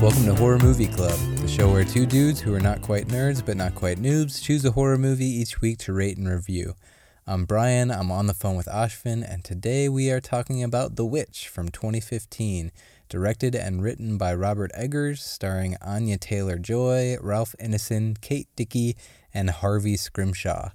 Welcome 0.00 0.26
to 0.26 0.34
Horror 0.36 0.60
Movie 0.60 0.86
Club, 0.86 1.18
the 1.38 1.48
show 1.48 1.72
where 1.72 1.82
two 1.82 2.06
dudes 2.06 2.38
who 2.38 2.54
are 2.54 2.60
not 2.60 2.82
quite 2.82 3.08
nerds 3.08 3.44
but 3.44 3.56
not 3.56 3.74
quite 3.74 3.98
noobs 3.98 4.40
choose 4.40 4.64
a 4.64 4.70
horror 4.70 4.96
movie 4.96 5.26
each 5.26 5.60
week 5.60 5.78
to 5.78 5.92
rate 5.92 6.16
and 6.16 6.28
review. 6.28 6.76
I'm 7.26 7.44
Brian, 7.44 7.90
I'm 7.90 8.12
on 8.12 8.28
the 8.28 8.32
phone 8.32 8.54
with 8.54 8.68
Ashvin, 8.68 9.28
and 9.28 9.42
today 9.42 9.88
we 9.88 10.12
are 10.12 10.20
talking 10.20 10.62
about 10.62 10.94
The 10.94 11.04
Witch 11.04 11.48
from 11.48 11.68
2015, 11.70 12.70
directed 13.08 13.56
and 13.56 13.82
written 13.82 14.16
by 14.16 14.34
Robert 14.34 14.70
Eggers, 14.72 15.20
starring 15.20 15.76
Anya 15.82 16.16
Taylor 16.16 16.58
Joy, 16.58 17.16
Ralph 17.20 17.56
Ineson, 17.60 18.20
Kate 18.20 18.46
Dickie, 18.54 18.96
and 19.34 19.50
Harvey 19.50 19.96
Scrimshaw. 19.96 20.70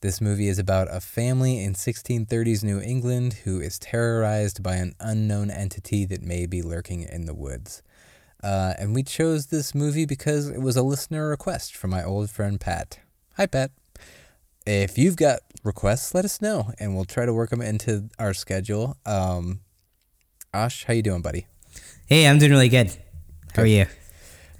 This 0.00 0.20
movie 0.20 0.48
is 0.48 0.58
about 0.58 0.88
a 0.90 1.00
family 1.00 1.62
in 1.62 1.74
1630s 1.74 2.64
New 2.64 2.80
England 2.80 3.34
who 3.44 3.60
is 3.60 3.78
terrorized 3.78 4.60
by 4.60 4.74
an 4.74 4.96
unknown 4.98 5.52
entity 5.52 6.04
that 6.06 6.22
may 6.22 6.46
be 6.46 6.62
lurking 6.62 7.02
in 7.04 7.26
the 7.26 7.34
woods. 7.34 7.84
Uh, 8.46 8.74
and 8.78 8.94
we 8.94 9.02
chose 9.02 9.46
this 9.46 9.74
movie 9.74 10.06
because 10.06 10.48
it 10.48 10.62
was 10.62 10.76
a 10.76 10.82
listener 10.82 11.28
request 11.28 11.74
from 11.74 11.90
my 11.90 12.04
old 12.04 12.30
friend 12.30 12.60
Pat. 12.60 13.00
Hi, 13.36 13.46
Pat. 13.46 13.72
If 14.64 14.96
you've 14.96 15.16
got 15.16 15.40
requests, 15.64 16.14
let 16.14 16.24
us 16.24 16.40
know, 16.40 16.72
and 16.78 16.94
we'll 16.94 17.06
try 17.06 17.26
to 17.26 17.34
work 17.34 17.50
them 17.50 17.60
into 17.60 18.08
our 18.20 18.32
schedule. 18.32 18.98
Um, 19.04 19.62
Ash, 20.54 20.84
how 20.84 20.92
you 20.92 21.02
doing, 21.02 21.22
buddy? 21.22 21.48
Hey, 22.06 22.28
I'm 22.28 22.38
doing 22.38 22.52
really 22.52 22.68
good. 22.68 22.96
How 23.56 23.62
are 23.62 23.66
you? 23.66 23.86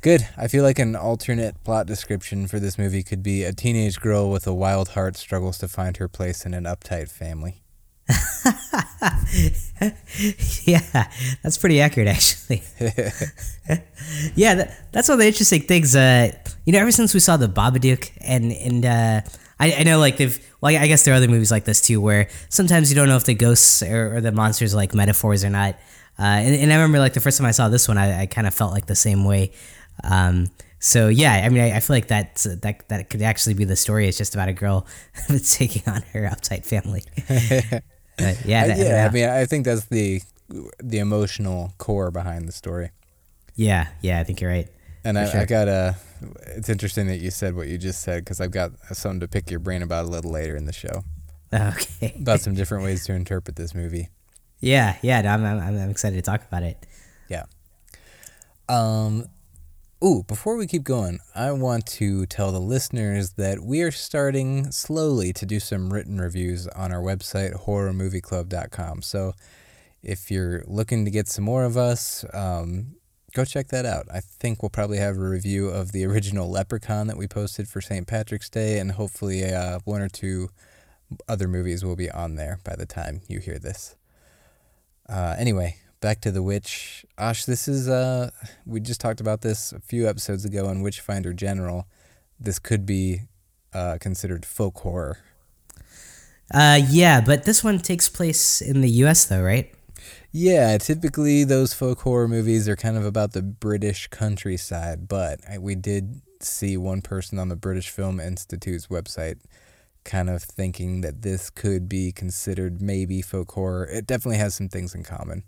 Good. 0.00 0.26
I 0.36 0.48
feel 0.48 0.64
like 0.64 0.80
an 0.80 0.96
alternate 0.96 1.62
plot 1.62 1.86
description 1.86 2.48
for 2.48 2.58
this 2.58 2.76
movie 2.76 3.04
could 3.04 3.22
be 3.22 3.44
a 3.44 3.52
teenage 3.52 4.00
girl 4.00 4.32
with 4.32 4.48
a 4.48 4.54
wild 4.54 4.90
heart 4.90 5.14
struggles 5.14 5.58
to 5.58 5.68
find 5.68 5.98
her 5.98 6.08
place 6.08 6.44
in 6.44 6.54
an 6.54 6.64
uptight 6.64 7.08
family. 7.08 7.62
yeah, 10.64 11.10
that's 11.42 11.58
pretty 11.58 11.80
accurate, 11.80 12.08
actually. 12.08 12.62
yeah, 14.36 14.54
that, 14.54 14.92
that's 14.92 15.08
one 15.08 15.14
of 15.14 15.20
the 15.20 15.26
interesting 15.26 15.62
things. 15.62 15.96
Uh, 15.96 16.30
you 16.64 16.72
know, 16.72 16.78
ever 16.78 16.92
since 16.92 17.14
we 17.14 17.20
saw 17.20 17.36
the 17.36 17.48
Babadook, 17.48 18.12
and 18.20 18.52
and 18.52 18.84
uh, 18.84 19.22
I, 19.58 19.72
I 19.72 19.82
know 19.82 19.98
like 19.98 20.18
they've 20.18 20.38
well, 20.60 20.76
I 20.76 20.86
guess 20.86 21.04
there 21.04 21.14
are 21.14 21.16
other 21.16 21.28
movies 21.28 21.50
like 21.50 21.64
this 21.64 21.80
too, 21.80 22.00
where 22.00 22.28
sometimes 22.48 22.90
you 22.90 22.96
don't 22.96 23.08
know 23.08 23.16
if 23.16 23.24
the 23.24 23.34
ghosts 23.34 23.82
or, 23.82 24.16
or 24.16 24.20
the 24.20 24.32
monsters 24.32 24.74
are 24.74 24.76
like 24.76 24.94
metaphors 24.94 25.44
or 25.44 25.50
not. 25.50 25.74
Uh, 26.18 26.22
and, 26.22 26.54
and 26.54 26.72
I 26.72 26.76
remember 26.76 26.98
like 26.98 27.12
the 27.12 27.20
first 27.20 27.38
time 27.38 27.46
I 27.46 27.50
saw 27.50 27.68
this 27.68 27.88
one, 27.88 27.98
I, 27.98 28.22
I 28.22 28.26
kind 28.26 28.46
of 28.46 28.54
felt 28.54 28.72
like 28.72 28.86
the 28.86 28.96
same 28.96 29.24
way. 29.24 29.52
Um, 30.02 30.46
so 30.78 31.08
yeah, 31.08 31.42
I 31.44 31.48
mean, 31.48 31.62
I, 31.62 31.76
I, 31.76 31.80
feel 31.80 31.96
like 31.96 32.08
that 32.08 32.36
that 32.62 32.88
that 32.88 33.10
could 33.10 33.22
actually 33.22 33.54
be 33.54 33.64
the 33.64 33.76
story. 33.76 34.08
It's 34.08 34.18
just 34.18 34.34
about 34.34 34.48
a 34.48 34.52
girl 34.52 34.86
that's 35.28 35.56
taking 35.56 35.90
on 35.92 36.02
her 36.12 36.22
uptight 36.22 36.64
family. 36.64 37.02
But 38.16 38.38
yeah, 38.44 38.66
that, 38.66 38.78
yeah. 38.78 39.08
I 39.08 39.12
mean, 39.12 39.28
I 39.28 39.44
think 39.46 39.64
that's 39.64 39.86
the 39.86 40.22
the 40.78 40.98
emotional 40.98 41.72
core 41.78 42.10
behind 42.10 42.48
the 42.48 42.52
story. 42.52 42.90
Yeah, 43.54 43.88
yeah, 44.02 44.20
I 44.20 44.24
think 44.24 44.40
you're 44.40 44.50
right. 44.50 44.68
And 45.04 45.18
I, 45.18 45.30
sure. 45.30 45.40
I, 45.40 45.44
got 45.44 45.68
a. 45.68 45.96
It's 46.56 46.68
interesting 46.68 47.06
that 47.06 47.18
you 47.18 47.30
said 47.30 47.54
what 47.54 47.68
you 47.68 47.78
just 47.78 48.02
said 48.02 48.24
because 48.24 48.40
I've 48.40 48.50
got 48.50 48.72
something 48.92 49.20
to 49.20 49.28
pick 49.28 49.50
your 49.50 49.60
brain 49.60 49.82
about 49.82 50.04
a 50.04 50.08
little 50.08 50.32
later 50.32 50.56
in 50.56 50.66
the 50.66 50.72
show. 50.72 51.04
Okay. 51.52 52.14
about 52.20 52.40
some 52.40 52.54
different 52.56 52.84
ways 52.84 53.04
to 53.06 53.14
interpret 53.14 53.56
this 53.56 53.74
movie. 53.74 54.08
Yeah, 54.58 54.96
yeah, 55.02 55.18
I'm, 55.32 55.44
I'm, 55.44 55.60
I'm 55.60 55.90
excited 55.90 56.16
to 56.16 56.22
talk 56.22 56.42
about 56.46 56.62
it. 56.62 56.86
Yeah. 57.28 57.44
Um, 58.68 59.26
Ooh, 60.06 60.22
before 60.22 60.56
we 60.56 60.68
keep 60.68 60.84
going, 60.84 61.18
I 61.34 61.50
want 61.50 61.84
to 61.86 62.26
tell 62.26 62.52
the 62.52 62.60
listeners 62.60 63.32
that 63.32 63.64
we 63.64 63.82
are 63.82 63.90
starting 63.90 64.70
slowly 64.70 65.32
to 65.32 65.44
do 65.44 65.58
some 65.58 65.92
written 65.92 66.20
reviews 66.20 66.68
on 66.68 66.92
our 66.92 67.00
website, 67.02 67.64
horrormovieclub.com. 67.64 69.02
So 69.02 69.34
if 70.04 70.30
you're 70.30 70.62
looking 70.68 71.04
to 71.06 71.10
get 71.10 71.26
some 71.26 71.44
more 71.44 71.64
of 71.64 71.76
us, 71.76 72.24
um, 72.32 72.94
go 73.34 73.44
check 73.44 73.66
that 73.68 73.84
out. 73.84 74.06
I 74.14 74.20
think 74.20 74.62
we'll 74.62 74.70
probably 74.70 74.98
have 74.98 75.16
a 75.16 75.28
review 75.28 75.70
of 75.70 75.90
the 75.90 76.04
original 76.04 76.48
Leprechaun 76.48 77.08
that 77.08 77.16
we 77.16 77.26
posted 77.26 77.66
for 77.66 77.80
St. 77.80 78.06
Patrick's 78.06 78.48
Day, 78.48 78.78
and 78.78 78.92
hopefully 78.92 79.44
uh, 79.44 79.80
one 79.82 80.02
or 80.02 80.08
two 80.08 80.50
other 81.28 81.48
movies 81.48 81.84
will 81.84 81.96
be 81.96 82.12
on 82.12 82.36
there 82.36 82.60
by 82.62 82.76
the 82.76 82.86
time 82.86 83.22
you 83.26 83.40
hear 83.40 83.58
this. 83.58 83.96
Uh, 85.08 85.34
anyway, 85.36 85.78
back 86.00 86.20
to 86.22 86.30
the 86.30 86.42
witch. 86.42 87.04
Ash, 87.18 87.44
this 87.44 87.68
is 87.68 87.88
uh 87.88 88.30
we 88.64 88.80
just 88.80 89.00
talked 89.00 89.20
about 89.20 89.40
this 89.40 89.72
a 89.72 89.80
few 89.80 90.08
episodes 90.08 90.44
ago 90.44 90.66
on 90.66 90.82
Witchfinder 90.82 91.32
General. 91.32 91.86
This 92.38 92.58
could 92.58 92.84
be 92.84 93.22
uh, 93.72 93.98
considered 94.00 94.44
folk 94.44 94.78
horror. 94.78 95.18
Uh 96.52 96.80
yeah, 96.88 97.20
but 97.20 97.44
this 97.44 97.64
one 97.64 97.78
takes 97.78 98.08
place 98.08 98.60
in 98.60 98.80
the 98.80 98.90
US 99.04 99.24
though, 99.24 99.42
right? 99.42 99.72
Yeah, 100.32 100.76
typically 100.78 101.44
those 101.44 101.72
folk 101.72 102.00
horror 102.00 102.28
movies 102.28 102.68
are 102.68 102.76
kind 102.76 102.96
of 102.96 103.04
about 103.04 103.32
the 103.32 103.42
British 103.42 104.08
countryside, 104.08 105.08
but 105.08 105.40
we 105.58 105.74
did 105.74 106.20
see 106.40 106.76
one 106.76 107.00
person 107.00 107.38
on 107.38 107.48
the 107.48 107.56
British 107.56 107.88
Film 107.88 108.20
Institute's 108.20 108.88
website 108.88 109.38
kind 110.04 110.30
of 110.30 110.42
thinking 110.42 111.00
that 111.00 111.22
this 111.22 111.50
could 111.50 111.88
be 111.88 112.12
considered 112.12 112.80
maybe 112.80 113.20
folk 113.20 113.50
horror. 113.52 113.84
It 113.86 114.06
definitely 114.06 114.38
has 114.38 114.54
some 114.54 114.68
things 114.68 114.94
in 114.94 115.02
common. 115.02 115.42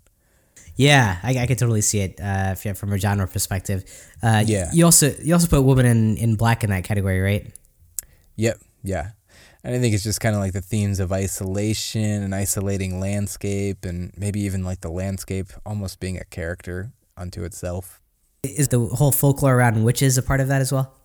Yeah, 0.75 1.17
I, 1.23 1.39
I 1.39 1.47
could 1.47 1.57
totally 1.57 1.81
see 1.81 1.99
it 1.99 2.19
uh, 2.21 2.55
from 2.55 2.93
a 2.93 2.97
genre 2.97 3.27
perspective. 3.27 3.83
Uh, 4.23 4.43
yeah. 4.45 4.69
You 4.73 4.85
also 4.85 5.13
you 5.21 5.33
also 5.33 5.47
put 5.47 5.63
woman 5.63 5.85
in, 5.85 6.17
in 6.17 6.35
black 6.35 6.63
in 6.63 6.69
that 6.69 6.83
category, 6.83 7.19
right? 7.19 7.51
Yep. 8.37 8.59
Yeah. 8.83 9.11
And 9.63 9.75
I 9.75 9.79
think 9.79 9.93
it's 9.93 10.03
just 10.03 10.21
kind 10.21 10.35
of 10.35 10.41
like 10.41 10.53
the 10.53 10.61
themes 10.61 11.01
of 11.01 11.11
isolation 11.11 12.23
and 12.23 12.33
isolating 12.33 13.01
landscape, 13.01 13.83
and 13.83 14.13
maybe 14.15 14.39
even 14.41 14.63
like 14.63 14.79
the 14.79 14.89
landscape 14.89 15.47
almost 15.65 15.99
being 15.99 16.17
a 16.17 16.23
character 16.23 16.91
unto 17.17 17.43
itself. 17.43 17.99
Is 18.43 18.69
the 18.69 18.79
whole 18.79 19.11
folklore 19.11 19.55
around 19.55 19.83
witches 19.83 20.17
a 20.17 20.23
part 20.23 20.39
of 20.39 20.47
that 20.47 20.61
as 20.61 20.71
well? 20.71 20.95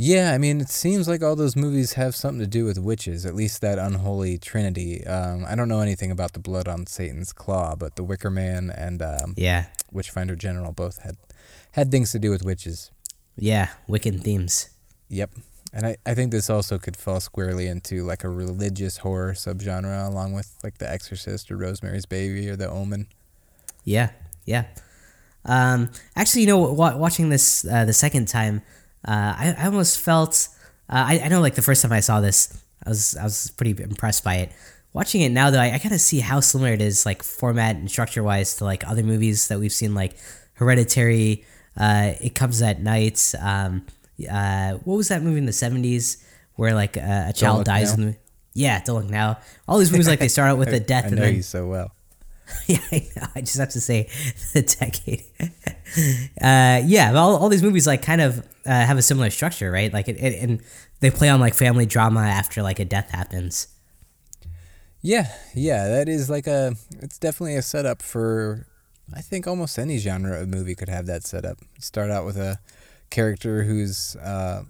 Yeah, 0.00 0.32
I 0.32 0.38
mean, 0.38 0.60
it 0.60 0.68
seems 0.68 1.08
like 1.08 1.24
all 1.24 1.34
those 1.34 1.56
movies 1.56 1.94
have 1.94 2.14
something 2.14 2.38
to 2.38 2.46
do 2.46 2.64
with 2.64 2.78
witches, 2.78 3.26
at 3.26 3.34
least 3.34 3.60
that 3.62 3.80
unholy 3.80 4.38
trinity. 4.38 5.04
Um, 5.04 5.44
I 5.44 5.56
don't 5.56 5.68
know 5.68 5.80
anything 5.80 6.12
about 6.12 6.34
the 6.34 6.38
blood 6.38 6.68
on 6.68 6.86
Satan's 6.86 7.32
claw, 7.32 7.74
but 7.74 7.96
The 7.96 8.04
Wicker 8.04 8.30
Man 8.30 8.70
and 8.70 9.02
um, 9.02 9.34
yeah, 9.36 9.64
Witchfinder 9.90 10.36
General 10.36 10.70
both 10.70 11.02
had 11.02 11.16
had 11.72 11.90
things 11.90 12.12
to 12.12 12.20
do 12.20 12.30
with 12.30 12.44
witches. 12.44 12.92
Yeah, 13.36 13.70
Wiccan 13.88 14.22
themes. 14.22 14.70
Yep. 15.08 15.32
And 15.72 15.84
I, 15.84 15.96
I 16.06 16.14
think 16.14 16.30
this 16.30 16.48
also 16.48 16.78
could 16.78 16.96
fall 16.96 17.18
squarely 17.18 17.66
into 17.66 18.04
like 18.04 18.22
a 18.22 18.28
religious 18.28 18.98
horror 18.98 19.32
subgenre 19.32 20.06
along 20.06 20.32
with 20.32 20.54
like 20.62 20.78
The 20.78 20.88
Exorcist 20.88 21.50
or 21.50 21.56
Rosemary's 21.56 22.06
Baby 22.06 22.48
or 22.48 22.54
The 22.54 22.70
Omen. 22.70 23.08
Yeah, 23.82 24.10
yeah. 24.44 24.66
Um, 25.44 25.90
actually, 26.14 26.42
you 26.42 26.46
know, 26.46 26.72
watching 26.72 27.30
this 27.30 27.66
uh, 27.66 27.84
the 27.84 27.92
second 27.92 28.28
time, 28.28 28.62
uh, 29.06 29.34
I, 29.38 29.54
I 29.58 29.66
almost 29.66 29.98
felt 29.98 30.48
uh, 30.90 31.04
I, 31.06 31.20
I 31.24 31.28
know 31.28 31.40
like 31.40 31.54
the 31.54 31.62
first 31.62 31.82
time 31.82 31.92
I 31.92 32.00
saw 32.00 32.20
this, 32.20 32.62
I 32.84 32.90
was 32.90 33.16
I 33.16 33.24
was 33.24 33.50
pretty 33.56 33.82
impressed 33.82 34.24
by 34.24 34.36
it. 34.36 34.52
Watching 34.92 35.20
it 35.20 35.30
now 35.30 35.50
though, 35.50 35.60
I, 35.60 35.74
I 35.74 35.78
kind 35.78 35.94
of 35.94 36.00
see 36.00 36.20
how 36.20 36.40
similar 36.40 36.72
it 36.72 36.80
is, 36.80 37.04
like 37.04 37.22
format 37.22 37.76
and 37.76 37.90
structure 37.90 38.22
wise, 38.22 38.56
to 38.56 38.64
like 38.64 38.86
other 38.88 39.02
movies 39.02 39.48
that 39.48 39.58
we've 39.58 39.72
seen, 39.72 39.94
like 39.94 40.16
Hereditary. 40.54 41.44
Uh, 41.76 42.14
it 42.20 42.34
comes 42.34 42.60
at 42.62 42.80
night. 42.80 43.32
Um, 43.40 43.86
uh, 44.28 44.72
what 44.84 44.96
was 44.96 45.08
that 45.08 45.22
movie 45.22 45.38
in 45.38 45.46
the 45.46 45.52
seventies 45.52 46.24
where 46.56 46.74
like 46.74 46.96
a, 46.96 47.26
a 47.28 47.32
child 47.32 47.64
dies 47.66 47.96
now. 47.96 48.02
in 48.02 48.10
the 48.10 48.16
yeah, 48.54 48.82
don't 48.82 49.02
look 49.02 49.10
now. 49.10 49.38
All 49.68 49.78
these 49.78 49.92
movies 49.92 50.08
like 50.08 50.18
they 50.18 50.28
start 50.28 50.50
out 50.50 50.58
with 50.58 50.68
a 50.72 50.80
death. 50.80 51.06
I 51.06 51.10
know 51.10 51.16
and 51.16 51.22
then, 51.26 51.34
you 51.36 51.42
so 51.42 51.68
well. 51.68 51.92
yeah, 52.66 52.78
I. 52.90 53.08
I 53.34 53.40
just 53.40 53.58
have 53.58 53.70
to 53.70 53.80
say 53.80 54.08
the 54.52 54.62
decade. 54.62 55.24
uh, 56.42 56.82
yeah, 56.84 57.12
all, 57.14 57.36
all 57.36 57.48
these 57.48 57.62
movies 57.62 57.86
like 57.86 58.02
kind 58.02 58.20
of 58.20 58.38
uh, 58.66 58.70
have 58.70 58.98
a 58.98 59.02
similar 59.02 59.30
structure, 59.30 59.70
right? 59.70 59.92
Like, 59.92 60.08
it, 60.08 60.16
it, 60.16 60.42
and 60.42 60.60
they 61.00 61.10
play 61.10 61.28
on 61.28 61.40
like 61.40 61.54
family 61.54 61.86
drama 61.86 62.20
after 62.20 62.62
like 62.62 62.80
a 62.80 62.84
death 62.84 63.10
happens. 63.10 63.68
Yeah, 65.00 65.32
yeah, 65.54 65.86
that 65.88 66.08
is 66.08 66.28
like 66.28 66.46
a. 66.46 66.74
It's 67.00 67.18
definitely 67.18 67.54
a 67.54 67.62
setup 67.62 68.02
for. 68.02 68.66
I 69.14 69.20
think 69.20 69.46
almost 69.46 69.78
any 69.78 69.98
genre 69.98 70.42
of 70.42 70.48
movie 70.48 70.74
could 70.74 70.88
have 70.88 71.06
that 71.06 71.24
setup. 71.24 71.58
Start 71.78 72.10
out 72.10 72.26
with 72.26 72.36
a 72.36 72.58
character 73.08 73.62
who's 73.62 74.16
uh, 74.16 74.64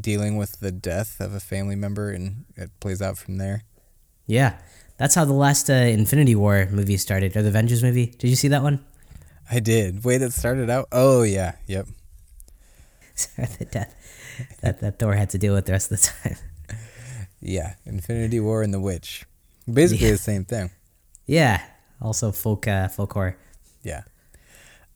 dealing 0.00 0.36
with 0.36 0.60
the 0.60 0.72
death 0.72 1.20
of 1.20 1.32
a 1.32 1.40
family 1.40 1.76
member, 1.76 2.10
and 2.10 2.46
it 2.56 2.70
plays 2.80 3.00
out 3.00 3.16
from 3.16 3.38
there. 3.38 3.62
Yeah, 4.26 4.58
that's 4.98 5.14
how 5.14 5.24
the 5.24 5.32
last 5.32 5.68
uh, 5.70 5.74
Infinity 5.74 6.34
War 6.34 6.68
movie 6.70 6.96
started, 6.96 7.36
or 7.36 7.42
the 7.42 7.48
Avengers 7.48 7.82
movie. 7.82 8.06
Did 8.06 8.28
you 8.28 8.36
see 8.36 8.48
that 8.48 8.62
one? 8.62 8.84
I 9.50 9.60
did. 9.60 10.04
Way 10.04 10.18
that 10.18 10.32
started 10.32 10.70
out. 10.70 10.88
Oh 10.92 11.22
yeah, 11.22 11.52
yep. 11.66 11.86
the 13.36 13.66
death 13.70 13.94
that 14.60 14.80
that 14.80 14.98
Thor 14.98 15.14
had 15.14 15.30
to 15.30 15.38
deal 15.38 15.54
with 15.54 15.66
the 15.66 15.72
rest 15.72 15.90
of 15.90 16.00
the 16.00 16.08
time. 16.08 16.36
Yeah, 17.40 17.74
Infinity 17.84 18.40
War 18.40 18.62
and 18.62 18.72
the 18.74 18.80
Witch, 18.80 19.24
basically 19.72 20.06
yeah. 20.06 20.12
the 20.12 20.18
same 20.18 20.44
thing. 20.44 20.70
Yeah, 21.26 21.62
also 22.00 22.32
folk 22.32 22.66
uh, 22.66 22.88
folk 22.88 23.12
horror. 23.12 23.36
Yeah. 23.82 24.02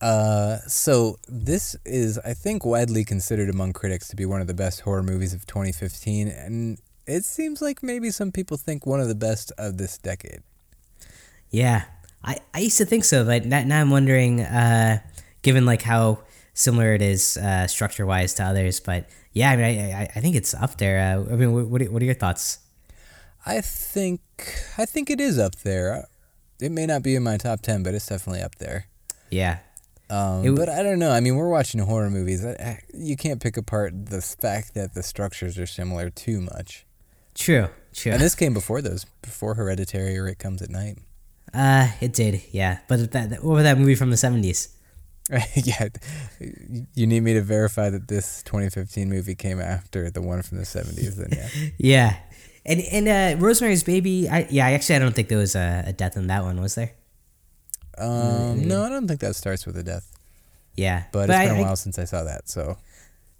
Uh, 0.01 0.57
so 0.67 1.19
this 1.29 1.77
is, 1.85 2.19
I 2.19 2.33
think, 2.33 2.65
widely 2.65 3.05
considered 3.05 3.51
among 3.51 3.75
critics 3.75 4.09
to 4.09 4.17
be 4.17 4.25
one 4.25 4.41
of 4.41 4.47
the 4.47 4.55
best 4.55 4.81
horror 4.81 5.03
movies 5.03 5.35
of 5.35 5.47
2015, 5.47 6.29
and 6.29 6.79
it 7.11 7.25
seems 7.25 7.61
like 7.61 7.83
maybe 7.83 8.11
some 8.11 8.33
people 8.33 8.57
think 8.57 8.87
one 8.87 9.01
of 9.01 9.09
the 9.09 9.15
best 9.15 9.53
of 9.59 9.77
this 9.77 9.99
decade. 9.99 10.43
Yeah, 11.51 11.85
I, 12.23 12.39
I 12.55 12.61
used 12.61 12.79
to 12.79 12.85
think 12.85 13.05
so, 13.05 13.25
but 13.25 13.45
now, 13.45 13.63
now 13.65 13.81
I'm 13.81 13.91
wondering. 13.91 14.41
Uh, 14.41 15.01
given 15.43 15.65
like 15.65 15.83
how 15.83 16.21
similar 16.55 16.95
it 16.95 17.03
is 17.03 17.37
uh, 17.37 17.67
structure 17.67 18.07
wise 18.07 18.35
to 18.35 18.45
others. 18.45 18.81
But 18.81 19.09
yeah, 19.33 19.51
I 19.51 19.57
mean, 19.57 19.65
I, 19.65 20.03
I, 20.03 20.11
I 20.17 20.21
think 20.21 20.37
it's 20.37 20.55
up 20.55 20.79
there. 20.79 20.99
Uh, 20.99 21.33
I 21.33 21.37
mean, 21.37 21.53
what, 21.53 21.89
what 21.91 22.03
are, 22.03 22.05
your 22.05 22.15
thoughts? 22.15 22.59
I 23.47 23.61
think 23.61 24.21
I 24.77 24.87
think 24.87 25.11
it 25.11 25.21
is 25.21 25.39
up 25.39 25.57
there. 25.57 26.07
It 26.61 26.73
may 26.73 26.87
not 26.87 27.03
be 27.03 27.15
in 27.15 27.23
my 27.23 27.37
top 27.39 27.61
ten, 27.63 27.83
but 27.83 27.95
it's 27.95 28.07
definitely 28.07 28.43
up 28.43 28.57
there. 28.57 28.87
Yeah. 29.31 29.59
Um, 30.11 30.57
but 30.57 30.69
I 30.69 30.83
don't 30.83 30.99
know. 30.99 31.13
I 31.13 31.21
mean, 31.21 31.37
we're 31.37 31.49
watching 31.49 31.81
horror 31.81 32.11
movies. 32.11 32.45
You 32.93 33.17
can't 33.17 33.41
pick 33.41 33.57
apart 33.57 34.07
the 34.07 34.21
fact 34.21 34.75
that 34.75 34.93
the 34.93 35.05
structures 35.05 35.57
are 35.57 35.67
similar 35.67 36.11
too 36.11 36.41
much. 36.41 36.85
True. 37.35 37.69
True. 37.95 38.13
And 38.13 38.21
this 38.21 38.35
came 38.35 38.55
before 38.55 38.83
those, 38.83 39.05
before 39.23 39.55
Hereditary 39.55 40.17
or 40.19 40.29
It 40.29 40.39
Comes 40.39 40.63
at 40.63 40.71
Night. 40.71 40.99
uh, 41.53 41.89
it 42.01 42.13
did. 42.13 42.43
Yeah. 42.53 42.79
But 42.89 43.11
that, 43.13 43.31
that 43.31 43.45
what 43.45 43.55
was 43.55 43.65
that 43.65 43.79
movie 43.79 43.95
from 43.97 44.11
the 44.11 44.17
seventies? 44.17 44.69
Right, 45.31 45.49
yeah, 45.55 45.89
you 46.95 47.07
need 47.07 47.21
me 47.23 47.35
to 47.35 47.41
verify 47.43 47.89
that 47.89 48.09
this 48.09 48.43
2015 48.43 49.09
movie 49.09 49.37
came 49.37 49.61
after 49.61 50.11
the 50.11 50.21
one 50.21 50.43
from 50.43 50.59
the 50.59 50.65
70s. 50.65 51.15
Then 51.15 51.29
yeah, 51.31 51.71
Yeah. 51.79 52.17
And 52.67 52.81
and 52.81 53.09
uh, 53.09 53.45
Rosemary's 53.45 53.85
Baby. 53.85 54.29
I 54.29 54.47
yeah. 54.51 54.67
Actually 54.69 54.97
I 54.97 54.99
don't 54.99 55.15
think 55.15 55.29
there 55.29 55.39
was 55.39 55.55
a, 55.55 55.85
a 55.87 55.93
death 55.93 56.17
in 56.17 56.27
that 56.29 56.43
one. 56.43 56.61
Was 56.61 56.75
there? 56.75 56.93
um, 57.99 58.67
no, 58.67 58.83
I 58.85 58.89
don't 58.89 59.07
think 59.07 59.21
that 59.21 59.37
starts 59.37 59.67
with 59.67 59.77
a 59.77 59.83
death. 59.83 60.11
Yeah. 60.75 61.05
But, 61.13 61.31
it's 61.31 61.39
I, 61.39 61.47
been 61.49 61.59
a 61.59 61.63
while 61.63 61.77
since 61.77 61.99
I 61.99 62.05
saw 62.05 62.25
that, 62.25 62.49
so 62.49 62.79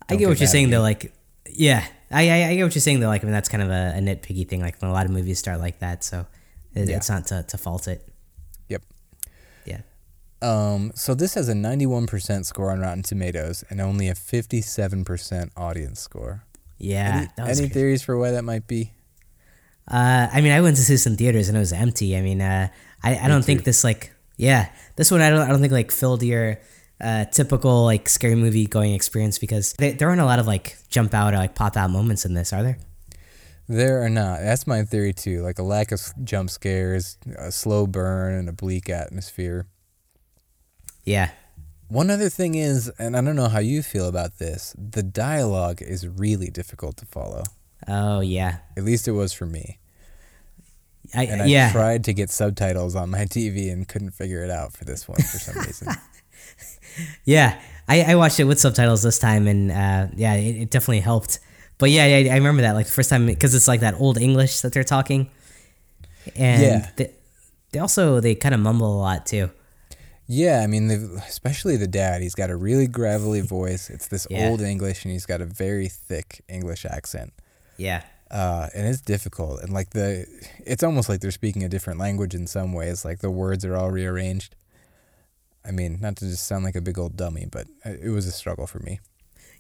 I 0.09 0.17
get 0.17 0.29
what 0.29 0.39
you're 0.39 0.47
saying 0.49 0.67
at 0.67 0.71
though. 0.73 0.83
Like, 0.83 1.13
yeah, 1.51 1.85
I, 2.11 2.29
I 2.29 2.49
I 2.49 2.55
get 2.57 2.65
what 2.65 2.75
you're 2.75 2.81
saying 2.83 3.01
though. 3.01 3.07
Like, 3.09 3.23
I 3.23 3.27
mean, 3.27 3.33
that's 3.33 3.49
kind 3.49 3.63
of 3.63 3.71
a, 3.71 3.95
a 3.97 4.01
nitpicky 4.01 4.49
thing. 4.49 4.61
Like 4.61 4.81
when 4.83 4.91
a 4.91 4.95
lot 4.95 5.07
of 5.07 5.13
movies 5.13 5.39
start 5.39 5.61
like 5.61 5.79
that, 5.81 6.03
so 6.05 6.27
it, 6.75 6.89
Yeah. 6.89 6.97
it's 6.97 7.09
not 7.09 7.27
to, 7.29 7.45
to 7.45 7.59
fault 7.59 7.87
it. 7.89 8.07
Yep. 8.69 8.83
Yeah. 9.65 9.81
Um, 10.43 10.93
so 10.95 11.15
this 11.15 11.35
has 11.35 11.49
a 11.49 11.53
91% 11.53 12.45
score 12.47 12.71
on 12.71 12.81
Rotten 12.81 13.03
Tomatoes 13.03 13.63
and 13.71 13.81
only 13.81 14.09
a 14.09 14.15
57% 14.15 15.51
audience 15.57 16.01
score. 16.01 16.45
Yeah. 16.79 17.27
any 17.39 17.51
any 17.61 17.69
theories 17.69 18.03
for 18.03 18.17
why 18.17 18.31
that 18.31 18.43
might 18.45 18.67
be? 18.67 18.93
Uh, 19.87 20.29
I 20.33 20.41
mean, 20.41 20.53
I 20.53 20.61
went 20.61 20.77
to 20.77 20.83
see 20.83 21.09
in 21.11 21.17
theaters 21.17 21.49
and 21.49 21.57
it 21.57 21.61
was 21.61 21.73
empty. 21.73 22.17
I 22.17 22.23
mean, 22.23 22.41
uh, 22.41 22.69
I, 23.03 23.19
I 23.19 23.29
don't 23.29 23.45
think 23.45 23.65
this 23.65 23.85
like 23.85 24.13
yeah, 24.37 24.71
this 24.97 25.11
one 25.11 25.21
I 25.21 25.29
don't 25.31 25.43
I 25.43 25.49
don't 25.49 25.61
think 25.61 25.73
like 25.73 25.91
filled 25.91 26.23
your 26.23 26.59
uh, 27.01 27.25
typical 27.27 27.85
like 27.85 28.09
scary 28.09 28.35
movie 28.35 28.67
going 28.67 28.93
experience 28.93 29.39
because 29.39 29.73
they, 29.75 29.93
there 29.93 30.09
aren't 30.09 30.21
a 30.21 30.27
lot 30.27 30.39
of 30.39 30.47
like 30.47 30.77
jump 30.89 31.15
out 31.15 31.35
or 31.35 31.39
like 31.39 31.55
pop 31.55 31.77
out 31.77 31.91
moments 31.91 32.25
in 32.25 32.35
this, 32.35 32.53
are 32.53 32.63
there? 32.63 32.79
There 33.69 34.03
are 34.03 34.09
not. 34.09 34.41
That's 34.41 34.67
my 34.67 34.83
theory 34.83 35.13
too. 35.13 35.43
Like 35.43 35.59
a 35.59 35.63
lack 35.63 35.93
of 35.93 36.01
jump 36.25 36.51
scares, 36.51 37.19
a 37.39 37.53
slow 37.53 37.87
burn, 37.87 38.35
and 38.35 38.49
a 38.49 38.53
bleak 38.53 38.91
atmosphere. 38.91 39.67
Yeah. 41.05 41.31
One 41.89 42.11
other 42.11 42.29
thing 42.29 42.55
is, 42.57 42.89
and 42.99 43.17
I 43.17 43.21
don't 43.21 43.37
know 43.37 43.49
how 43.49 43.61
you 43.61 43.83
feel 43.83 44.09
about 44.09 44.39
this, 44.39 44.75
the 44.77 45.03
dialogue 45.03 45.83
is 45.83 46.07
really 46.07 46.51
difficult 46.51 46.97
to 46.99 47.07
follow. 47.07 47.45
Oh 47.87 48.21
yeah. 48.21 48.59
At 48.77 48.85
least 48.85 49.09
it 49.09 49.13
was 49.13 49.33
for 49.33 49.47
me. 49.47 49.79
I, 51.15 51.25
And 51.25 51.43
I 51.43 51.47
yeah. 51.47 51.73
tried 51.73 52.05
to 52.05 52.13
get 52.13 52.31
subtitles 52.31 52.95
on 52.95 53.11
my 53.11 53.25
TV 53.25 53.73
and 53.73 53.87
couldn't 53.89 54.11
figure 54.11 54.45
it 54.45 54.51
out 54.51 54.73
for 54.73 54.85
this 54.85 55.09
one 55.09 55.19
for 55.19 55.39
some 55.39 55.63
reason. 55.63 55.89
Yeah, 57.25 57.61
I, 57.89 58.03
I 58.13 58.15
watched 58.15 58.41
it 58.41 58.45
with 58.45 58.59
subtitles 58.61 59.03
this 59.03 59.19
time, 59.19 59.47
and 59.47 59.71
uh, 59.71 60.07
yeah, 60.17 60.35
it, 60.35 60.63
it 60.63 60.71
definitely 60.71 61.01
helped. 61.01 61.39
But 61.79 61.91
yeah, 61.91 62.07
yeah, 62.19 62.33
I 62.33 62.37
remember 62.37 62.63
that 62.63 62.73
like 62.73 62.87
the 62.87 62.93
first 62.93 63.11
time 63.11 63.27
because 63.27 63.55
it's 63.55 63.69
like 63.69 63.81
that 63.81 63.95
old 64.01 64.19
English 64.19 64.61
that 64.61 64.73
they're 64.73 64.85
talking, 64.85 65.31
and 66.37 66.63
Yeah. 66.63 66.91
they, 66.97 67.11
they 67.73 67.79
also 67.79 68.21
they 68.21 68.35
kind 68.35 68.55
of 68.55 68.61
mumble 68.61 68.95
a 68.95 69.01
lot 69.01 69.27
too. 69.27 69.51
Yeah, 70.33 70.61
I 70.63 70.69
mean, 70.69 70.89
especially 71.29 71.77
the 71.77 71.89
dad. 71.89 72.23
He's 72.23 72.35
got 72.37 72.51
a 72.51 72.57
really 72.57 72.87
gravelly 72.87 73.41
voice. 73.59 73.91
It's 73.91 74.07
this 74.09 74.27
Yeah. 74.31 74.49
old 74.49 74.61
English, 74.61 75.05
and 75.05 75.13
he's 75.13 75.27
got 75.27 75.41
a 75.41 75.47
very 75.47 75.89
thick 75.89 76.43
English 76.49 76.85
accent. 76.85 77.33
Yeah, 77.77 78.03
Uh, 78.31 78.69
and 78.75 78.87
it's 78.87 79.01
difficult. 79.01 79.61
And 79.63 79.73
like 79.73 79.91
the, 79.91 80.27
it's 80.65 80.83
almost 80.85 81.09
like 81.09 81.21
they're 81.21 81.31
speaking 81.33 81.65
a 81.65 81.69
different 81.69 81.99
language 81.99 82.35
in 82.35 82.47
some 82.47 82.73
ways. 82.75 83.05
Like 83.05 83.19
the 83.21 83.31
words 83.31 83.65
are 83.65 83.75
all 83.75 83.91
rearranged. 83.91 84.55
I 85.65 85.71
mean, 85.73 85.99
not 86.01 86.17
to 86.17 86.27
just 86.27 86.47
sound 86.47 86.65
like 86.65 86.77
a 86.77 86.81
big 86.81 86.99
old 86.99 87.17
dummy, 87.17 87.47
but 87.51 87.67
uh, 87.85 87.91
it 87.91 88.11
was 88.11 88.27
a 88.27 88.33
struggle 88.33 88.67
for 88.67 88.79
me. 88.81 89.01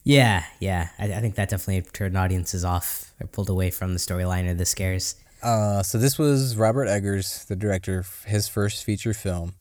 yeah, 0.05 0.45
yeah. 0.61 0.89
I, 0.99 1.05
I 1.13 1.21
think 1.21 1.35
that 1.35 1.51
definitely 1.51 1.89
turned 1.93 2.17
audiences 2.17 2.65
off 2.65 3.13
or 3.21 3.27
pulled 3.27 3.51
away 3.51 3.71
from 3.71 3.93
the 3.93 3.99
storyline 3.99 4.49
or 4.49 4.55
the 4.55 4.67
scares. 4.67 5.17
Uh, 5.43 5.83
so 5.83 5.99
this 5.99 6.19
was 6.19 6.57
Robert 6.57 6.87
Eggers, 6.87 7.45
the 7.47 7.57
director, 7.57 8.05
his 8.27 8.47
first 8.47 8.85
feature 8.85 9.15
film, 9.15 9.55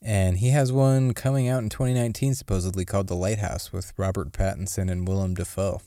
and 0.00 0.38
he 0.38 0.48
has 0.50 0.72
one 0.72 1.12
coming 1.14 1.48
out 1.48 1.62
in 1.62 1.68
2019, 1.68 2.34
supposedly 2.34 2.84
called 2.84 3.08
The 3.08 3.14
Lighthouse, 3.14 3.72
with 3.72 3.92
Robert 3.96 4.32
Pattinson 4.32 4.90
and 4.90 5.06
Willem 5.06 5.34
Dafoe. 5.34 5.82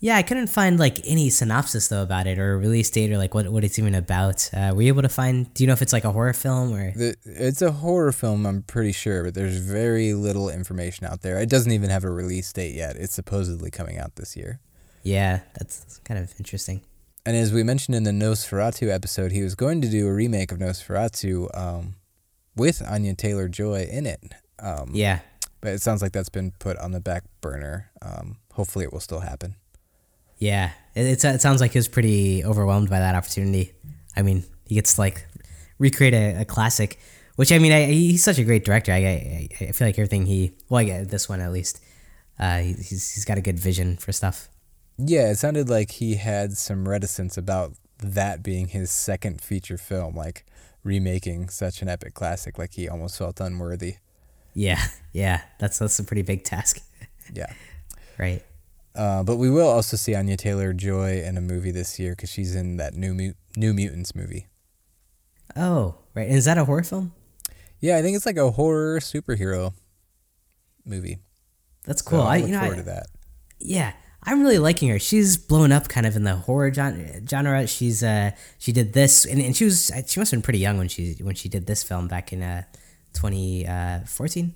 Yeah, 0.00 0.16
I 0.16 0.22
couldn't 0.22 0.48
find 0.48 0.78
like 0.78 0.98
any 1.04 1.30
synopsis 1.30 1.88
though 1.88 2.02
about 2.02 2.26
it 2.26 2.38
or 2.38 2.54
a 2.54 2.56
release 2.58 2.90
date 2.90 3.10
or 3.10 3.16
like 3.16 3.32
what 3.34 3.48
what 3.48 3.64
it's 3.64 3.78
even 3.78 3.94
about. 3.94 4.50
Uh, 4.52 4.72
were 4.74 4.82
you 4.82 4.88
able 4.88 5.02
to 5.02 5.08
find? 5.08 5.52
Do 5.54 5.62
you 5.62 5.66
know 5.66 5.72
if 5.72 5.80
it's 5.82 5.92
like 5.92 6.04
a 6.04 6.12
horror 6.12 6.32
film 6.34 6.74
or? 6.74 6.92
The, 6.92 7.16
it's 7.24 7.62
a 7.62 7.72
horror 7.72 8.12
film, 8.12 8.44
I'm 8.46 8.62
pretty 8.62 8.92
sure, 8.92 9.24
but 9.24 9.34
there's 9.34 9.56
very 9.58 10.12
little 10.12 10.50
information 10.50 11.06
out 11.06 11.22
there. 11.22 11.38
It 11.40 11.48
doesn't 11.48 11.72
even 11.72 11.90
have 11.90 12.04
a 12.04 12.10
release 12.10 12.52
date 12.52 12.74
yet. 12.74 12.96
It's 12.96 13.14
supposedly 13.14 13.70
coming 13.70 13.98
out 13.98 14.16
this 14.16 14.36
year. 14.36 14.60
Yeah, 15.02 15.40
that's 15.58 16.00
kind 16.04 16.18
of 16.20 16.34
interesting. 16.38 16.82
And 17.26 17.36
as 17.36 17.52
we 17.52 17.62
mentioned 17.62 17.94
in 17.94 18.02
the 18.04 18.10
Nosferatu 18.10 18.90
episode, 18.92 19.32
he 19.32 19.42
was 19.42 19.54
going 19.54 19.80
to 19.80 19.88
do 19.88 20.06
a 20.06 20.12
remake 20.12 20.52
of 20.52 20.58
Nosferatu 20.58 21.48
um, 21.56 21.94
with 22.54 22.82
Anya 22.86 23.14
Taylor 23.14 23.48
Joy 23.48 23.86
in 23.90 24.06
it. 24.06 24.20
Um, 24.58 24.90
Yeah, 24.92 25.20
But 25.62 25.72
it 25.72 25.80
sounds 25.82 26.02
like 26.02 26.12
that's 26.12 26.28
been 26.28 26.52
put 26.58 26.76
on 26.78 26.92
the 26.92 27.00
back 27.00 27.24
burner. 27.40 27.90
Um, 28.02 28.36
hopefully, 28.52 28.84
it 28.84 28.92
will 28.92 29.00
still 29.00 29.20
happen. 29.20 29.56
Yeah, 30.38 30.70
it, 30.94 31.24
it 31.24 31.40
sounds 31.40 31.60
like 31.60 31.72
he 31.72 31.78
was 31.78 31.88
pretty 31.88 32.44
overwhelmed 32.44 32.90
by 32.90 32.98
that 32.98 33.14
opportunity. 33.14 33.72
I 34.16 34.22
mean, 34.22 34.44
he 34.66 34.74
gets 34.74 34.94
to 34.94 35.00
like 35.00 35.26
recreate 35.78 36.14
a, 36.14 36.42
a 36.42 36.44
classic, 36.44 36.98
which 37.36 37.52
I 37.52 37.58
mean, 37.58 37.72
I, 37.72 37.86
he's 37.86 38.22
such 38.24 38.38
a 38.38 38.44
great 38.44 38.64
director. 38.64 38.92
I, 38.92 38.96
I, 38.96 39.48
I 39.60 39.72
feel 39.72 39.88
like 39.88 39.98
everything 39.98 40.26
he, 40.26 40.52
well, 40.68 40.80
I 40.80 40.84
get 40.84 41.10
this 41.10 41.28
one 41.28 41.40
at 41.40 41.52
least, 41.52 41.80
uh, 42.38 42.58
he, 42.58 42.72
he's 42.74 43.12
he's 43.14 43.24
got 43.24 43.38
a 43.38 43.40
good 43.40 43.58
vision 43.58 43.96
for 43.96 44.12
stuff. 44.12 44.48
Yeah, 44.98 45.30
it 45.30 45.36
sounded 45.36 45.68
like 45.68 45.92
he 45.92 46.16
had 46.16 46.56
some 46.56 46.88
reticence 46.88 47.36
about 47.36 47.72
that 47.98 48.42
being 48.42 48.68
his 48.68 48.90
second 48.90 49.40
feature 49.40 49.78
film, 49.78 50.14
like 50.14 50.44
remaking 50.84 51.48
such 51.48 51.82
an 51.82 51.88
epic 51.88 52.14
classic. 52.14 52.58
Like 52.58 52.74
he 52.74 52.88
almost 52.88 53.18
felt 53.18 53.40
unworthy. 53.40 53.96
Yeah, 54.52 54.80
yeah, 55.12 55.42
that's 55.58 55.78
that's 55.78 55.98
a 55.98 56.04
pretty 56.04 56.22
big 56.22 56.44
task, 56.44 56.80
Yeah. 57.32 57.52
right? 58.18 58.42
Uh, 58.94 59.22
but 59.24 59.36
we 59.36 59.50
will 59.50 59.68
also 59.68 59.96
see 59.96 60.14
Anya 60.14 60.36
Taylor 60.36 60.72
Joy 60.72 61.20
in 61.22 61.36
a 61.36 61.40
movie 61.40 61.72
this 61.72 61.98
year 61.98 62.12
because 62.12 62.30
she's 62.30 62.54
in 62.54 62.76
that 62.76 62.94
new 62.94 63.34
New 63.56 63.72
Mutants 63.74 64.14
movie. 64.14 64.46
Oh, 65.56 65.96
right. 66.14 66.28
Is 66.28 66.44
that 66.44 66.58
a 66.58 66.64
horror 66.64 66.82
film? 66.84 67.12
Yeah, 67.80 67.96
I 67.96 68.02
think 68.02 68.16
it's 68.16 68.26
like 68.26 68.36
a 68.36 68.50
horror 68.52 68.98
superhero 69.00 69.74
movie. 70.84 71.18
That's 71.84 72.02
So 72.04 72.10
cool. 72.10 72.20
I 72.22 72.36
I, 72.36 72.38
look 72.38 72.46
you 72.48 72.52
know, 72.54 72.60
forward 72.60 72.74
I, 72.76 72.78
to 72.78 72.84
that. 72.86 73.06
yeah, 73.58 73.92
I'm 74.22 74.40
really 74.40 74.58
liking 74.58 74.88
her. 74.88 74.98
She's 74.98 75.36
blown 75.36 75.70
up 75.70 75.88
kind 75.88 76.06
of 76.06 76.16
in 76.16 76.24
the 76.24 76.36
horror 76.36 76.72
genre. 76.72 77.66
She's 77.66 78.02
uh, 78.02 78.30
she 78.58 78.72
did 78.72 78.92
this, 78.94 79.24
and, 79.26 79.40
and 79.40 79.54
she 79.56 79.64
was 79.64 79.90
she 80.06 80.18
must 80.20 80.30
have 80.30 80.38
been 80.38 80.42
pretty 80.42 80.60
young 80.60 80.78
when 80.78 80.88
she 80.88 81.16
when 81.20 81.34
she 81.34 81.48
did 81.48 81.66
this 81.66 81.82
film 81.82 82.08
back 82.08 82.32
in 82.32 82.42
uh, 82.42 82.62
2014. 83.14 84.54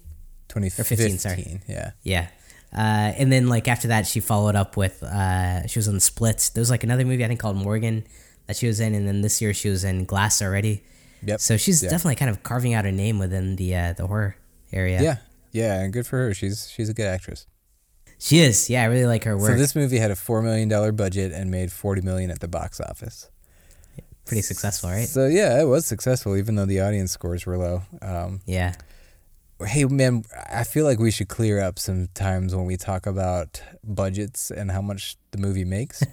2015, 0.48 1.18
sorry. 1.18 1.60
Yeah. 1.68 1.90
Yeah. 2.02 2.28
Uh, 2.72 3.12
and 3.16 3.32
then 3.32 3.48
like 3.48 3.66
after 3.68 3.88
that, 3.88 4.06
she 4.06 4.20
followed 4.20 4.54
up 4.54 4.76
with 4.76 5.02
uh, 5.02 5.66
she 5.66 5.78
was 5.78 5.88
in 5.88 6.00
Splits. 6.00 6.50
There 6.50 6.60
was 6.60 6.70
like 6.70 6.84
another 6.84 7.04
movie 7.04 7.24
I 7.24 7.28
think 7.28 7.40
called 7.40 7.56
Morgan 7.56 8.04
that 8.46 8.56
she 8.56 8.66
was 8.66 8.78
in, 8.80 8.94
and 8.94 9.06
then 9.08 9.22
this 9.22 9.40
year 9.40 9.54
she 9.54 9.70
was 9.70 9.84
in 9.84 10.04
Glass 10.04 10.42
already. 10.42 10.82
Yep. 11.24 11.40
So 11.40 11.56
she's 11.56 11.82
Yeah. 11.82 11.90
definitely 11.90 12.16
kind 12.16 12.30
of 12.30 12.42
carving 12.42 12.74
out 12.74 12.84
a 12.86 12.92
name 12.92 13.18
within 13.18 13.56
the 13.56 13.74
uh, 13.74 13.92
the 13.94 14.06
horror 14.06 14.36
area. 14.72 15.00
Yeah. 15.02 15.16
Yeah, 15.50 15.80
and 15.80 15.92
good 15.92 16.06
for 16.06 16.18
her. 16.18 16.34
She's 16.34 16.70
she's 16.70 16.88
a 16.90 16.94
good 16.94 17.06
actress. 17.06 17.46
she 18.18 18.40
is. 18.40 18.68
Yeah, 18.68 18.82
I 18.82 18.86
really 18.86 19.06
like 19.06 19.24
her 19.24 19.36
work. 19.36 19.50
So 19.52 19.56
this 19.56 19.74
movie 19.74 19.98
had 19.98 20.10
a 20.10 20.16
four 20.16 20.42
million 20.42 20.68
dollar 20.68 20.92
budget 20.92 21.32
and 21.32 21.50
made 21.50 21.72
forty 21.72 22.02
million 22.02 22.30
at 22.30 22.40
the 22.40 22.48
box 22.48 22.80
office. 22.80 23.30
Pretty 24.26 24.42
successful, 24.42 24.90
right? 24.90 25.08
So 25.08 25.26
yeah, 25.26 25.58
it 25.58 25.64
was 25.64 25.86
successful, 25.86 26.36
even 26.36 26.54
though 26.56 26.66
the 26.66 26.80
audience 26.82 27.12
scores 27.12 27.46
were 27.46 27.56
low. 27.56 27.82
Um, 28.02 28.40
Yeah. 28.44 28.74
Hey 29.66 29.84
man, 29.86 30.24
I 30.50 30.64
feel 30.64 30.84
like 30.84 30.98
we 30.98 31.10
should 31.10 31.28
clear 31.28 31.60
up 31.60 31.78
some 31.78 32.08
times 32.14 32.54
when 32.54 32.66
we 32.66 32.76
talk 32.76 33.06
about 33.06 33.60
budgets 33.84 34.50
and 34.50 34.70
how 34.70 34.80
much 34.82 35.16
the 35.32 35.38
movie 35.38 35.64
makes. 35.64 36.02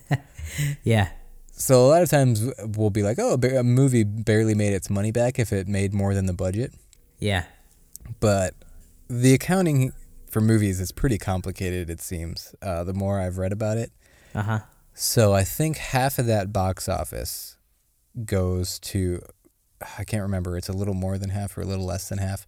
Yeah. 0.84 1.10
so 1.52 1.86
a 1.86 1.88
lot 1.88 2.04
of 2.04 2.10
times 2.10 2.48
we'll 2.78 2.92
be 2.92 3.02
like, 3.02 3.18
"Oh, 3.20 3.34
a 3.34 3.64
movie 3.64 4.04
barely 4.04 4.54
made 4.54 4.74
its 4.74 4.92
money 4.92 5.12
back 5.12 5.40
if 5.40 5.52
it 5.52 5.68
made 5.68 5.92
more 5.94 6.14
than 6.14 6.28
the 6.28 6.34
budget." 6.34 6.72
Yeah. 7.18 7.46
But 8.20 8.54
the 9.10 9.34
accounting 9.34 9.92
for 10.30 10.40
movies 10.40 10.80
is 10.80 10.92
pretty 10.92 11.18
complicated. 11.18 11.90
It 11.90 12.00
seems. 12.00 12.54
Uh, 12.62 12.84
the 12.84 12.94
more 12.94 13.20
I've 13.20 13.40
read 13.40 13.52
about 13.52 13.78
it, 13.78 13.92
Uh 14.36 14.44
huh. 14.44 14.60
So 14.94 15.34
I 15.34 15.44
think 15.44 15.78
half 15.78 16.20
of 16.20 16.28
that 16.28 16.54
box 16.54 16.88
office 16.88 17.58
goes 18.24 18.78
to 18.80 19.22
I 19.98 20.04
can't 20.04 20.22
remember, 20.24 20.58
it's 20.58 20.70
a 20.70 20.74
little 20.74 20.94
more 20.94 21.18
than 21.18 21.32
half 21.32 21.58
or 21.58 21.62
a 21.62 21.66
little 21.66 21.86
less 21.86 22.08
than 22.08 22.20
half 22.20 22.46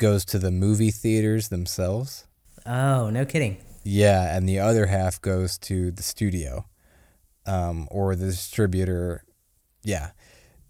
goes 0.00 0.24
to 0.24 0.38
the 0.40 0.50
movie 0.50 0.90
theaters 0.90 1.48
themselves. 1.48 2.26
Oh, 2.66 3.08
no 3.10 3.24
kidding. 3.24 3.58
Yeah, 3.84 4.36
and 4.36 4.48
the 4.48 4.58
other 4.58 4.86
half 4.86 5.20
goes 5.22 5.56
to 5.58 5.90
the 5.92 6.02
studio 6.02 6.66
um, 7.46 7.86
or 7.90 8.16
the 8.16 8.26
distributor. 8.26 9.24
Yeah. 9.84 10.10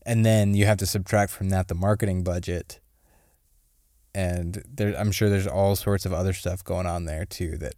And 0.07 0.25
then 0.25 0.55
you 0.55 0.67
have 0.67 0.77
to 0.79 0.87
subtract 0.87 1.33
from 1.33 1.49
that 1.49 1.69
the 1.69 1.75
marketing 1.75 2.23
budget. 2.23 2.81
And 4.15 4.63
there, 4.69 4.95
I'm 4.99 5.13
sure 5.13 5.29
there's 5.29 5.47
all 5.47 5.77
sorts 5.77 6.05
of 6.07 6.13
other 6.13 6.33
stuff 6.33 6.63
going 6.65 6.87
on 6.87 7.05
there 7.05 7.25
too 7.25 7.57
that 7.59 7.75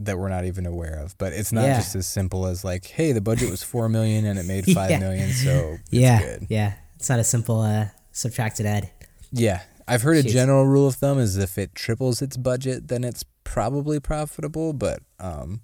that 0.00 0.16
we're 0.16 0.28
not 0.28 0.44
even 0.44 0.64
aware 0.64 0.94
of. 1.02 1.16
But 1.18 1.32
it's 1.32 1.52
not 1.52 1.64
Yeah. 1.64 1.76
just 1.78 1.96
as 1.96 2.06
simple 2.06 2.46
as 2.46 2.64
like, 2.64 2.86
hey, 2.86 3.10
the 3.12 3.20
budget 3.20 3.50
was 3.50 3.62
four 3.64 3.88
million 3.88 4.26
and 4.26 4.38
it 4.38 4.46
made 4.46 4.64
five 4.74 4.90
Yeah. 4.90 4.98
million, 5.00 5.30
so 5.32 5.76
yeah, 5.90 6.20
good. 6.22 6.46
yeah. 6.48 6.74
It's 6.96 7.08
not 7.08 7.18
a 7.18 7.24
simple 7.24 7.60
uh, 7.62 7.86
subtracted 8.12 8.66
add. 8.66 8.90
Yeah. 9.32 9.62
I've 9.88 10.02
heard 10.02 10.16
a 10.16 10.22
general 10.22 10.66
rule 10.66 10.86
of 10.86 10.96
thumb 10.96 11.18
is 11.18 11.36
if 11.36 11.58
it 11.58 11.74
triples 11.74 12.20
its 12.22 12.36
budget, 12.36 12.88
then 12.88 13.04
it's 13.04 13.24
probably 13.44 13.98
profitable, 14.00 14.72
but 14.72 15.00
um 15.18 15.60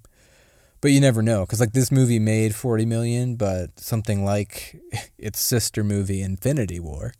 but 0.81 0.91
you 0.91 0.99
never 0.99 1.21
know 1.21 1.45
cuz 1.45 1.59
like 1.59 1.73
this 1.73 1.91
movie 1.91 2.19
made 2.19 2.55
40 2.55 2.85
million, 2.85 3.35
but 3.35 3.79
something 3.79 4.23
like 4.25 4.75
its 5.17 5.39
sister 5.39 5.83
movie 5.83 6.21
Infinity 6.21 6.79
War, 6.79 7.13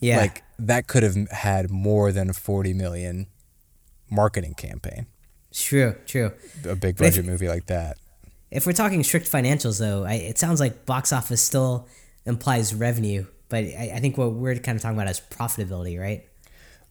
Yeah, 0.00 0.18
like 0.18 0.42
that 0.58 0.86
could 0.86 1.02
have 1.02 1.16
had 1.30 1.70
more 1.70 2.12
than 2.12 2.30
a 2.30 2.34
40 2.34 2.74
million 2.74 3.26
marketing 4.10 4.54
campaign. 4.54 5.06
true, 5.52 5.94
true. 6.06 6.32
A 6.64 6.74
big 6.76 6.96
But 6.96 7.06
if- 7.06 7.14
budget 7.14 7.24
movie 7.26 7.48
like 7.48 7.66
that. 7.66 7.96
If 8.50 8.66
we're 8.66 8.72
talking 8.72 9.04
strict 9.04 9.30
financials, 9.30 9.78
though, 9.78 10.02
I, 10.04 10.14
it 10.14 10.36
sounds 10.36 10.58
like 10.58 10.84
box 10.84 11.12
office 11.12 11.40
still 11.40 11.86
implies 12.26 12.74
revenue, 12.74 13.26
but 13.50 13.64
I, 13.64 13.92
I 13.96 14.00
think 14.00 14.16
what 14.16 14.32
we're 14.32 14.54
kind 14.56 14.76
of 14.76 14.82
talking 14.82 14.96
about 14.98 15.10
is 15.10 15.20
profitability, 15.20 16.00
right? 16.00 16.24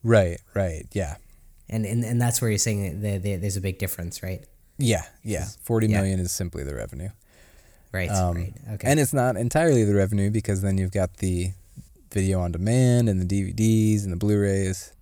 Right, 0.03 0.39
right. 0.53 0.85
Yeah. 0.93 1.15
And 1.69 1.85
and, 1.85 2.03
and 2.05 2.21
that's 2.21 2.41
where 2.41 2.51
you're 2.51 2.57
saying 2.59 3.01
that 3.01 3.23
there- 3.23 3.37
there's 3.37 3.57
a 3.57 3.61
big 3.61 3.79
difference, 3.79 4.21
right? 4.21 4.45
Yeah, 4.77 5.03
yeah. 5.23 5.45
Forty 5.63 5.87
Yeah. 5.87 5.97
million 6.01 6.19
is 6.19 6.31
simply 6.31 6.63
the 6.63 6.75
revenue. 6.75 7.09
Right, 7.91 8.09
Um, 8.11 8.35
right. 8.37 8.53
Okay. 8.73 8.87
And 8.87 8.99
it's 8.99 9.13
not 9.13 9.35
entirely 9.35 9.83
the 9.83 9.95
revenue 9.95 10.29
because 10.29 10.61
then 10.61 10.77
you've 10.77 10.91
got 10.91 11.17
the 11.17 11.53
video 12.13 12.39
on 12.39 12.51
demand 12.51 13.09
and 13.09 13.19
the 13.19 13.25
DVDs 13.25 14.03
and 14.03 14.11
the 14.13 14.15
Blu-rays, 14.17 14.93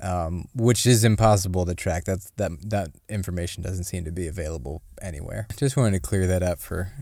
um, 0.00 0.48
which 0.54 0.84
is 0.84 1.04
impossible 1.04 1.64
to 1.64 1.74
track. 1.74 2.04
That's 2.04 2.30
that 2.36 2.50
that 2.70 2.90
information 3.08 3.62
doesn't 3.62 3.84
seem 3.84 4.04
to 4.04 4.10
be 4.12 4.26
available 4.26 4.82
anywhere. 5.00 5.46
Just 5.56 5.76
wanted 5.76 5.92
to 5.92 6.00
clear 6.00 6.26
that 6.26 6.42
up 6.42 6.58
for 6.58 6.92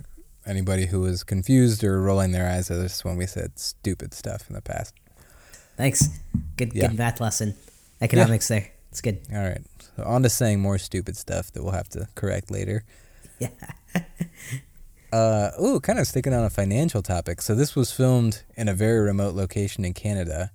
anybody 0.47 0.87
who 0.87 1.01
was 1.01 1.23
confused 1.25 1.85
or 1.85 2.01
rolling 2.01 2.33
their 2.33 2.49
eyes 2.51 2.71
at 2.71 2.79
us 2.79 3.05
when 3.05 3.17
we 3.17 3.27
said 3.27 3.59
stupid 3.59 4.15
stuff 4.15 4.45
in 4.49 4.55
the 4.55 4.63
past. 4.63 4.95
Thanks. 5.77 6.09
Good 6.57 6.73
Yeah. 6.75 6.89
good 6.89 6.99
math 6.99 7.21
lesson. 7.21 7.55
Economics 8.01 8.49
there. 8.49 8.69
It's 8.91 9.01
good. 9.01 9.21
All 9.33 9.39
right, 9.43 9.63
so 9.97 10.03
on 10.05 10.23
to 10.25 10.29
saying 10.31 10.61
more 10.61 10.79
stupid 10.79 11.17
stuff 11.17 11.53
that 11.53 11.63
we'll 11.63 11.73
have 11.73 11.89
to 11.91 12.09
correct 12.15 12.51
later. 12.51 12.85
Yeah. 13.39 13.49
Uh, 15.13 15.51
ooh, 15.61 15.81
kind 15.81 15.99
of 15.99 16.07
sticking 16.07 16.33
on 16.33 16.45
a 16.45 16.51
financial 16.51 17.03
topic. 17.03 17.43
So 17.43 17.55
this 17.57 17.75
was 17.75 17.91
filmed 17.91 18.45
in 18.57 18.69
a 18.69 18.75
very 18.75 19.01
remote 19.01 19.35
location 19.35 19.85
in 19.85 19.93
Canada. 19.93 20.53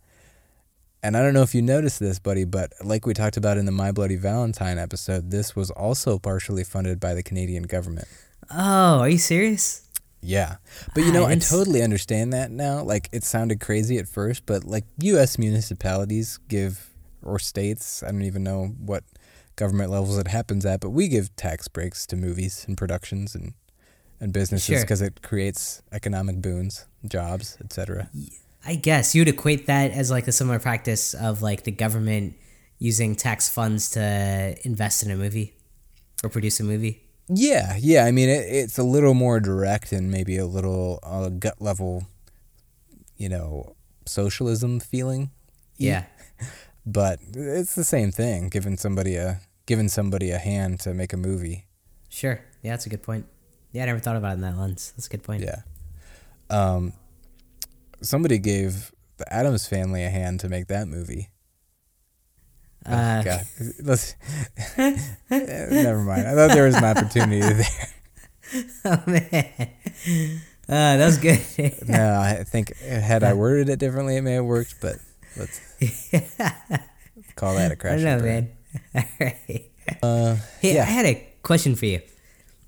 And 1.03 1.17
I 1.17 1.21
don't 1.21 1.33
know 1.33 1.41
if 1.41 1.53
you 1.53 1.61
noticed 1.61 1.99
this, 1.99 2.19
buddy, 2.19 2.45
but 2.45 2.71
like 2.81 3.05
we 3.05 3.13
talked 3.13 3.35
about 3.35 3.57
in 3.57 3.65
the 3.65 3.73
My 3.73 3.91
Bloody 3.91 4.15
Valentine 4.15 4.77
episode, 4.77 5.29
this 5.29 5.57
was 5.57 5.71
also 5.71 6.17
partially 6.17 6.63
funded 6.63 7.01
by 7.01 7.13
the 7.13 7.21
Canadian 7.21 7.63
government. 7.63 8.07
Oh, 8.51 8.99
are 8.99 9.09
you 9.09 9.17
serious? 9.17 9.81
Yeah. 10.21 10.55
But 10.93 11.03
you 11.03 11.11
know, 11.11 11.25
I 11.25 11.35
totally 11.35 11.81
understand 11.83 12.33
that 12.33 12.49
now. 12.51 12.81
Like 12.83 13.09
it 13.11 13.23
sounded 13.23 13.59
crazy 13.59 13.97
at 13.97 14.07
first, 14.07 14.45
but 14.45 14.63
like 14.63 14.85
US 14.99 15.37
municipalities 15.37 16.39
give 16.47 16.89
or 17.23 17.37
states, 17.39 18.01
I 18.03 18.07
don't 18.11 18.23
even 18.23 18.43
know 18.43 18.67
what 18.79 19.03
government 19.55 19.91
levels 19.91 20.17
it 20.17 20.27
happens 20.27 20.65
at, 20.65 20.79
but 20.81 20.89
we 20.89 21.07
give 21.07 21.35
tax 21.35 21.67
breaks 21.67 22.05
to 22.07 22.15
movies 22.15 22.65
and 22.67 22.77
productions 22.77 23.35
and 23.35 23.53
and 24.19 24.31
businesses 24.33 24.65
Sure. 24.65 24.81
because 24.81 25.01
it 25.01 25.21
creates 25.21 25.81
economic 25.91 26.41
boons, 26.41 26.85
jobs, 27.07 27.57
etc. 27.63 28.09
I 28.65 28.75
guess 28.75 29.13
you'd 29.13 29.27
equate 29.27 29.67
that 29.67 29.91
as 29.91 30.09
like 30.09 30.27
a 30.27 30.31
similar 30.31 30.57
practice 30.57 31.13
of 31.13 31.41
like 31.41 31.63
the 31.63 31.71
government 31.71 32.35
using 32.79 33.15
tax 33.15 33.47
funds 33.49 33.91
to 33.91 34.55
invest 34.63 35.03
in 35.03 35.11
a 35.11 35.15
movie 35.17 35.53
or 36.23 36.29
produce 36.29 36.59
a 36.59 36.63
movie. 36.63 37.04
Yeah, 37.27 37.75
yeah. 37.79 38.05
I 38.05 38.11
mean, 38.11 38.29
it, 38.29 38.45
it's 38.47 38.77
a 38.77 38.83
little 38.83 39.13
more 39.13 39.39
direct 39.39 39.91
and 39.91 40.11
maybe 40.11 40.37
a 40.37 40.45
little 40.45 40.99
uh, 41.03 41.29
gut 41.29 41.61
level, 41.61 42.05
you 43.17 43.29
know, 43.29 43.75
socialism 44.05 44.79
feeling. 44.79 45.31
Yeah. 45.77 46.05
but 46.85 47.19
it's 47.33 47.75
the 47.75 47.83
same 47.83 48.11
thing. 48.11 48.49
Giving 48.49 48.77
somebody 48.77 49.15
a 49.15 49.41
giving 49.65 49.89
somebody 49.89 50.31
a 50.31 50.37
hand 50.37 50.79
to 50.81 50.93
make 50.93 51.13
a 51.13 51.17
movie. 51.17 51.65
Sure. 52.09 52.39
Yeah, 52.61 52.71
that's 52.71 52.85
a 52.85 52.89
good 52.89 53.03
point. 53.03 53.25
Yeah, 53.71 53.83
I 53.83 53.85
never 53.87 53.99
thought 53.99 54.15
about 54.15 54.31
it 54.31 54.35
in 54.35 54.41
that 54.41 54.57
lens. 54.57 54.93
That's 54.95 55.07
a 55.07 55.09
good 55.09 55.23
point. 55.23 55.43
Yeah. 55.43 55.61
Um, 56.49 56.93
somebody 58.01 58.37
gave 58.37 58.91
the 59.17 59.31
Addams 59.33 59.67
Family 59.67 60.03
a 60.03 60.09
hand 60.09 60.39
to 60.41 60.49
make 60.49 60.67
that 60.67 60.87
movie. 60.87 61.29
Oh, 62.87 62.91
Uh, 62.93 63.23
God, 63.23 63.45
let's. 63.83 64.15
Never 64.77 65.99
mind. 66.01 66.27
I 66.27 66.35
thought 66.35 66.51
there 66.53 66.65
was 66.65 66.75
an 66.75 66.83
opportunity 66.83 67.39
there. 67.41 67.87
oh 68.85 69.03
man. 69.07 69.71
Uh, 70.67 70.97
that 70.97 71.05
was 71.05 71.17
good. 71.17 71.39
No, 71.87 72.19
I 72.19 72.43
think 72.43 72.75
had 72.79 73.23
I 73.23 73.33
worded 73.33 73.69
it 73.69 73.79
differently, 73.79 74.17
it 74.17 74.21
may 74.21 74.33
have 74.33 74.45
worked. 74.45 74.75
But 74.81 74.95
let's 75.37 75.59
call 77.35 77.55
that 77.55 77.71
a 77.71 77.75
crash. 77.75 78.01
don't 78.01 78.19
know, 78.19 78.23
man. 78.25 78.51
All 78.95 79.03
right. 79.19 79.71
Uh, 80.01 80.35
Hey, 80.59 80.75
yeah. 80.75 80.81
I 80.83 80.85
had 80.85 81.05
a 81.05 81.27
question 81.43 81.75
for 81.75 81.85
you. 81.85 82.01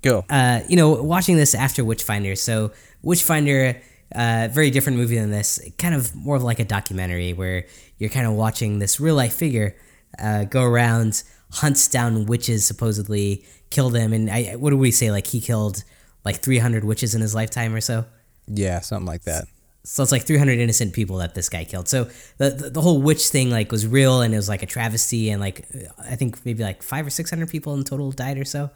Go. 0.02 0.24
uh, 0.30 0.60
you 0.68 0.76
know, 0.76 1.02
watching 1.02 1.36
this 1.36 1.54
after 1.54 1.84
Witchfinder. 1.84 2.36
So 2.36 2.70
Witchfinder, 3.02 3.80
uh, 4.14 4.48
very 4.50 4.70
different 4.70 4.98
movie 4.98 5.16
than 5.18 5.30
this. 5.32 5.58
Kind 5.78 5.94
of 5.94 6.14
more 6.14 6.36
of 6.36 6.42
like 6.44 6.60
a 6.60 6.64
documentary 6.64 7.32
where 7.32 7.66
you're 7.98 8.10
kind 8.10 8.26
of 8.26 8.34
watching 8.34 8.78
this 8.78 9.00
real 9.00 9.16
life 9.16 9.34
figure 9.34 9.76
uh, 10.18 10.44
go 10.44 10.62
around, 10.62 11.22
hunts 11.52 11.88
down 11.88 12.26
witches, 12.26 12.64
supposedly 12.64 13.44
kill 13.70 13.90
them, 13.90 14.12
and 14.12 14.30
I, 14.30 14.56
what 14.56 14.70
do 14.70 14.76
we 14.76 14.90
say? 14.90 15.10
Like 15.10 15.26
he 15.26 15.40
killed 15.40 15.84
like 16.24 16.36
300 16.36 16.84
witches 16.84 17.14
in 17.14 17.20
his 17.20 17.34
lifetime 17.34 17.74
or 17.74 17.80
so. 17.80 18.04
Yeah, 18.46 18.80
something 18.80 19.06
like 19.06 19.22
that. 19.22 19.44
So 19.84 20.02
it's 20.02 20.12
like 20.12 20.24
300 20.24 20.58
innocent 20.58 20.92
people 20.92 21.16
that 21.18 21.34
this 21.34 21.48
guy 21.48 21.64
killed. 21.64 21.88
So 21.88 22.04
the, 22.36 22.50
the 22.50 22.70
the 22.70 22.80
whole 22.80 23.00
witch 23.00 23.28
thing 23.28 23.50
like 23.50 23.72
was 23.72 23.86
real 23.86 24.20
and 24.20 24.34
it 24.34 24.36
was 24.36 24.48
like 24.48 24.62
a 24.62 24.66
travesty 24.66 25.30
and 25.30 25.40
like 25.40 25.66
I 25.98 26.14
think 26.16 26.44
maybe 26.44 26.62
like 26.62 26.82
five 26.82 27.06
or 27.06 27.10
six 27.10 27.30
hundred 27.30 27.48
people 27.48 27.74
in 27.74 27.84
total 27.84 28.12
died 28.12 28.36
or 28.36 28.44
so. 28.44 28.70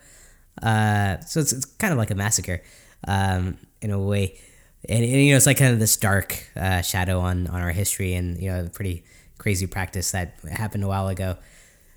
Uh, 0.62 1.20
so 1.20 1.40
it's, 1.40 1.52
it's 1.52 1.64
kind 1.64 1.92
of 1.92 1.98
like 1.98 2.10
a 2.10 2.14
massacre, 2.14 2.62
um, 3.08 3.56
in 3.80 3.90
a 3.90 3.98
way. 3.98 4.38
And, 4.88 5.04
and 5.04 5.12
you 5.12 5.32
know 5.32 5.36
it's 5.36 5.46
like 5.46 5.58
kind 5.58 5.72
of 5.72 5.78
this 5.78 5.96
dark 5.96 6.48
uh, 6.56 6.82
shadow 6.82 7.20
on 7.20 7.46
on 7.46 7.60
our 7.60 7.72
history 7.72 8.14
and 8.14 8.40
you 8.40 8.50
know 8.50 8.68
pretty 8.72 9.04
crazy 9.42 9.66
practice 9.66 10.12
that 10.12 10.38
happened 10.50 10.84
a 10.84 10.88
while 10.88 11.08
ago. 11.08 11.36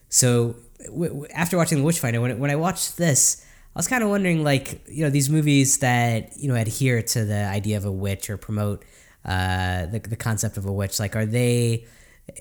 So 0.10 0.56
w- 0.86 1.14
w- 1.18 1.28
after 1.34 1.58
watching 1.58 1.78
The 1.78 1.84
Witchfinder, 1.84 2.20
when 2.20 2.40
when 2.40 2.52
I 2.52 2.56
watched 2.56 2.98
this, 2.98 3.46
I 3.76 3.80
was 3.80 3.88
kind 3.88 4.04
of 4.04 4.10
wondering, 4.10 4.44
like, 4.44 4.68
you 4.88 5.04
know, 5.04 5.12
these 5.12 5.30
movies 5.30 5.78
that 5.80 6.38
you 6.38 6.48
know 6.50 6.56
adhere 6.56 7.02
to 7.14 7.20
the 7.26 7.46
idea 7.58 7.78
of 7.78 7.86
a 7.86 7.92
witch 7.92 8.30
or 8.32 8.38
promote 8.38 8.84
uh, 9.24 9.86
the 9.92 10.00
the 10.00 10.16
concept 10.16 10.58
of 10.58 10.66
a 10.66 10.72
witch, 10.72 11.00
like, 11.00 11.16
are 11.16 11.26
they, 11.40 11.86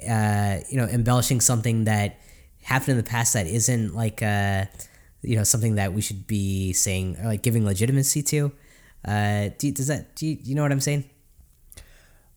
uh, 0.08 0.56
you 0.70 0.78
know, 0.78 0.86
embellishing 0.98 1.40
something 1.40 1.84
that 1.84 2.18
happened 2.62 2.90
in 2.90 2.96
the 2.96 3.10
past 3.16 3.34
that 3.34 3.46
isn't 3.46 3.94
like, 3.94 4.22
uh, 4.22 4.64
you 5.22 5.36
know, 5.36 5.44
something 5.44 5.74
that 5.74 5.92
we 5.92 6.00
should 6.00 6.26
be 6.26 6.72
saying 6.72 7.16
or 7.20 7.26
like 7.26 7.42
giving 7.42 7.64
legitimacy 7.64 8.22
to? 8.22 8.52
Uh, 9.04 9.50
do, 9.58 9.70
does 9.70 9.88
that 9.88 10.16
do 10.16 10.26
you, 10.26 10.38
you 10.42 10.54
know 10.54 10.62
what 10.62 10.72
I'm 10.72 10.80
saying? 10.80 11.04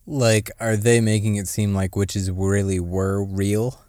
Like, 0.07 0.49
are 0.59 0.77
they 0.77 1.01
making 1.01 1.35
it 1.35 1.47
seem 1.49 1.75
like 1.75 1.95
witches 1.95 2.31
really 2.31 2.79
were 2.79 3.23
real? 3.23 3.79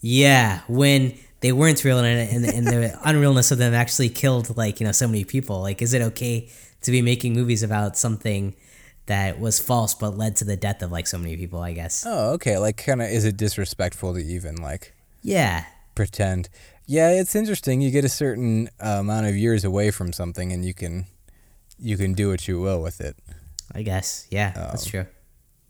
Yeah, 0.00 0.60
when 0.66 1.14
they 1.40 1.52
weren't 1.52 1.84
real 1.84 1.98
and, 1.98 2.06
and, 2.06 2.44
and 2.46 2.66
the 2.66 2.98
unrealness 3.04 3.52
of 3.52 3.58
them 3.58 3.74
actually 3.74 4.08
killed 4.08 4.56
like 4.56 4.80
you 4.80 4.86
know 4.86 4.92
so 4.92 5.06
many 5.06 5.24
people. 5.24 5.60
Like, 5.60 5.82
is 5.82 5.92
it 5.94 6.02
okay 6.02 6.48
to 6.82 6.90
be 6.90 7.02
making 7.02 7.34
movies 7.34 7.62
about 7.62 7.96
something 7.98 8.54
that 9.06 9.38
was 9.38 9.60
false 9.60 9.94
but 9.94 10.16
led 10.16 10.36
to 10.36 10.44
the 10.44 10.56
death 10.56 10.82
of 10.82 10.90
like 10.90 11.06
so 11.06 11.18
many 11.18 11.36
people? 11.36 11.60
I 11.60 11.72
guess. 11.72 12.04
Oh, 12.06 12.32
okay. 12.34 12.56
Like, 12.58 12.78
kind 12.78 13.02
of, 13.02 13.08
is 13.08 13.24
it 13.24 13.36
disrespectful 13.36 14.14
to 14.14 14.20
even 14.20 14.56
like 14.56 14.94
Yeah, 15.22 15.64
pretend? 15.94 16.48
Yeah, 16.86 17.10
it's 17.10 17.34
interesting. 17.34 17.80
You 17.80 17.90
get 17.90 18.04
a 18.04 18.08
certain 18.08 18.68
uh, 18.80 18.98
amount 19.00 19.26
of 19.26 19.36
years 19.36 19.64
away 19.64 19.90
from 19.90 20.12
something, 20.12 20.52
and 20.52 20.64
you 20.64 20.72
can 20.72 21.06
you 21.78 21.96
can 21.98 22.14
do 22.14 22.30
what 22.30 22.46
you 22.48 22.60
will 22.60 22.80
with 22.80 23.00
it. 23.00 23.16
I 23.74 23.82
guess. 23.82 24.26
Yeah, 24.30 24.52
that's 24.52 24.86
Um, 24.86 24.90
true. 24.90 25.06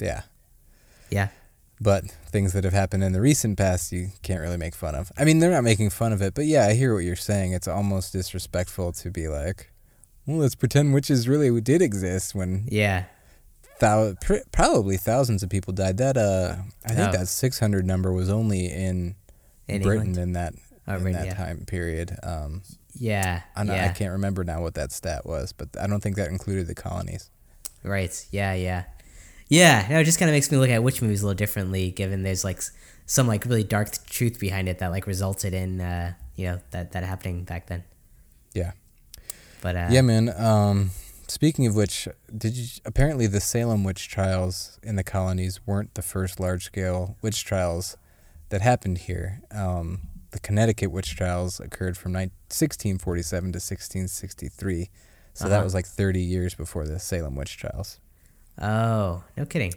Yeah. 0.00 0.22
Yeah, 1.10 1.28
But 1.80 2.04
things 2.30 2.52
that 2.52 2.64
have 2.64 2.72
happened 2.72 3.04
in 3.04 3.12
the 3.12 3.20
recent 3.20 3.56
past, 3.56 3.92
you 3.92 4.08
can't 4.22 4.40
really 4.40 4.56
make 4.56 4.74
fun 4.74 4.96
of. 4.96 5.12
I 5.16 5.24
mean, 5.24 5.38
they're 5.38 5.52
not 5.52 5.62
making 5.62 5.90
fun 5.90 6.12
of 6.12 6.20
it, 6.20 6.34
but 6.34 6.46
yeah, 6.46 6.66
I 6.66 6.74
hear 6.74 6.92
what 6.94 7.04
you're 7.04 7.14
saying. 7.14 7.52
It's 7.52 7.68
almost 7.68 8.12
disrespectful 8.12 8.90
to 8.92 9.10
be 9.10 9.28
like, 9.28 9.70
well, 10.26 10.38
let's 10.38 10.56
pretend 10.56 10.92
witches 10.94 11.28
really 11.28 11.60
did 11.60 11.80
exist 11.80 12.34
when 12.34 12.66
yeah, 12.68 13.04
thou- 13.78 14.14
pr- 14.20 14.42
probably 14.50 14.96
thousands 14.96 15.44
of 15.44 15.48
people 15.48 15.72
died. 15.72 15.98
That 15.98 16.16
uh, 16.16 16.56
I 16.84 16.94
think 16.94 17.10
Oh. 17.14 17.18
that 17.18 17.28
600 17.28 17.86
number 17.86 18.12
was 18.12 18.28
only 18.28 18.66
in, 18.66 19.14
In 19.68 19.82
Britain 19.82 20.08
England? 20.08 20.16
in 20.18 20.32
that 20.32 20.54
Oh, 20.88 20.96
in 20.96 21.04
right, 21.04 21.14
that 21.14 21.26
yeah. 21.26 21.34
time 21.34 21.64
period. 21.66 22.16
Um, 22.24 22.62
Yeah. 22.98 23.42
I, 23.54 23.62
don't- 23.64 23.76
I 23.78 23.88
can't 23.90 24.12
remember 24.12 24.42
now 24.42 24.60
what 24.60 24.74
that 24.74 24.90
stat 24.90 25.24
was, 25.24 25.52
but 25.52 25.68
I 25.80 25.86
don't 25.86 26.00
think 26.02 26.16
that 26.16 26.30
included 26.30 26.66
the 26.66 26.74
colonies. 26.74 27.30
Right. 27.84 28.26
Yeah. 28.32 28.54
Yeah. 28.54 28.84
Yeah. 29.48 29.86
No, 29.88 30.00
it 30.00 30.04
just 30.04 30.18
kind 30.18 30.28
of 30.28 30.34
makes 30.34 30.50
me 30.50 30.58
look 30.58 30.70
at 30.70 30.82
witch 30.82 31.00
movies 31.02 31.22
a 31.22 31.26
little 31.26 31.36
differently, 31.36 31.90
given 31.90 32.22
there's 32.22 32.44
like 32.44 32.60
some 33.06 33.26
like 33.28 33.44
really 33.44 33.64
dark 33.64 33.88
truth 34.06 34.40
behind 34.40 34.68
it 34.68 34.78
that 34.80 34.88
like 34.90 35.06
resulted 35.06 35.54
in 35.54 35.80
uh, 35.80 36.14
you 36.34 36.46
know 36.46 36.60
that 36.72 36.92
that 36.92 37.04
happening 37.04 37.44
back 37.44 37.66
then. 37.68 37.84
Yeah. 38.54 38.72
But 39.60 39.76
uh, 39.76 39.88
Yeah, 39.90 40.00
man. 40.02 40.28
Um, 40.36 40.90
speaking 41.28 41.66
of 41.66 41.76
which, 41.76 42.08
did 42.36 42.56
you 42.56 42.66
apparently 42.84 43.26
the 43.26 43.40
Salem 43.40 43.84
witch 43.84 44.08
trials 44.08 44.78
in 44.82 44.96
the 44.96 45.04
colonies 45.04 45.60
weren't 45.66 45.94
the 45.94 46.02
first 46.02 46.40
large 46.40 46.64
scale 46.64 47.16
witch 47.22 47.44
trials 47.44 47.96
that 48.48 48.62
happened 48.62 48.98
here. 48.98 49.42
Um, 49.50 50.02
the 50.30 50.40
Connecticut 50.40 50.90
witch 50.90 51.16
trials 51.16 51.58
occurred 51.60 51.96
from 51.96 52.12
nine- 52.12 52.30
1647 52.50 53.52
to 53.52 53.56
1663. 53.60 54.90
So 55.34 55.48
that 55.48 55.56
Uh-huh. 55.56 55.64
was 55.64 55.74
like 55.74 55.86
30 55.86 56.20
years 56.20 56.54
before 56.54 56.86
the 56.86 56.98
Salem 56.98 57.34
witch 57.36 57.56
trials. 57.56 57.98
Oh, 58.60 59.22
no 59.36 59.44
kidding. 59.46 59.74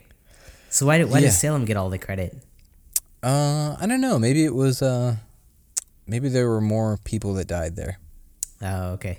So 0.70 0.86
why 0.86 0.98
did 0.98 1.10
why 1.10 1.18
Yeah. 1.18 1.26
does 1.26 1.38
Salem 1.38 1.64
get 1.64 1.76
all 1.76 1.90
the 1.90 1.98
credit? 1.98 2.36
Uh, 3.22 3.76
I 3.78 3.86
don't 3.86 4.00
know. 4.00 4.18
Maybe 4.18 4.44
it 4.44 4.54
was. 4.54 4.80
Uh, 4.82 5.16
maybe 6.06 6.28
there 6.28 6.48
were 6.48 6.60
more 6.60 6.98
people 7.04 7.34
that 7.34 7.46
died 7.46 7.76
there. 7.76 7.98
Oh, 8.62 8.92
okay. 8.92 9.18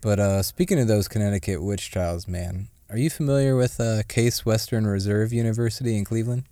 But 0.00 0.18
uh, 0.20 0.42
speaking 0.42 0.78
of 0.80 0.88
those 0.88 1.08
Connecticut 1.08 1.62
witch 1.62 1.90
trials, 1.90 2.28
man, 2.28 2.68
are 2.90 2.96
you 2.98 3.10
familiar 3.10 3.56
with 3.56 3.80
uh, 3.80 4.02
Case 4.08 4.44
Western 4.46 4.86
Reserve 4.86 5.32
University 5.32 5.96
in 5.96 6.04
Cleveland? 6.04 6.44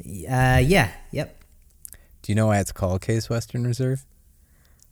Uh, 0.00 0.60
yeah. 0.62 0.90
Yep. 1.10 1.42
Do 2.22 2.32
you 2.32 2.36
know 2.36 2.46
why 2.48 2.58
it's 2.60 2.72
called 2.72 3.00
Case 3.00 3.28
Western 3.30 3.66
Reserve? 3.66 4.04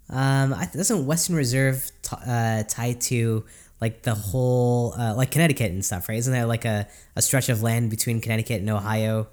Um, 0.09 0.55
I, 0.55 0.69
doesn't 0.73 1.05
Western 1.07 1.37
Reserve 1.37 1.91
t- 2.03 2.17
uh, 2.27 2.63
tie 2.69 2.93
to 2.93 3.45
like 3.81 4.03
the 4.03 4.15
whole 4.15 4.95
uh, 4.99 5.15
like 5.15 5.31
Connecticut 5.31 5.71
and 5.73 5.85
stuff, 5.85 6.09
right? 6.09 6.19
Isn't 6.19 6.33
there 6.33 6.47
like 6.47 6.65
a, 6.65 6.89
a 7.15 7.23
stretch 7.23 7.49
of 7.49 7.63
land 7.63 7.91
between 7.91 8.21
Connecticut 8.21 8.61
and 8.61 8.71
Ohio 8.71 9.29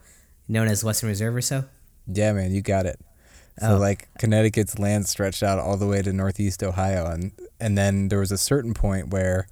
known 0.47 0.67
as 0.67 0.83
Western 0.83 1.09
Reserve 1.09 1.35
or 1.35 1.41
so? 1.41 1.63
Yeah, 2.07 2.33
man, 2.33 2.51
you 2.53 2.61
got 2.61 2.85
it. 2.85 2.99
So 3.59 3.75
Oh. 3.75 3.77
like 3.77 4.09
Connecticut's 4.19 4.79
land 4.79 5.07
stretched 5.07 5.43
out 5.43 5.59
all 5.59 5.77
the 5.77 5.87
way 5.87 6.01
to 6.01 6.11
northeast 6.11 6.63
Ohio, 6.63 7.05
and 7.05 7.31
and 7.59 7.77
then 7.77 8.09
there 8.09 8.19
was 8.19 8.31
a 8.31 8.37
certain 8.37 8.73
point 8.73 9.09
where 9.09 9.47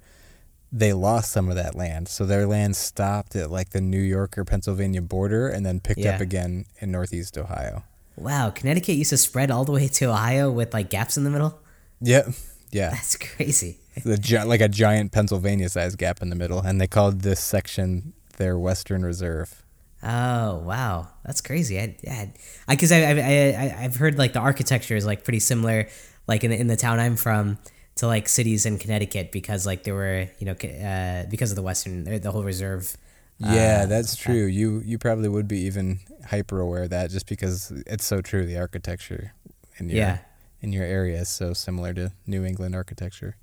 they 0.74 0.92
lost 0.92 1.30
some 1.30 1.48
of 1.48 1.54
that 1.54 1.74
land. 1.74 2.08
So 2.08 2.24
their 2.26 2.46
land 2.46 2.76
stopped 2.76 3.36
at 3.36 3.50
like 3.50 3.70
the 3.70 3.80
New 3.80 4.00
York 4.00 4.36
or 4.36 4.44
Pennsylvania 4.44 5.02
border, 5.02 5.48
and 5.48 5.64
then 5.64 5.80
picked 5.80 6.04
up 6.06 6.20
again 6.20 6.64
in 6.80 6.90
northeast 6.90 7.38
Ohio. 7.38 7.84
Wow, 8.16 8.50
Connecticut 8.50 8.96
used 8.96 9.10
to 9.10 9.16
spread 9.16 9.50
all 9.50 9.64
the 9.64 9.72
way 9.72 9.88
to 9.88 10.04
Ohio 10.06 10.50
with 10.50 10.74
like 10.74 10.90
gaps 10.90 11.16
in 11.16 11.24
the 11.24 11.30
middle. 11.30 11.58
Yep. 12.00 12.28
Yeah. 12.72 12.90
That's 12.90 13.16
crazy. 13.36 13.78
The 14.04 14.18
gi- 14.18 14.42
like 14.44 14.60
a 14.60 14.68
giant 14.68 15.12
Pennsylvania 15.12 15.68
sized 15.68 15.98
gap 15.98 16.22
in 16.22 16.30
the 16.30 16.36
middle, 16.36 16.60
and 16.60 16.80
they 16.80 16.86
called 16.86 17.20
this 17.22 17.40
section 17.40 18.12
their 18.36 18.58
Western 18.58 19.04
Reserve. 19.04 19.62
Oh 20.02 20.58
wow, 20.58 21.08
that's 21.24 21.40
crazy. 21.40 21.78
I, 21.78 21.96
yeah, 22.02 22.26
I 22.66 22.74
because 22.74 22.90
I, 22.90 22.98
I 23.02 23.12
I 23.20 23.76
I've 23.84 23.96
heard 23.96 24.18
like 24.18 24.32
the 24.32 24.40
architecture 24.40 24.96
is 24.96 25.06
like 25.06 25.22
pretty 25.24 25.38
similar, 25.40 25.88
like 26.26 26.42
in 26.44 26.50
the, 26.50 26.58
in 26.58 26.66
the 26.66 26.76
town 26.76 26.98
I'm 26.98 27.16
from 27.16 27.58
to 27.96 28.06
like 28.06 28.28
cities 28.28 28.64
in 28.66 28.78
Connecticut 28.78 29.30
because 29.30 29.66
like 29.66 29.84
there 29.84 29.94
were 29.94 30.26
you 30.38 30.46
know 30.46 30.52
uh, 30.52 31.26
because 31.30 31.50
of 31.52 31.56
the 31.56 31.62
Western 31.62 32.04
the 32.04 32.30
whole 32.32 32.42
reserve. 32.42 32.96
Yeah, 33.38 33.82
uh, 33.82 33.86
that's 33.86 34.16
true. 34.16 34.44
You 34.46 34.82
you 34.84 34.98
probably 34.98 35.28
would 35.28 35.46
be 35.48 35.60
even 35.60 36.00
hyper 36.26 36.60
aware 36.60 36.84
of 36.84 36.90
that 36.90 37.10
just 37.10 37.26
because 37.28 37.70
it's 37.86 38.04
so 38.04 38.20
true. 38.20 38.44
The 38.46 38.58
architecture 38.58 39.34
in 39.78 39.88
your 39.88 39.98
Yeah. 39.98 40.18
in 40.60 40.72
your 40.72 40.84
area 40.84 41.20
is 41.20 41.28
so 41.28 41.52
similar 41.52 41.92
to 41.94 42.12
New 42.26 42.44
England 42.44 42.74
architecture. 42.74 43.36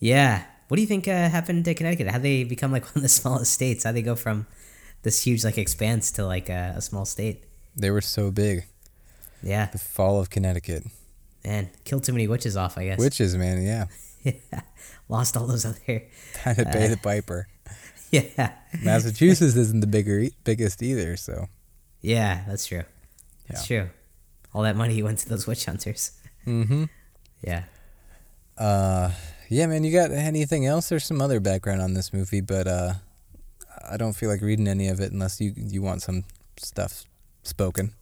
Yeah. 0.00 0.42
What 0.68 0.76
do 0.76 0.82
you 0.82 0.88
think 0.88 1.06
uh, 1.08 1.28
happened 1.28 1.64
to 1.64 1.74
Connecticut? 1.74 2.08
How 2.08 2.18
they 2.18 2.44
become 2.44 2.72
like 2.72 2.84
one 2.88 2.92
of 2.96 3.02
the 3.02 3.08
smallest 3.08 3.52
states? 3.52 3.84
How 3.84 3.92
they 3.92 4.02
go 4.02 4.16
from 4.16 4.46
this 5.02 5.22
huge 5.22 5.44
like 5.44 5.58
expanse 5.58 6.10
to 6.12 6.26
like 6.26 6.48
a, 6.48 6.74
a 6.76 6.80
small 6.80 7.04
state? 7.04 7.44
They 7.76 7.90
were 7.90 8.00
so 8.00 8.30
big. 8.30 8.64
Yeah, 9.42 9.66
The 9.70 9.78
fall 9.78 10.20
of 10.20 10.28
Connecticut. 10.28 10.84
man, 11.44 11.70
killed 11.84 12.04
too 12.04 12.12
many 12.12 12.28
witches 12.28 12.56
off. 12.56 12.76
I 12.76 12.84
guess. 12.84 12.98
Witches, 12.98 13.36
man, 13.36 13.62
yeah. 13.62 13.86
Lost 15.08 15.36
all 15.36 15.46
those 15.46 15.64
other. 15.64 16.02
Time 16.34 16.56
to 16.56 16.64
pay 16.66 16.88
the 16.88 16.98
piper. 17.02 17.48
Yeah. 18.10 18.52
Massachusetts 18.82 19.56
isn't 19.56 19.80
the 19.80 19.86
bigger 19.86 20.26
biggest 20.44 20.82
either, 20.82 21.16
so 21.16 21.46
Yeah, 22.02 22.44
that's 22.46 22.66
true. 22.66 22.82
That's 23.48 23.66
true. 23.66 23.88
All 24.52 24.62
that 24.62 24.76
money 24.76 25.02
went 25.02 25.18
to 25.20 25.28
those 25.28 25.46
witch 25.46 25.64
hunters. 25.64 26.12
mm-hmm. 26.46 26.84
Yeah. 27.42 27.64
Uh, 28.58 29.10
yeah, 29.50 29.66
man. 29.66 29.84
You 29.84 29.92
got 29.92 30.12
anything 30.12 30.64
else? 30.64 30.88
There's 30.88 31.04
some 31.04 31.20
other 31.20 31.40
background 31.40 31.82
on 31.82 31.94
this 31.94 32.12
movie, 32.12 32.40
but 32.40 32.66
uh, 32.66 32.94
I 33.90 33.96
don't 33.96 34.12
feel 34.12 34.30
like 34.30 34.40
reading 34.42 34.68
any 34.68 34.88
of 34.88 35.00
it 35.00 35.12
unless 35.12 35.40
you 35.40 35.52
you 35.56 35.82
want 35.82 36.02
some 36.02 36.24
stuff 36.56 37.04
spoken. 37.42 37.92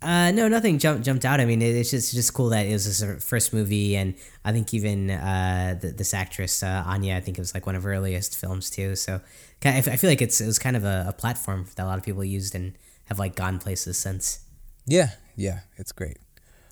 Uh, 0.00 0.30
no, 0.30 0.46
nothing 0.46 0.78
jumped 0.78 1.04
jumped 1.04 1.24
out. 1.24 1.40
I 1.40 1.44
mean, 1.44 1.60
it, 1.62 1.74
it's 1.74 1.90
just 1.90 2.14
just 2.14 2.34
cool 2.34 2.50
that 2.50 2.66
it 2.66 2.72
was 2.72 2.84
his 2.84 3.24
first 3.24 3.52
movie, 3.52 3.96
and 3.96 4.14
I 4.44 4.52
think 4.52 4.72
even 4.74 5.10
uh, 5.10 5.78
the, 5.80 5.90
this 5.92 6.14
actress 6.14 6.62
uh, 6.62 6.84
Anya, 6.86 7.16
I 7.16 7.20
think 7.20 7.38
it 7.38 7.40
was 7.40 7.54
like 7.54 7.66
one 7.66 7.74
of 7.74 7.82
her 7.82 7.92
earliest 7.92 8.38
films 8.38 8.70
too. 8.70 8.94
So, 8.94 9.20
kind 9.60 9.78
of, 9.78 9.88
I 9.88 9.96
feel 9.96 10.10
like 10.10 10.22
it's 10.22 10.40
it 10.40 10.46
was 10.46 10.58
kind 10.58 10.76
of 10.76 10.84
a, 10.84 11.06
a 11.08 11.12
platform 11.12 11.66
that 11.74 11.82
a 11.82 11.86
lot 11.86 11.98
of 11.98 12.04
people 12.04 12.22
used 12.22 12.54
and 12.54 12.74
have 13.06 13.18
like 13.18 13.34
gone 13.34 13.58
places 13.58 13.98
since. 13.98 14.40
Yeah, 14.86 15.12
yeah, 15.36 15.60
it's 15.78 15.92
great. 15.92 16.18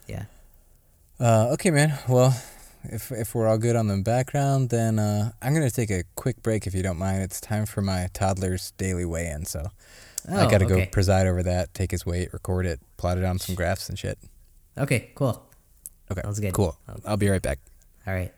Yeah. 0.06 0.26
Uh, 1.18 1.48
okay, 1.54 1.70
man. 1.70 1.98
Well, 2.08 2.36
if 2.90 3.10
if 3.12 3.34
we're 3.34 3.46
all 3.46 3.58
good 3.58 3.76
on 3.76 3.86
the 3.88 3.96
background, 4.02 4.70
then 4.70 4.98
uh, 4.98 5.32
I'm 5.42 5.54
gonna 5.54 5.70
take 5.70 5.90
a 5.90 6.04
quick 6.14 6.42
break 6.42 6.66
if 6.66 6.74
you 6.74 6.82
don't 6.82 6.98
mind. 6.98 7.22
It's 7.22 7.40
time 7.40 7.66
for 7.66 7.82
my 7.82 8.08
toddler's 8.12 8.72
daily 8.72 9.04
weigh-in, 9.04 9.44
so 9.44 9.70
I 10.28 10.46
Oh, 10.46 10.50
gotta 10.50 10.66
go 10.66 10.84
preside 10.86 11.26
over 11.26 11.42
that, 11.42 11.72
take 11.74 11.90
his 11.90 12.04
weight, 12.04 12.32
record 12.32 12.66
it, 12.66 12.80
plot 12.96 13.18
it 13.18 13.24
on 13.24 13.38
some 13.38 13.54
graphs 13.54 13.88
and 13.88 13.98
shit. 13.98 14.18
Okay. 14.78 15.10
Cool. 15.14 15.42
Okay, 16.10 16.20
Sounds 16.22 16.40
good. 16.40 16.52
cool. 16.52 16.76
I'll 17.04 17.16
be 17.16 17.28
right 17.28 17.42
back. 17.42 17.58
All 18.06 18.14
right. 18.14 18.32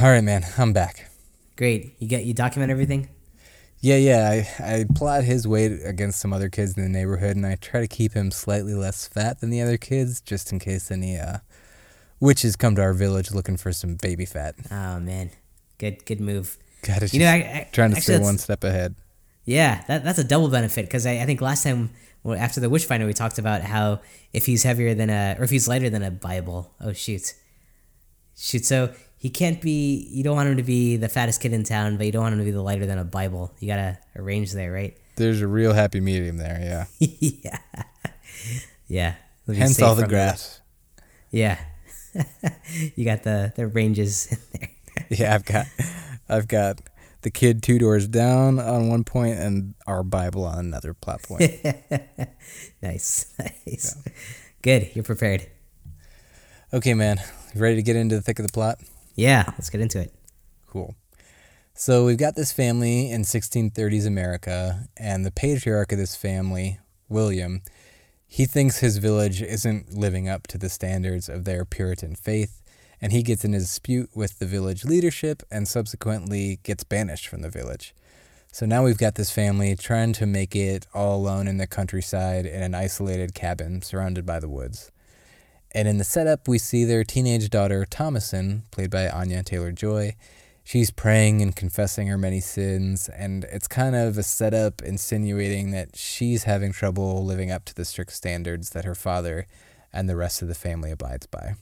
All 0.00 0.08
right, 0.08 0.22
man. 0.22 0.46
I'm 0.56 0.72
back. 0.72 1.10
Great. 1.56 1.96
You 1.98 2.06
get 2.06 2.24
you 2.24 2.32
document 2.32 2.70
everything. 2.70 3.08
Yeah, 3.80 3.96
yeah. 3.96 4.44
I, 4.60 4.72
I 4.72 4.84
plot 4.94 5.24
his 5.24 5.48
weight 5.48 5.72
against 5.84 6.20
some 6.20 6.32
other 6.32 6.48
kids 6.48 6.76
in 6.76 6.84
the 6.84 6.88
neighborhood, 6.88 7.34
and 7.34 7.44
I 7.44 7.56
try 7.56 7.80
to 7.80 7.88
keep 7.88 8.12
him 8.12 8.30
slightly 8.30 8.74
less 8.74 9.08
fat 9.08 9.40
than 9.40 9.50
the 9.50 9.60
other 9.60 9.76
kids, 9.76 10.20
just 10.20 10.52
in 10.52 10.60
case 10.60 10.92
any 10.92 11.18
uh, 11.18 11.38
witches 12.20 12.54
come 12.54 12.76
to 12.76 12.82
our 12.82 12.92
village 12.92 13.32
looking 13.32 13.56
for 13.56 13.72
some 13.72 13.96
baby 13.96 14.24
fat. 14.24 14.54
Oh 14.70 15.00
man, 15.00 15.30
good 15.78 16.04
good 16.04 16.20
move. 16.20 16.58
Gotta 16.82 17.00
just 17.00 17.14
You 17.14 17.20
know, 17.20 17.30
I, 17.30 17.34
I 17.34 17.68
trying 17.72 17.92
to 17.92 18.00
stay 18.00 18.20
one 18.20 18.38
step 18.38 18.62
ahead. 18.62 18.94
Yeah, 19.46 19.82
that, 19.88 20.04
that's 20.04 20.20
a 20.20 20.24
double 20.24 20.48
benefit 20.48 20.84
because 20.84 21.06
I, 21.06 21.18
I 21.18 21.26
think 21.26 21.40
last 21.40 21.64
time 21.64 21.90
well, 22.22 22.38
after 22.38 22.60
the 22.60 22.70
Witchfinder 22.70 23.04
we 23.04 23.14
talked 23.14 23.40
about 23.40 23.62
how 23.62 24.00
if 24.32 24.46
he's 24.46 24.62
heavier 24.62 24.94
than 24.94 25.10
a 25.10 25.34
or 25.40 25.42
if 25.42 25.50
he's 25.50 25.66
lighter 25.66 25.90
than 25.90 26.04
a 26.04 26.12
Bible. 26.12 26.72
Oh 26.80 26.92
shoot, 26.92 27.34
shoot. 28.36 28.64
So 28.64 28.94
he 29.18 29.30
can't 29.30 29.60
be. 29.60 30.06
You 30.10 30.22
don't 30.22 30.36
want 30.36 30.48
him 30.48 30.56
to 30.58 30.62
be 30.62 30.96
the 30.96 31.08
fattest 31.08 31.40
kid 31.40 31.52
in 31.52 31.64
town, 31.64 31.96
but 31.96 32.06
you 32.06 32.12
don't 32.12 32.22
want 32.22 32.34
him 32.34 32.38
to 32.38 32.44
be 32.44 32.52
the 32.52 32.62
lighter 32.62 32.86
than 32.86 32.98
a 32.98 33.04
Bible. 33.04 33.52
You 33.58 33.66
gotta 33.66 33.98
arrange 34.16 34.52
there, 34.52 34.72
right? 34.72 34.96
There's 35.16 35.40
a 35.40 35.48
real 35.48 35.72
happy 35.72 35.98
medium 36.00 36.36
there, 36.36 36.86
yeah. 37.00 37.08
yeah, 37.20 37.58
yeah. 38.86 39.14
Hence 39.46 39.82
all 39.82 39.96
the 39.96 40.06
grass. 40.06 40.60
Yeah, 41.32 41.58
you 42.94 43.04
got 43.04 43.24
the 43.24 43.52
the 43.56 43.66
ranges 43.66 44.28
in 44.54 44.60
there. 44.60 44.70
Yeah, 45.10 45.34
I've 45.34 45.44
got, 45.44 45.66
I've 46.28 46.48
got 46.48 46.80
the 47.22 47.30
kid 47.30 47.62
two 47.62 47.78
doors 47.80 48.06
down 48.06 48.60
on 48.60 48.88
one 48.88 49.02
point 49.02 49.38
and 49.38 49.74
our 49.86 50.04
Bible 50.04 50.44
on 50.44 50.60
another 50.60 50.94
platform. 50.94 51.40
point. 51.40 51.64
nice, 52.82 53.34
nice. 53.38 53.96
Good, 54.62 54.90
you're 54.94 55.04
prepared. 55.04 55.46
okay, 56.72 56.94
man. 56.94 57.18
You 57.54 57.60
ready 57.60 57.76
to 57.76 57.82
get 57.82 57.96
into 57.96 58.14
the 58.14 58.22
thick 58.22 58.38
of 58.38 58.46
the 58.46 58.52
plot? 58.52 58.78
Yeah, 59.18 59.46
let's 59.48 59.68
get 59.68 59.80
into 59.80 60.00
it. 60.00 60.14
Cool. 60.68 60.94
So 61.74 62.06
we've 62.06 62.16
got 62.16 62.36
this 62.36 62.52
family 62.52 63.10
in 63.10 63.22
1630s 63.22 64.06
America, 64.06 64.86
and 64.96 65.26
the 65.26 65.32
patriarch 65.32 65.90
of 65.90 65.98
this 65.98 66.14
family, 66.14 66.78
William, 67.08 67.62
he 68.28 68.46
thinks 68.46 68.78
his 68.78 68.98
village 68.98 69.42
isn't 69.42 69.92
living 69.92 70.28
up 70.28 70.46
to 70.46 70.58
the 70.58 70.68
standards 70.68 71.28
of 71.28 71.44
their 71.44 71.64
Puritan 71.64 72.14
faith, 72.14 72.62
and 73.00 73.10
he 73.10 73.24
gets 73.24 73.44
in 73.44 73.54
a 73.54 73.58
dispute 73.58 74.10
with 74.14 74.38
the 74.38 74.46
village 74.46 74.84
leadership 74.84 75.42
and 75.50 75.66
subsequently 75.66 76.60
gets 76.62 76.84
banished 76.84 77.26
from 77.26 77.42
the 77.42 77.50
village. 77.50 77.96
So 78.52 78.66
now 78.66 78.84
we've 78.84 78.98
got 78.98 79.16
this 79.16 79.32
family 79.32 79.74
trying 79.74 80.12
to 80.12 80.26
make 80.26 80.54
it 80.54 80.86
all 80.94 81.16
alone 81.16 81.48
in 81.48 81.56
the 81.56 81.66
countryside 81.66 82.46
in 82.46 82.62
an 82.62 82.74
isolated 82.76 83.34
cabin 83.34 83.82
surrounded 83.82 84.24
by 84.24 84.38
the 84.38 84.48
woods. 84.48 84.92
And 85.78 85.86
in 85.86 85.98
the 85.98 86.02
setup, 86.02 86.48
we 86.48 86.58
see 86.58 86.82
their 86.82 87.04
teenage 87.04 87.50
daughter, 87.50 87.86
Thomasin, 87.88 88.62
played 88.72 88.90
by 88.90 89.08
Anya 89.08 89.44
Taylor 89.44 89.70
Joy. 89.70 90.16
She's 90.64 90.90
praying 90.90 91.40
and 91.40 91.54
confessing 91.54 92.08
her 92.08 92.18
many 92.18 92.40
sins, 92.40 93.08
and 93.10 93.44
it's 93.44 93.68
kind 93.68 93.94
of 93.94 94.18
a 94.18 94.24
setup 94.24 94.82
insinuating 94.82 95.70
that 95.70 95.94
she's 95.94 96.42
having 96.42 96.72
trouble 96.72 97.24
living 97.24 97.52
up 97.52 97.64
to 97.66 97.76
the 97.76 97.84
strict 97.84 98.10
standards 98.10 98.70
that 98.70 98.84
her 98.84 98.96
father 98.96 99.46
and 99.92 100.08
the 100.08 100.16
rest 100.16 100.42
of 100.42 100.48
the 100.48 100.54
family 100.56 100.90
abides 100.90 101.26
by. 101.26 101.54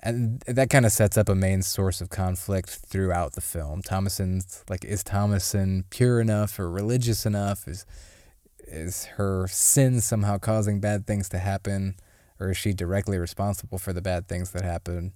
And 0.00 0.40
that 0.46 0.70
kind 0.70 0.86
of 0.86 0.92
sets 0.92 1.18
up 1.18 1.28
a 1.28 1.34
main 1.34 1.60
source 1.60 2.00
of 2.00 2.08
conflict 2.08 2.70
throughout 2.70 3.34
the 3.34 3.42
film. 3.42 3.82
Thomasin's 3.82 4.64
like, 4.70 4.86
is 4.86 5.04
Thomasin 5.04 5.84
pure 5.90 6.18
enough 6.18 6.58
or 6.58 6.70
religious 6.70 7.26
enough? 7.26 7.68
Is 7.68 7.84
is 8.66 9.04
her 9.18 9.46
sin 9.48 10.00
somehow 10.00 10.38
causing 10.38 10.80
bad 10.80 11.06
things 11.06 11.28
to 11.28 11.38
happen? 11.38 11.96
Or 12.40 12.50
is 12.50 12.56
she 12.56 12.72
directly 12.72 13.18
responsible 13.18 13.78
for 13.78 13.92
the 13.92 14.02
bad 14.02 14.28
things 14.28 14.50
that 14.50 14.62
happen? 14.62 15.12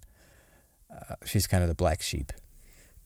Uh, 0.92 1.14
she's 1.24 1.46
kind 1.46 1.62
of 1.62 1.68
the 1.68 1.74
black 1.74 2.02
sheep. 2.02 2.32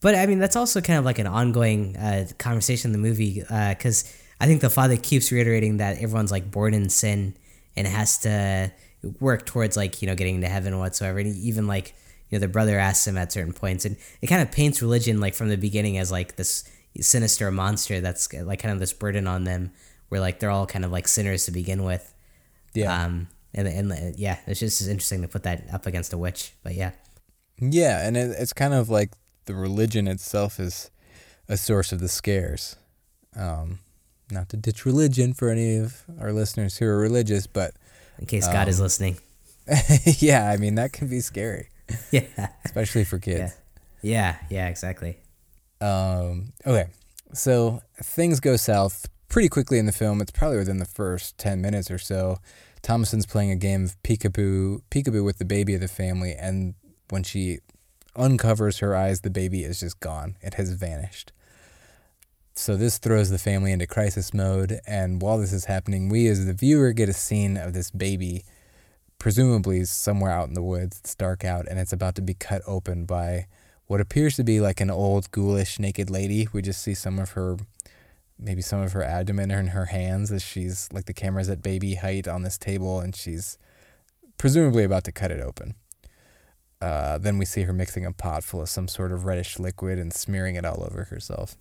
But 0.00 0.16
I 0.16 0.26
mean, 0.26 0.38
that's 0.38 0.56
also 0.56 0.80
kind 0.80 0.98
of 0.98 1.04
like 1.04 1.18
an 1.18 1.26
ongoing 1.26 1.96
uh, 1.96 2.26
conversation 2.38 2.88
in 2.88 2.92
the 2.92 3.08
movie 3.08 3.40
because 3.40 4.04
uh, 4.04 4.42
I 4.42 4.46
think 4.46 4.60
the 4.60 4.70
father 4.70 4.96
keeps 4.96 5.30
reiterating 5.30 5.76
that 5.76 5.98
everyone's 5.98 6.32
like 6.32 6.50
born 6.50 6.74
in 6.74 6.88
sin 6.88 7.36
and 7.76 7.86
has 7.86 8.18
to 8.18 8.72
work 9.20 9.46
towards 9.46 9.76
like 9.76 10.02
you 10.02 10.08
know 10.08 10.14
getting 10.14 10.40
to 10.40 10.48
heaven 10.48 10.78
whatsoever. 10.78 11.20
And 11.20 11.34
even 11.36 11.68
like 11.68 11.94
you 12.28 12.38
know 12.38 12.40
the 12.40 12.48
brother 12.48 12.78
asks 12.78 13.06
him 13.06 13.16
at 13.16 13.32
certain 13.32 13.52
points, 13.52 13.84
and 13.84 13.96
it 14.20 14.26
kind 14.26 14.42
of 14.42 14.50
paints 14.50 14.82
religion 14.82 15.20
like 15.20 15.34
from 15.34 15.48
the 15.48 15.56
beginning 15.56 15.98
as 15.98 16.10
like 16.10 16.34
this 16.34 16.64
sinister 17.00 17.50
monster 17.50 18.00
that's 18.00 18.32
like 18.32 18.60
kind 18.60 18.74
of 18.74 18.80
this 18.80 18.92
burden 18.92 19.28
on 19.28 19.44
them, 19.44 19.70
where 20.08 20.20
like 20.20 20.40
they're 20.40 20.50
all 20.50 20.66
kind 20.66 20.84
of 20.84 20.90
like 20.90 21.06
sinners 21.06 21.44
to 21.44 21.52
begin 21.52 21.84
with. 21.84 22.12
Yeah. 22.74 23.04
Um, 23.04 23.28
and 23.54 23.68
and 23.68 24.16
yeah, 24.18 24.38
it's 24.46 24.60
just 24.60 24.82
interesting 24.82 25.22
to 25.22 25.28
put 25.28 25.42
that 25.42 25.64
up 25.72 25.86
against 25.86 26.12
a 26.12 26.18
witch. 26.18 26.54
But 26.62 26.74
yeah, 26.74 26.92
yeah, 27.58 28.06
and 28.06 28.16
it, 28.16 28.34
it's 28.38 28.52
kind 28.52 28.74
of 28.74 28.88
like 28.88 29.12
the 29.46 29.54
religion 29.54 30.08
itself 30.08 30.58
is 30.58 30.90
a 31.48 31.56
source 31.56 31.92
of 31.92 32.00
the 32.00 32.08
scares. 32.08 32.76
Um, 33.36 33.80
not 34.30 34.48
to 34.50 34.56
ditch 34.56 34.84
religion 34.84 35.34
for 35.34 35.50
any 35.50 35.76
of 35.76 36.02
our 36.20 36.32
listeners 36.32 36.78
who 36.78 36.86
are 36.86 36.98
religious, 36.98 37.46
but 37.46 37.74
in 38.18 38.26
case 38.26 38.46
um, 38.46 38.52
God 38.52 38.68
is 38.68 38.80
um, 38.80 38.84
listening. 38.84 39.18
yeah, 40.18 40.50
I 40.50 40.56
mean 40.56 40.74
that 40.76 40.92
can 40.92 41.08
be 41.08 41.20
scary. 41.20 41.68
yeah, 42.10 42.48
especially 42.64 43.04
for 43.04 43.18
kids. 43.18 43.54
Yeah, 44.02 44.10
yeah, 44.10 44.36
yeah 44.50 44.68
exactly. 44.68 45.18
Um, 45.80 46.52
okay, 46.66 46.86
so 47.34 47.82
things 48.02 48.40
go 48.40 48.56
south 48.56 49.08
pretty 49.28 49.48
quickly 49.48 49.78
in 49.78 49.86
the 49.86 49.92
film. 49.92 50.20
It's 50.20 50.30
probably 50.30 50.58
within 50.58 50.78
the 50.78 50.84
first 50.84 51.38
ten 51.38 51.60
minutes 51.60 51.90
or 51.90 51.98
so. 51.98 52.38
Thomasin's 52.82 53.26
playing 53.26 53.50
a 53.50 53.56
game 53.56 53.84
of 53.84 54.02
peekaboo, 54.02 54.82
peekaboo 54.90 55.24
with 55.24 55.38
the 55.38 55.44
baby 55.44 55.74
of 55.74 55.80
the 55.80 55.88
family, 55.88 56.34
and 56.34 56.74
when 57.10 57.22
she 57.22 57.58
uncovers 58.16 58.78
her 58.78 58.94
eyes, 58.96 59.20
the 59.20 59.30
baby 59.30 59.62
is 59.62 59.80
just 59.80 60.00
gone. 60.00 60.36
It 60.40 60.54
has 60.54 60.72
vanished. 60.72 61.32
So 62.54 62.76
this 62.76 62.98
throws 62.98 63.30
the 63.30 63.38
family 63.38 63.72
into 63.72 63.86
crisis 63.86 64.34
mode, 64.34 64.80
and 64.86 65.22
while 65.22 65.38
this 65.38 65.52
is 65.52 65.66
happening, 65.66 66.08
we 66.08 66.26
as 66.26 66.44
the 66.44 66.52
viewer 66.52 66.92
get 66.92 67.08
a 67.08 67.14
scene 67.14 67.56
of 67.56 67.72
this 67.72 67.90
baby, 67.90 68.44
presumably 69.18 69.84
somewhere 69.84 70.32
out 70.32 70.48
in 70.48 70.54
the 70.54 70.62
woods. 70.62 70.98
It's 70.98 71.14
dark 71.14 71.44
out, 71.44 71.66
and 71.68 71.78
it's 71.78 71.92
about 71.92 72.14
to 72.16 72.22
be 72.22 72.34
cut 72.34 72.62
open 72.66 73.06
by 73.06 73.46
what 73.86 74.00
appears 74.00 74.36
to 74.36 74.44
be 74.44 74.60
like 74.60 74.80
an 74.80 74.90
old, 74.90 75.30
ghoulish, 75.30 75.78
naked 75.78 76.10
lady. 76.10 76.48
We 76.52 76.62
just 76.62 76.82
see 76.82 76.94
some 76.94 77.18
of 77.18 77.30
her 77.30 77.56
maybe 78.42 78.62
some 78.62 78.80
of 78.80 78.92
her 78.92 79.02
abdomen 79.02 79.50
in 79.50 79.68
her 79.68 79.86
hands 79.86 80.32
as 80.32 80.42
she's 80.42 80.88
like 80.92 81.06
the 81.06 81.14
camera's 81.14 81.48
at 81.48 81.62
baby 81.62 81.94
height 81.94 82.26
on 82.26 82.42
this 82.42 82.58
table 82.58 83.00
and 83.00 83.14
she's 83.14 83.58
presumably 84.36 84.84
about 84.84 85.04
to 85.04 85.12
cut 85.12 85.30
it 85.30 85.40
open. 85.40 85.74
Uh, 86.80 87.16
then 87.16 87.38
we 87.38 87.44
see 87.44 87.62
her 87.62 87.72
mixing 87.72 88.04
a 88.04 88.12
pot 88.12 88.42
full 88.42 88.60
of 88.60 88.68
some 88.68 88.88
sort 88.88 89.12
of 89.12 89.24
reddish 89.24 89.58
liquid 89.58 89.98
and 89.98 90.12
smearing 90.12 90.56
it 90.56 90.64
all 90.64 90.82
over 90.84 91.04
herself. 91.04 91.56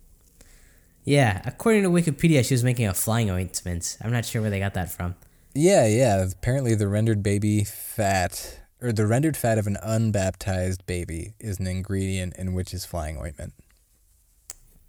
Yeah, 1.04 1.40
according 1.44 1.84
to 1.84 1.90
Wikipedia, 1.90 2.44
she 2.44 2.54
was 2.54 2.64
making 2.64 2.86
a 2.86 2.94
flying 2.94 3.30
ointment. 3.30 3.96
I'm 4.02 4.10
not 4.10 4.24
sure 4.24 4.40
where 4.40 4.50
they 4.50 4.58
got 4.58 4.74
that 4.74 4.90
from. 4.90 5.14
Yeah, 5.54 5.86
yeah. 5.86 6.24
Apparently, 6.24 6.74
the 6.74 6.88
rendered 6.88 7.22
baby 7.22 7.64
fat, 7.64 8.60
or 8.80 8.92
the 8.92 9.06
rendered 9.06 9.36
fat 9.36 9.58
of 9.58 9.66
an 9.66 9.76
unbaptized 9.82 10.86
baby, 10.86 11.34
is 11.38 11.60
an 11.60 11.66
ingredient 11.66 12.36
in 12.36 12.52
witch's 12.52 12.84
flying 12.84 13.18
ointment. 13.18 13.52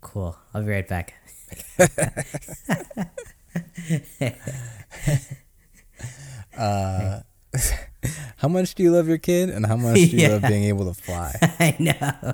Cool. 0.01 0.37
I'll 0.53 0.63
be 0.63 0.69
right 0.69 0.87
back. 0.87 1.13
uh, 6.57 7.19
how 8.37 8.47
much 8.47 8.75
do 8.75 8.83
you 8.83 8.91
love 8.91 9.07
your 9.07 9.17
kid, 9.17 9.49
and 9.49 9.65
how 9.65 9.75
much 9.75 9.95
do 9.95 10.01
you 10.01 10.17
yeah. 10.19 10.27
love 10.29 10.41
being 10.43 10.65
able 10.65 10.85
to 10.85 10.93
fly? 10.93 11.33
I 11.59 11.75
know. 11.79 12.33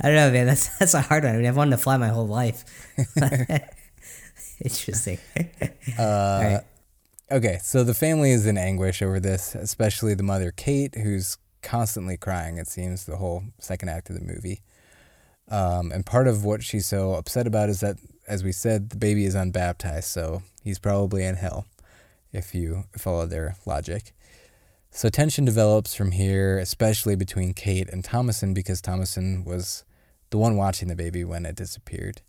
I 0.00 0.02
don't 0.02 0.14
know, 0.14 0.30
man. 0.30 0.46
That's 0.46 0.78
that's 0.78 0.94
a 0.94 1.00
hard 1.00 1.24
one. 1.24 1.34
I 1.34 1.36
mean, 1.36 1.46
I've 1.46 1.56
wanted 1.56 1.72
to 1.72 1.78
fly 1.78 1.96
my 1.96 2.08
whole 2.08 2.26
life. 2.26 2.64
Interesting. 4.60 5.18
Uh, 5.98 6.60
Okay, 7.30 7.58
so 7.62 7.82
the 7.82 7.94
family 7.94 8.32
is 8.32 8.46
in 8.46 8.58
anguish 8.58 9.00
over 9.00 9.18
this, 9.18 9.54
especially 9.54 10.12
the 10.14 10.22
mother, 10.22 10.52
Kate, 10.54 10.94
who's 10.94 11.38
constantly 11.62 12.18
crying. 12.18 12.58
It 12.58 12.68
seems 12.68 13.06
the 13.06 13.16
whole 13.16 13.44
second 13.58 13.88
act 13.88 14.10
of 14.10 14.16
the 14.16 14.20
movie. 14.20 14.60
Um, 15.48 15.90
and 15.90 16.04
part 16.04 16.28
of 16.28 16.44
what 16.44 16.62
she's 16.62 16.84
so 16.86 17.14
upset 17.14 17.46
about 17.46 17.70
is 17.70 17.80
that 17.80 17.96
as 18.26 18.44
we 18.44 18.52
said, 18.52 18.90
the 18.90 18.96
baby 18.96 19.24
is 19.24 19.34
unbaptized, 19.34 20.08
so 20.08 20.42
he's 20.62 20.78
probably 20.78 21.24
in 21.24 21.36
hell 21.36 21.66
if 22.32 22.54
you 22.54 22.84
follow 22.96 23.26
their 23.26 23.56
logic. 23.66 24.12
So 24.90 25.08
tension 25.08 25.44
develops 25.44 25.94
from 25.94 26.12
here, 26.12 26.58
especially 26.58 27.16
between 27.16 27.52
Kate 27.52 27.88
and 27.90 28.04
Thomasin, 28.04 28.54
because 28.54 28.80
Thomasin 28.80 29.44
was 29.44 29.84
the 30.30 30.38
one 30.38 30.56
watching 30.56 30.88
the 30.88 30.96
baby 30.96 31.24
when 31.24 31.46
it 31.46 31.56
disappeared. 31.56 32.22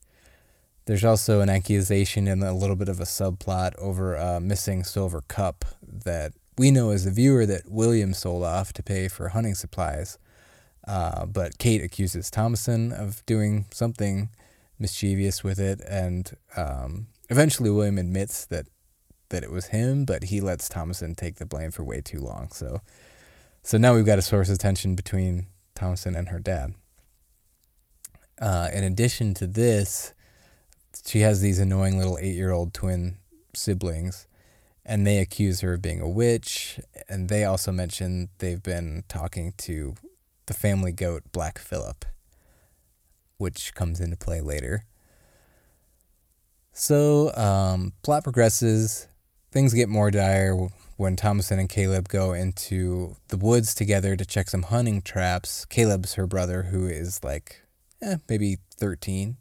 There's 0.86 1.04
also 1.04 1.42
an 1.42 1.50
accusation 1.50 2.28
and 2.28 2.44
a 2.44 2.54
little 2.54 2.76
bit 2.76 2.90
of 2.90 3.00
a 3.00 3.04
subplot 3.04 3.76
over 3.78 4.16
a 4.16 4.40
missing 4.40 4.84
silver 4.84 5.22
cup 5.22 5.66
that 5.82 6.34
we 6.58 6.72
know 6.72 6.92
as 6.92 7.06
the 7.06 7.12
viewer 7.12 7.46
that 7.46 7.70
William 7.70 8.14
sold 8.14 8.44
off 8.44 8.72
to 8.74 8.84
pay 8.84 9.08
for 9.08 9.30
hunting 9.30 9.56
supplies. 9.56 10.18
Uh, 10.88 11.26
but 11.26 11.58
Kate 11.58 11.84
accuses 11.84 12.30
Thomasin 12.30 12.92
of 12.94 13.26
doing 13.26 13.66
something 13.72 14.30
mischievous 14.80 15.44
with 15.44 15.60
it, 15.60 15.82
and 15.88 16.36
um, 16.56 17.08
eventually 17.30 17.70
William 17.70 17.98
admits 17.98 18.46
that 18.48 18.68
that 19.30 19.44
it 19.44 19.52
was 19.52 19.68
him, 19.68 20.06
but 20.06 20.26
he 20.26 20.40
lets 20.40 20.70
Thomasin 20.70 21.16
take 21.16 21.38
the 21.38 21.46
blame 21.46 21.72
for 21.72 21.84
way 21.84 22.00
too 22.00 22.20
long. 22.20 22.50
So, 22.52 22.82
so 23.64 23.78
now 23.78 23.96
we've 23.96 24.06
got 24.06 24.20
a 24.20 24.22
source 24.22 24.50
of 24.50 24.60
tension 24.60 24.96
between 24.96 25.48
Thomasin 25.76 26.16
and 26.16 26.30
her 26.30 26.40
dad. 26.40 26.76
Uh, 28.40 28.70
in 28.72 28.84
addition 28.84 29.34
to 29.36 29.48
this, 29.48 30.14
she 31.06 31.22
has 31.22 31.42
these 31.42 31.58
annoying 31.58 31.98
little 31.98 32.20
eight-year-old 32.20 32.74
twin 32.74 33.18
siblings, 33.56 34.28
and 34.86 35.08
they 35.08 35.18
accuse 35.18 35.62
her 35.62 35.74
of 35.74 35.82
being 35.82 36.02
a 36.02 36.10
witch. 36.10 36.80
And 37.10 37.28
they 37.28 37.44
also 37.44 37.72
mention 37.72 38.30
they've 38.38 38.62
been 38.62 39.06
talking 39.08 39.54
to 39.58 39.96
the 40.46 40.54
family 40.54 40.92
goat 40.92 41.24
Black 41.32 41.58
Phillip 41.58 42.06
which 43.38 43.74
comes 43.74 44.00
into 44.00 44.18
play 44.18 44.42
later. 44.42 44.86
So, 46.78 47.34
um, 47.36 47.94
plot 48.04 48.24
progresses. 48.24 49.08
Things 49.52 49.74
get 49.74 49.88
more 49.88 50.12
dire 50.12 50.68
when 50.98 51.16
Thomasin 51.16 51.60
and 51.60 51.70
Caleb 51.70 52.10
go 52.10 52.34
into 52.34 53.16
the 53.30 53.38
woods 53.38 53.74
together 53.74 54.18
to 54.18 54.26
check 54.26 54.50
some 54.50 54.64
hunting 54.64 55.02
traps. 55.02 55.64
Caleb's 55.66 56.16
her 56.16 56.28
brother, 56.28 56.64
who 56.64 56.86
is 56.88 57.24
like 57.24 57.62
eh, 58.02 58.18
maybe 58.28 58.58
13. 58.78 59.38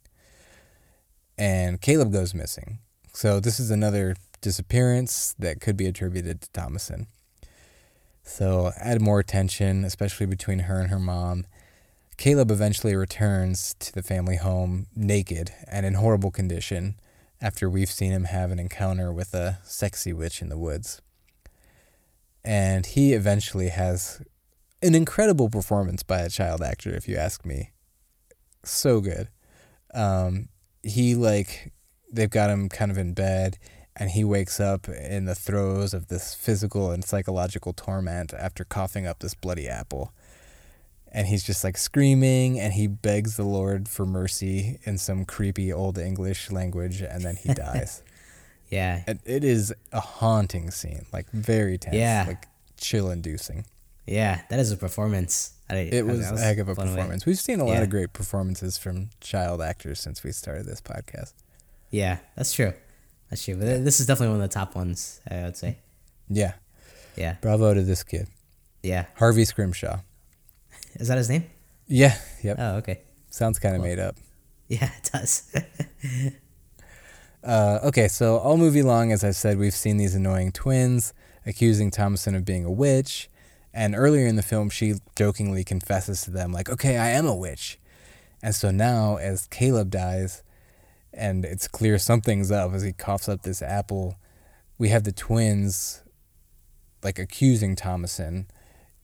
And 1.37 1.80
Caleb 1.80 2.12
goes 2.12 2.35
missing. 2.35 2.78
So, 3.12 3.40
this 3.40 3.59
is 3.59 3.70
another 3.70 4.14
disappearance 4.40 5.35
that 5.38 5.61
could 5.61 5.76
be 5.76 5.87
attributed 5.87 6.40
to 6.42 6.48
Thomasin. 6.50 7.07
So, 8.22 8.70
add 8.78 9.00
more 9.00 9.24
tension, 9.24 9.85
especially 9.85 10.26
between 10.26 10.61
her 10.61 10.80
and 10.80 10.90
her 10.90 11.00
mom. 11.00 11.46
Caleb 12.16 12.50
eventually 12.50 12.94
returns 12.94 13.74
to 13.81 13.92
the 13.92 14.03
family 14.03 14.37
home 14.37 14.87
naked 14.94 15.53
and 15.68 15.85
in 15.85 15.94
horrible 15.94 16.31
condition 16.31 16.96
after 17.40 17.68
we've 17.68 17.90
seen 17.90 18.12
him 18.12 18.24
have 18.24 18.50
an 18.50 18.59
encounter 18.59 19.12
with 19.12 19.35
a 19.35 19.59
sexy 19.64 20.12
witch 20.12 20.40
in 20.40 20.48
the 20.48 20.59
woods. 20.59 21.03
And 22.44 22.87
he 22.87 23.12
eventually 23.12 23.68
has 23.68 24.22
an 24.83 24.94
incredible 24.94 25.48
performance 25.48 26.03
by 26.03 26.20
a 26.20 26.29
child 26.29 26.62
actor, 26.62 26.94
if 26.94 27.09
you 27.09 27.16
ask 27.16 27.44
me. 27.44 27.72
So 28.64 29.00
good. 29.00 29.29
Um, 29.92 30.48
he, 30.83 31.14
like, 31.14 31.72
they've 32.12 32.31
got 32.31 32.50
him 32.50 32.68
kind 32.68 32.90
of 32.90 32.98
in 32.98 33.14
bed, 33.14 33.59
and 33.96 34.11
he 34.11 34.24
wakes 34.24 34.61
up 34.61 34.88
in 34.88 35.24
the 35.24 35.35
throes 35.35 35.94
of 35.94 36.09
this 36.09 36.35
physical 36.35 36.90
and 36.90 37.05
psychological 37.05 37.72
torment 37.72 38.35
after 38.35 38.64
coughing 38.64 39.07
up 39.07 39.20
this 39.20 39.35
bloody 39.35 39.68
apple 39.68 40.12
and 41.14 41.27
he's 41.29 41.42
just 41.44 41.64
like 41.64 41.79
screaming 41.79 42.59
and 42.61 42.74
he 42.74 42.87
begs 42.87 43.37
the 43.37 43.44
Lord 43.44 43.88
for 43.88 44.05
mercy 44.05 44.79
in 44.85 44.98
some 44.98 45.24
creepy 45.24 45.72
old 45.72 45.96
English 45.96 46.50
language 46.50 47.00
and 47.00 47.22
then 47.22 47.37
he 47.37 47.55
dies. 47.55 48.03
Yeah. 48.68 49.03
And 49.07 49.20
it 49.24 49.44
is 49.44 49.72
a 49.92 50.00
haunting 50.00 50.70
scene, 50.70 51.07
like 51.12 51.31
very 51.31 51.79
tense, 51.79 51.94
Yeah. 51.96 52.24
like 52.27 52.46
chill 52.77 53.11
inducing. 53.11 53.64
Yeah, 54.07 54.42
that 54.50 54.59
is 54.61 54.70
a 54.72 54.77
performance. 54.77 55.53
I, 55.70 55.77
It 55.77 56.00
I 56.00 56.03
was 56.03 56.31
a 56.31 56.37
heck 56.38 56.59
of 56.59 56.68
a 56.68 56.74
performance. 56.74 57.24
We've 57.24 57.38
seen 57.38 57.59
a 57.61 57.64
lot 57.64 57.74
Yeah. 57.74 57.83
of 57.83 57.90
great 57.90 58.12
performances 58.12 58.77
from 58.77 59.09
child 59.20 59.62
actors 59.62 59.98
since 60.00 60.22
we 60.22 60.33
started 60.33 60.66
this 60.66 60.83
podcast. 60.83 61.33
Yeah, 61.90 62.18
that's 62.37 62.53
true. 62.53 62.74
That's 63.31 63.42
true. 63.44 63.55
But 63.57 63.83
this 63.85 64.00
is 64.00 64.07
definitely 64.07 64.35
one 64.35 64.42
of 64.42 64.50
the 64.50 64.55
top 64.55 64.74
ones, 64.77 65.20
I 65.31 65.42
would 65.44 65.57
say. 65.57 65.79
Yeah. 66.29 66.55
Yeah. 67.16 67.37
Bravo 67.40 67.72
to 67.72 67.83
this 67.83 68.03
kid. 68.03 68.27
Yeah. 68.83 69.07
Harvey 69.14 69.44
Scrimshaw. 69.46 70.00
Is 70.96 71.09
that 71.09 71.18
his 71.18 71.28
name? 71.28 71.44
Yeah. 71.87 72.16
Yep. 72.42 72.57
Oh, 72.59 72.76
okay. 72.76 73.00
Sounds 73.30 73.59
kind 73.59 73.76
of 73.76 73.83
made 73.83 73.98
up. 73.98 74.16
Yeah, 74.68 74.90
it 74.96 75.11
does. 75.12 75.54
Uh, 77.44 77.78
okay, 77.85 78.09
so 78.09 78.38
all 78.38 78.57
movie 78.57 78.83
long, 78.83 79.12
as 79.12 79.22
I've 79.22 79.37
said, 79.37 79.59
we've 79.59 79.74
seen 79.74 79.98
these 79.98 80.14
annoying 80.14 80.50
twins 80.50 81.12
accusing 81.44 81.90
Thomasin 81.90 82.35
of 82.35 82.44
being 82.44 82.64
a 82.64 82.70
witch. 82.70 83.28
And 83.72 83.94
earlier 83.94 84.26
in 84.26 84.37
the 84.37 84.42
film, 84.42 84.70
she 84.70 84.94
jokingly 85.14 85.62
confesses 85.62 86.22
to 86.22 86.30
them, 86.30 86.52
like, 86.52 86.70
okay, 86.70 86.96
I 86.96 87.09
am 87.11 87.26
a 87.26 87.35
witch. 87.35 87.78
And 88.42 88.54
so 88.54 88.70
now, 88.70 89.16
as 89.16 89.46
Caleb 89.48 89.90
dies, 89.90 90.42
and 91.12 91.44
it's 91.44 91.68
clear 91.68 91.98
something's 91.98 92.50
up 92.50 92.72
as 92.72 92.83
he 92.83 92.92
coughs 92.92 93.28
up 93.28 93.42
this 93.42 93.61
apple, 93.61 94.16
we 94.78 94.88
have 94.88 95.04
the 95.04 95.12
twins, 95.12 96.02
like, 97.02 97.18
accusing 97.18 97.76
Thomasin 97.76 98.46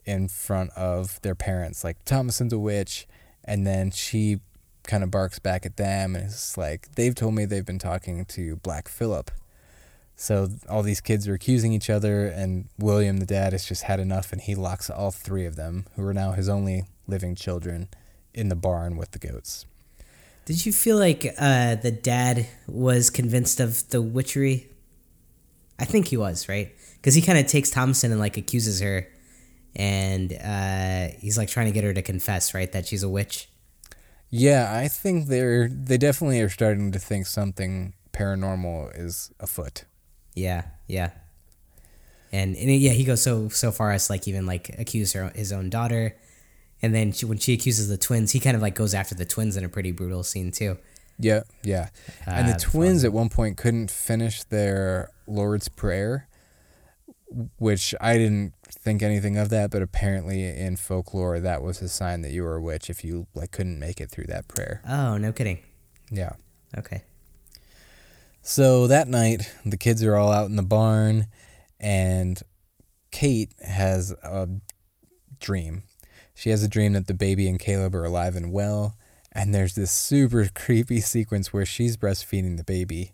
in 0.04 0.28
front 0.28 0.70
of 0.72 1.20
their 1.22 1.34
parents, 1.34 1.84
like, 1.84 2.04
Thomasin's 2.04 2.52
a 2.52 2.58
witch. 2.58 3.06
And 3.44 3.66
then 3.66 3.90
she 3.90 4.40
kind 4.84 5.02
of 5.02 5.10
barks 5.10 5.38
back 5.38 5.66
at 5.66 5.76
them 5.76 6.16
and 6.16 6.24
it's 6.24 6.56
like 6.56 6.92
they've 6.94 7.14
told 7.14 7.34
me 7.34 7.44
they've 7.44 7.66
been 7.66 7.78
talking 7.78 8.24
to 8.24 8.56
Black 8.56 8.88
Phillip. 8.88 9.30
So 10.16 10.48
all 10.68 10.82
these 10.82 11.00
kids 11.00 11.26
are 11.28 11.34
accusing 11.34 11.72
each 11.72 11.88
other 11.88 12.26
and 12.26 12.68
William 12.78 13.18
the 13.18 13.26
dad 13.26 13.52
has 13.52 13.64
just 13.64 13.84
had 13.84 14.00
enough 14.00 14.32
and 14.32 14.40
he 14.40 14.54
locks 14.54 14.90
all 14.90 15.10
three 15.10 15.46
of 15.46 15.56
them 15.56 15.86
who 15.96 16.06
are 16.06 16.14
now 16.14 16.32
his 16.32 16.48
only 16.48 16.84
living 17.06 17.34
children 17.34 17.88
in 18.34 18.48
the 18.48 18.56
barn 18.56 18.96
with 18.96 19.12
the 19.12 19.18
goats. 19.18 19.64
Did 20.44 20.66
you 20.66 20.72
feel 20.72 20.98
like 20.98 21.34
uh, 21.38 21.76
the 21.76 21.92
dad 21.92 22.48
was 22.66 23.10
convinced 23.10 23.60
of 23.60 23.88
the 23.90 24.02
witchery? 24.02 24.68
I 25.78 25.84
think 25.84 26.08
he 26.08 26.16
was, 26.16 26.48
right? 26.48 26.74
Because 26.96 27.14
he 27.14 27.22
kind 27.22 27.38
of 27.38 27.46
takes 27.46 27.70
Thomasin 27.70 28.10
and 28.10 28.18
like 28.18 28.36
accuses 28.36 28.80
her, 28.80 29.06
and 29.76 30.32
uh, 30.32 31.14
he's 31.18 31.38
like 31.38 31.48
trying 31.48 31.66
to 31.66 31.72
get 31.72 31.84
her 31.84 31.94
to 31.94 32.02
confess, 32.02 32.54
right, 32.54 32.70
that 32.72 32.86
she's 32.86 33.02
a 33.02 33.08
witch. 33.08 33.48
Yeah, 34.30 34.72
I 34.72 34.88
think 34.88 35.26
they're 35.26 35.68
they 35.68 35.98
definitely 35.98 36.40
are 36.40 36.48
starting 36.48 36.92
to 36.92 36.98
think 36.98 37.26
something 37.26 37.94
paranormal 38.12 38.98
is 38.98 39.32
afoot. 39.40 39.84
Yeah, 40.34 40.66
yeah. 40.86 41.10
And, 42.32 42.54
and 42.56 42.70
yeah, 42.70 42.92
he 42.92 43.04
goes 43.04 43.22
so 43.22 43.48
so 43.48 43.72
far 43.72 43.90
as 43.90 44.08
like 44.08 44.28
even 44.28 44.46
like 44.46 44.68
accuse 44.78 45.14
her 45.14 45.32
his 45.34 45.52
own 45.52 45.68
daughter, 45.68 46.16
and 46.80 46.94
then 46.94 47.10
she, 47.10 47.26
when 47.26 47.38
she 47.38 47.52
accuses 47.52 47.88
the 47.88 47.98
twins, 47.98 48.30
he 48.30 48.38
kind 48.38 48.54
of 48.54 48.62
like 48.62 48.76
goes 48.76 48.94
after 48.94 49.16
the 49.16 49.24
twins 49.24 49.56
in 49.56 49.64
a 49.64 49.68
pretty 49.68 49.90
brutal 49.90 50.22
scene 50.22 50.52
too. 50.52 50.78
Yeah, 51.18 51.42
yeah. 51.64 51.88
and 52.24 52.48
Uh, 52.48 52.52
the 52.52 52.58
twins 52.58 53.04
at 53.04 53.12
one 53.12 53.28
point 53.30 53.56
couldn't 53.56 53.90
finish 53.90 54.44
their 54.44 55.10
Lord's 55.26 55.68
Prayer, 55.68 56.28
which 57.58 57.94
I 58.00 58.16
didn't 58.16 58.54
think 58.90 59.02
anything 59.04 59.36
of 59.36 59.50
that, 59.50 59.70
but 59.70 59.82
apparently 59.82 60.44
in 60.44 60.76
folklore 60.76 61.38
that 61.38 61.62
was 61.62 61.80
a 61.80 61.88
sign 61.88 62.22
that 62.22 62.32
you 62.32 62.42
were 62.42 62.56
a 62.56 62.60
witch 62.60 62.90
if 62.90 63.04
you 63.04 63.28
like 63.34 63.52
couldn't 63.52 63.78
make 63.78 64.00
it 64.00 64.10
through 64.10 64.24
that 64.24 64.48
prayer. 64.48 64.82
Oh, 64.88 65.16
no 65.16 65.30
kidding. 65.30 65.60
Yeah. 66.10 66.32
Okay. 66.76 67.04
So 68.42 68.88
that 68.88 69.06
night, 69.06 69.54
the 69.64 69.76
kids 69.76 70.02
are 70.02 70.16
all 70.16 70.32
out 70.32 70.48
in 70.48 70.56
the 70.56 70.64
barn, 70.64 71.26
and 71.78 72.42
Kate 73.12 73.52
has 73.64 74.10
a 74.24 74.48
dream. 75.38 75.84
She 76.34 76.50
has 76.50 76.64
a 76.64 76.68
dream 76.68 76.94
that 76.94 77.06
the 77.06 77.14
baby 77.14 77.48
and 77.48 77.60
Caleb 77.60 77.94
are 77.94 78.04
alive 78.04 78.34
and 78.34 78.50
well, 78.50 78.96
and 79.30 79.54
there's 79.54 79.76
this 79.76 79.92
super 79.92 80.48
creepy 80.54 81.00
sequence 81.00 81.52
where 81.52 81.66
she's 81.66 81.96
breastfeeding 81.96 82.56
the 82.56 82.64
baby, 82.64 83.12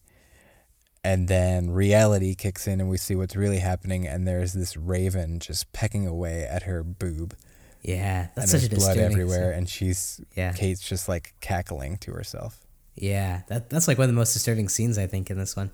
and 1.06 1.28
then 1.28 1.70
reality 1.70 2.34
kicks 2.34 2.66
in, 2.66 2.80
and 2.80 2.90
we 2.90 2.96
see 2.96 3.14
what's 3.14 3.36
really 3.36 3.58
happening, 3.58 4.08
and 4.08 4.26
there's 4.26 4.52
this 4.54 4.76
raven 4.76 5.38
just 5.38 5.72
pecking 5.72 6.04
away 6.06 6.42
at 6.44 6.64
her 6.64 6.82
boob, 6.82 7.34
Yeah, 7.82 8.28
that's 8.34 8.52
and 8.52 8.60
such 8.60 8.66
a 8.66 8.68
there's 8.70 8.82
blood 8.84 8.98
everywhere, 8.98 9.52
and 9.52 9.68
she's 9.68 10.20
Yeah. 10.34 10.52
Kate's 10.52 10.80
just 10.80 11.08
like 11.08 11.34
cackling 11.40 11.98
to 11.98 12.10
herself. 12.12 12.58
Yeah, 12.96 13.42
that 13.48 13.70
that's 13.70 13.86
like 13.86 13.98
one 13.98 14.06
of 14.06 14.14
the 14.14 14.18
most 14.18 14.32
disturbing 14.32 14.68
scenes 14.68 14.98
I 14.98 15.06
think 15.06 15.30
in 15.30 15.38
this 15.38 15.54
one. 15.54 15.70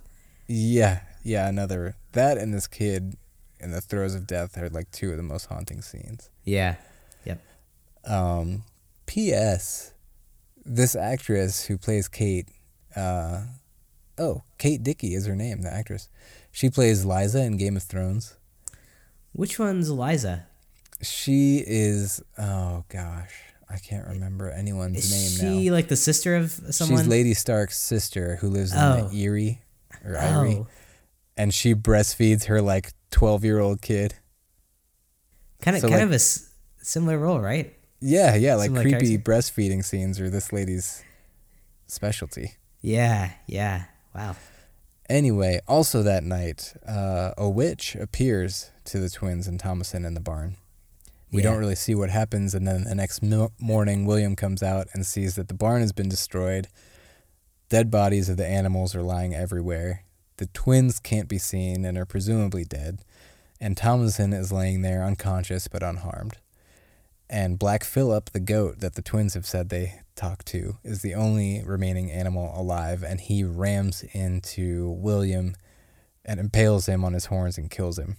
Yeah, 0.49 1.01
yeah, 1.25 1.49
another 1.49 1.97
that 2.13 2.37
and 2.37 2.53
this 2.53 2.67
kid 2.67 3.17
in 3.59 3.71
the 3.71 3.81
throes 3.81 4.15
of 4.15 4.27
death 4.27 4.59
are 4.59 4.69
like 4.69 4.91
two 4.91 5.13
of 5.13 5.17
the 5.17 5.23
most 5.23 5.47
haunting 5.47 5.81
scenes. 5.81 6.29
Yeah. 6.45 6.75
Yep. 7.25 7.41
Um, 8.05 8.65
P.S. 9.07 9.95
This 10.65 10.95
actress 10.95 11.65
who 11.65 11.79
plays 11.79 12.07
Kate, 12.09 12.49
uh, 12.95 13.43
oh, 14.23 14.43
Kate 14.59 14.83
Dickie 14.83 15.15
is 15.15 15.27
her 15.27 15.35
name, 15.37 15.63
the 15.63 15.73
actress. 15.73 16.09
She 16.51 16.71
plays 16.71 17.05
Lysa 17.05 17.45
in 17.47 17.57
Game 17.57 17.77
of 17.77 17.83
Thrones. 17.83 18.37
Which 19.33 19.59
one's 19.59 19.91
Lysa? 19.91 20.45
She 21.01 21.63
is, 21.67 22.23
oh 22.39 22.85
gosh, 22.89 23.33
I 23.69 23.79
can't 23.79 24.07
remember 24.07 24.51
anyone's 24.51 24.99
Is 24.99 25.11
name 25.41 25.61
she 25.63 25.67
now. 25.69 25.73
like 25.75 25.89
the 25.89 25.97
sister 25.97 26.37
of 26.37 26.53
someone? 26.71 27.01
She's 27.01 27.09
Lady 27.09 27.35
Stark's 27.35 27.79
sister 27.79 28.37
who 28.37 28.49
lives 28.49 28.73
in 28.73 28.79
Oh. 28.79 29.11
Erie 29.13 29.63
or 30.05 30.13
Irie, 30.15 30.59
oh, 30.61 30.67
and 31.37 31.53
she 31.53 31.75
breastfeeds 31.75 32.45
her 32.45 32.61
like 32.63 32.93
twelve 33.11 33.45
year 33.45 33.59
old 33.59 33.81
kid. 33.83 34.15
kind 35.61 35.77
of 35.77 35.81
so, 35.81 35.89
kind 35.89 35.99
like- 36.01 36.05
of 36.07 36.13
a 36.13 36.17
s- 36.17 36.51
similar 36.83 37.19
role, 37.19 37.41
right? 37.41 37.75
Yeah, 38.01 38.35
yeah, 38.35 38.57
like 38.57 38.67
Similar 38.67 38.83
creepy 38.83 39.07
character. 39.19 39.31
breastfeeding 39.33 39.85
scenes 39.85 40.21
are 40.21 40.29
this 40.29 40.53
lady's 40.53 41.03
specialty. 41.87 42.55
Yeah. 42.81 43.31
Yeah. 43.47 43.85
Wow. 44.15 44.37
Anyway, 45.09 45.61
also 45.67 46.03
that 46.03 46.25
night, 46.25 46.75
uh, 46.87 47.33
a 47.37 47.49
witch 47.49 47.95
appears 47.97 48.71
to 48.85 48.99
the 48.99 49.11
twins 49.11 49.47
and 49.47 49.61
Thomasin 49.61 50.07
in 50.07 50.15
the 50.15 50.21
barn. 50.21 50.57
We 51.31 51.43
Yeah. 51.43 51.51
don't 51.51 51.59
really 51.61 51.75
see 51.75 51.95
what 51.95 52.11
happens, 52.11 52.55
and 52.55 52.67
then 52.67 52.85
the 52.85 52.95
next 52.95 53.23
mo- 53.23 53.53
morning, 53.59 54.05
William 54.07 54.37
comes 54.37 54.63
out 54.63 54.89
and 54.93 55.07
sees 55.07 55.35
that 55.37 55.49
the 55.49 55.55
barn 55.55 55.81
has 55.81 55.93
been 55.93 56.09
destroyed. 56.09 56.69
Dead 57.69 57.91
bodies 57.91 58.29
of 58.29 58.37
the 58.37 58.47
animals 58.47 58.95
are 58.95 59.03
lying 59.03 59.35
everywhere. 59.35 60.05
The 60.37 60.47
twins 60.47 60.99
can't 60.99 61.29
be 61.29 61.39
seen 61.39 61.85
and 61.85 61.97
are 61.97 62.05
presumably 62.05 62.65
dead, 62.65 63.01
and 63.61 63.77
Thomasin 63.77 64.35
is 64.35 64.53
laying 64.53 64.83
there 64.83 65.03
unconscious 65.03 65.69
but 65.69 65.83
unharmed. 65.83 66.37
And 67.33 67.59
Black 67.59 67.83
Phillip, 67.83 68.29
the 68.33 68.41
goat 68.41 68.81
that 68.81 68.95
the 68.95 69.01
twins 69.01 69.33
have 69.33 69.47
said 69.47 69.71
they 69.71 70.03
talked 70.15 70.45
to, 70.49 70.77
is 70.85 71.01
the 71.01 71.15
only 71.15 71.63
remaining 71.65 72.11
animal 72.11 72.53
alive, 72.55 73.03
and 73.03 73.19
he 73.23 73.43
rams 73.43 74.05
into 74.13 74.91
William 74.91 75.55
and 76.27 76.39
impales 76.39 76.85
him 76.85 77.03
on 77.07 77.15
his 77.15 77.27
horns 77.27 77.57
and 77.57 77.71
kills 77.71 77.99
him. 77.99 78.19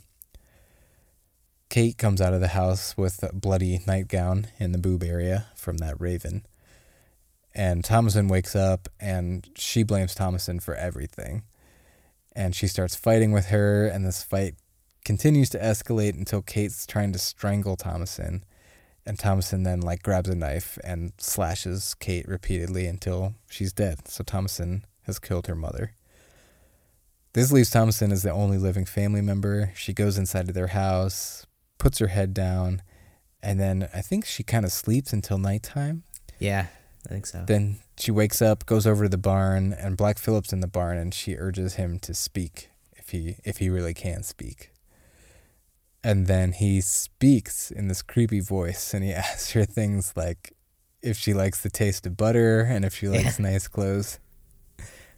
Kate 1.70 1.96
comes 1.96 2.22
out 2.22 2.34
of 2.34 2.42
the 2.42 2.50
house 2.50 2.98
with 2.98 3.22
a 3.22 3.32
bloody 3.32 3.82
nightgown 3.86 4.48
in 4.58 4.72
the 4.72 4.80
boob 4.80 5.04
area 5.04 5.46
from 5.56 5.78
that 5.78 6.02
raven. 6.02 6.44
And 7.54 7.84
Thomasin 7.84 8.28
wakes 8.32 8.56
up 8.56 8.90
and 9.00 9.48
she 9.56 9.84
blames 9.84 10.16
Thomasin 10.16 10.60
for 10.60 10.74
everything. 10.74 11.44
And 12.36 12.56
she 12.56 12.66
starts 12.66 12.96
fighting 12.96 13.32
with 13.32 13.50
her, 13.50 13.86
and 13.86 14.08
this 14.08 14.24
fight 14.24 14.56
continues 15.06 15.52
to 15.52 15.60
escalate 15.60 16.18
until 16.18 16.42
Kate's 16.42 16.88
trying 16.88 17.14
to 17.14 17.20
strangle 17.20 17.78
Thomasin. 17.78 18.42
And 19.06 19.18
Thomasin 19.18 19.64
then 19.64 19.82
like 19.82 20.02
grabs 20.02 20.30
a 20.30 20.36
knife 20.36 20.78
and 20.84 21.12
slashes 21.18 21.94
Kate 21.96 22.28
repeatedly 22.28 22.86
until 22.88 23.36
she's 23.50 23.74
dead. 23.74 24.08
So 24.08 24.24
Thomasin 24.24 24.84
has 25.04 25.20
killed 25.20 25.48
her 25.48 25.56
mother. 25.56 25.94
This 27.34 27.52
leaves 27.52 27.72
Thomasin 27.72 28.12
as 28.12 28.24
the 28.24 28.32
only 28.32 28.58
living 28.58 28.86
family 28.86 29.22
member. 29.22 29.74
She 29.76 29.92
goes 29.92 30.18
inside 30.18 30.48
of 30.48 30.56
their 30.56 30.68
house, 30.68 31.46
puts 31.80 31.98
her 31.98 32.08
head 32.08 32.34
down, 32.34 32.82
and 33.42 33.60
then 33.60 33.90
I 33.94 34.02
think 34.02 34.26
she 34.26 34.44
kind 34.44 34.64
of 34.64 34.72
sleeps 34.72 35.12
until 35.12 35.38
nighttime. 35.38 36.04
Yeah, 36.40 36.68
I 37.06 37.10
think 37.10 37.26
so. 37.26 37.44
Then 37.46 37.80
she 37.98 38.12
wakes 38.12 38.42
up, 38.42 38.66
goes 38.66 38.86
over 38.86 39.06
to 39.06 39.10
the 39.10 39.18
barn, 39.18 39.74
and 39.74 39.98
Black 39.98 40.20
Phillip's 40.20 40.54
in 40.54 40.62
the 40.62 40.68
barn, 40.68 40.98
and 40.98 41.14
she 41.14 41.36
urges 41.36 41.74
him 41.76 42.00
to 42.00 42.14
speak 42.14 42.70
if 42.96 43.10
he 43.10 43.38
if 43.44 43.58
he 43.58 43.70
really 43.70 43.94
can 43.94 44.24
speak. 44.24 44.70
And 46.04 46.28
then 46.28 46.52
he 46.52 46.82
speaks 46.82 47.72
in 47.72 47.88
this 47.88 48.02
creepy 48.02 48.42
voice, 48.42 48.94
and 48.94 49.04
he 49.04 49.14
asks 49.26 49.52
her 49.52 49.66
things 49.66 50.14
like 50.16 50.54
if 51.02 51.18
she 51.18 51.34
likes 51.34 51.62
the 51.62 51.70
taste 51.70 52.06
of 52.06 52.16
butter 52.18 52.62
and 52.62 52.86
if 52.86 52.96
she 52.96 53.08
likes 53.10 53.38
nice 53.40 53.68
clothes 53.68 54.20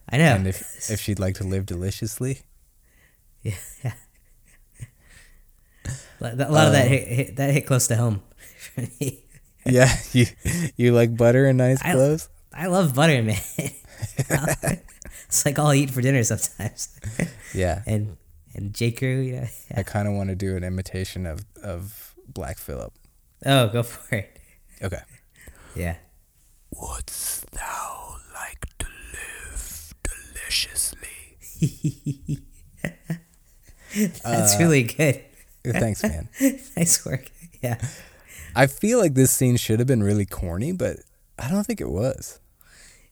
I 0.09 0.17
know. 0.17 0.33
and 0.35 0.47
if 0.47 0.61
if 0.89 0.99
she'd 0.99 1.19
like 1.19 1.35
to 1.35 1.43
live 1.43 1.65
deliciously. 1.65 2.41
yeah. 3.43 3.53
A 6.21 6.23
lot 6.23 6.67
of 6.67 6.71
that 6.73 6.85
Um, 6.85 6.89
hit, 6.89 7.07
hit, 7.07 7.35
that 7.35 7.53
hit 7.53 7.67
close 7.67 7.87
to 7.87 7.95
home. 7.95 8.21
for 8.57 8.81
me. 8.99 9.25
yeah, 9.65 9.95
you 10.13 10.25
you 10.75 10.91
like 10.93 11.15
butter 11.17 11.45
and 11.45 11.57
nice 11.57 11.81
I- 11.83 11.91
clothes? 11.93 12.29
I 12.53 12.67
love 12.67 12.95
butter, 12.95 13.21
man. 13.21 13.37
it's 15.27 15.45
like 15.45 15.59
all 15.59 15.67
I 15.67 15.75
eat 15.75 15.91
for 15.91 16.01
dinner 16.01 16.23
sometimes. 16.23 16.87
Yeah. 17.53 17.83
and 17.85 18.15
and 18.55 18.73
J 18.73 18.91
Crew, 18.91 19.19
you 19.21 19.41
know. 19.41 19.47
I 19.75 19.83
kind 19.83 20.07
of 20.07 20.13
want 20.13 20.29
to 20.29 20.35
do 20.35 20.55
an 20.55 20.63
imitation 20.63 21.25
of 21.25 21.45
of 21.61 22.15
Black 22.27 22.57
Phillip. 22.57 22.93
Oh, 23.45 23.67
go 23.67 23.83
for 23.83 24.15
it. 24.15 24.39
Okay. 24.81 25.01
Yeah. 25.75 25.97
Wouldst 26.71 27.51
thou 27.51 28.15
like 28.33 28.65
to 28.79 28.87
live 29.13 29.93
deliciously? 30.03 31.07
That's 34.23 34.59
really 34.59 34.83
good. 34.83 35.23
Thanks, 35.63 36.03
man. 36.03 36.29
nice 36.77 37.05
work. 37.05 37.31
Yeah. 37.61 37.77
I 38.55 38.67
feel 38.67 38.99
like 38.99 39.13
this 39.13 39.31
scene 39.31 39.57
should 39.57 39.79
have 39.79 39.87
been 39.87 40.03
really 40.03 40.25
corny, 40.25 40.71
but 40.71 40.97
I 41.39 41.49
don't 41.49 41.65
think 41.65 41.81
it 41.81 41.89
was. 41.89 42.39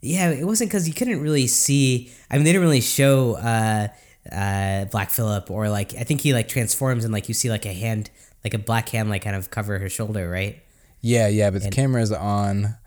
Yeah, 0.02 0.32
it 0.32 0.46
wasn't 0.46 0.70
because 0.70 0.88
you 0.88 0.94
couldn't 0.94 1.22
really 1.22 1.48
see. 1.48 2.12
I 2.30 2.36
mean, 2.36 2.44
they 2.44 2.52
didn't 2.52 2.66
really 2.66 2.82
show 2.82 3.36
uh, 3.38 3.88
uh, 4.32 4.86
Black 4.86 5.10
Phillip, 5.10 5.50
or 5.52 5.70
like 5.70 5.94
I 5.96 6.04
think 6.04 6.22
he 6.22 6.34
like 6.34 6.48
transforms 6.48 7.04
and 7.04 7.14
like 7.14 7.28
you 7.28 7.34
see 7.34 7.50
like 7.50 7.66
a 7.66 7.74
hand, 7.74 8.10
like 8.44 8.54
a 8.54 8.58
black 8.60 8.90
hand, 8.90 9.10
like 9.10 9.24
kind 9.24 9.36
of 9.36 9.50
cover 9.52 9.80
her 9.80 9.90
shoulder, 9.90 10.30
right? 10.30 10.62
Yeah, 11.02 11.28
yeah, 11.28 11.50
but 11.50 11.64
the 11.64 11.70
camera's 11.70 12.12
on 12.14 12.78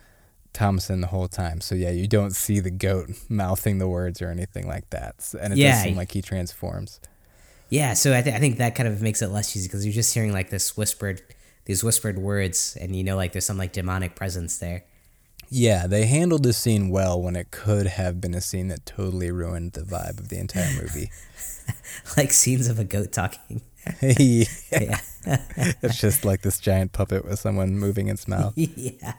Thomasin 0.55 1.03
the 1.03 1.09
whole 1.09 1.29
time, 1.29 1.61
so 1.61 1.75
yeah, 1.75 1.91
you 1.91 2.09
don't 2.09 2.31
see 2.35 2.61
the 2.61 2.71
goat 2.71 3.11
mouthing 3.29 3.77
the 3.79 3.87
words 3.89 4.23
or 4.23 4.31
anything 4.31 4.67
like 4.67 4.89
that, 4.91 5.35
and 5.39 5.53
it 5.53 5.59
Yeah. 5.59 5.73
does 5.73 5.83
seem 5.83 5.97
like 5.97 6.13
he 6.13 6.23
transforms. 6.23 6.99
Yeah, 7.69 7.93
so 7.95 8.17
I, 8.17 8.23
th- 8.23 8.35
I 8.35 8.39
think 8.39 8.57
that 8.59 8.75
kind 8.75 8.89
of 8.89 9.03
makes 9.03 9.21
it 9.21 9.27
less 9.29 9.53
cheesy 9.53 9.69
because 9.69 9.85
you're 9.85 9.93
just 9.93 10.15
hearing 10.15 10.33
like 10.33 10.49
this 10.51 10.77
whispered, 10.77 11.21
these 11.67 11.85
whispered 11.85 12.17
words, 12.17 12.79
and 12.81 12.97
you 12.97 13.05
know 13.05 13.17
like 13.17 13.33
there's 13.33 13.45
some 13.45 13.59
like 13.59 13.73
demonic 13.75 14.15
presence 14.15 14.57
there. 14.59 14.85
Yeah, 15.49 15.87
they 15.87 16.07
handled 16.07 16.43
this 16.43 16.59
scene 16.59 16.89
well 16.89 17.21
when 17.21 17.37
it 17.37 17.51
could 17.51 17.87
have 17.87 18.21
been 18.21 18.35
a 18.35 18.41
scene 18.41 18.69
that 18.69 18.85
totally 18.85 19.31
ruined 19.31 19.73
the 19.73 19.83
vibe 19.83 20.19
of 20.19 20.29
the 20.29 20.39
entire 20.39 20.73
movie. 20.81 21.11
like 22.17 22.33
scenes 22.33 22.69
of 22.69 22.79
a 22.79 22.85
goat 22.85 23.13
talking. 23.13 23.63
yeah. 24.03 24.45
Yeah. 24.73 25.01
It's 25.83 26.01
just 26.01 26.25
like 26.25 26.43
this 26.43 26.59
giant 26.59 26.93
puppet 26.93 27.25
with 27.25 27.39
someone 27.39 27.79
moving 27.79 28.09
its 28.09 28.27
mouth, 28.27 28.55
yeah. 28.57 29.15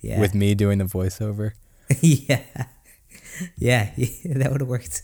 Yeah. 0.00 0.20
with 0.20 0.34
me 0.34 0.54
doing 0.54 0.78
the 0.78 0.84
voiceover. 0.84 1.52
yeah. 2.00 2.42
Yeah, 3.56 3.90
that 4.24 4.50
would 4.50 4.60
have 4.62 4.68
worked. 4.68 5.02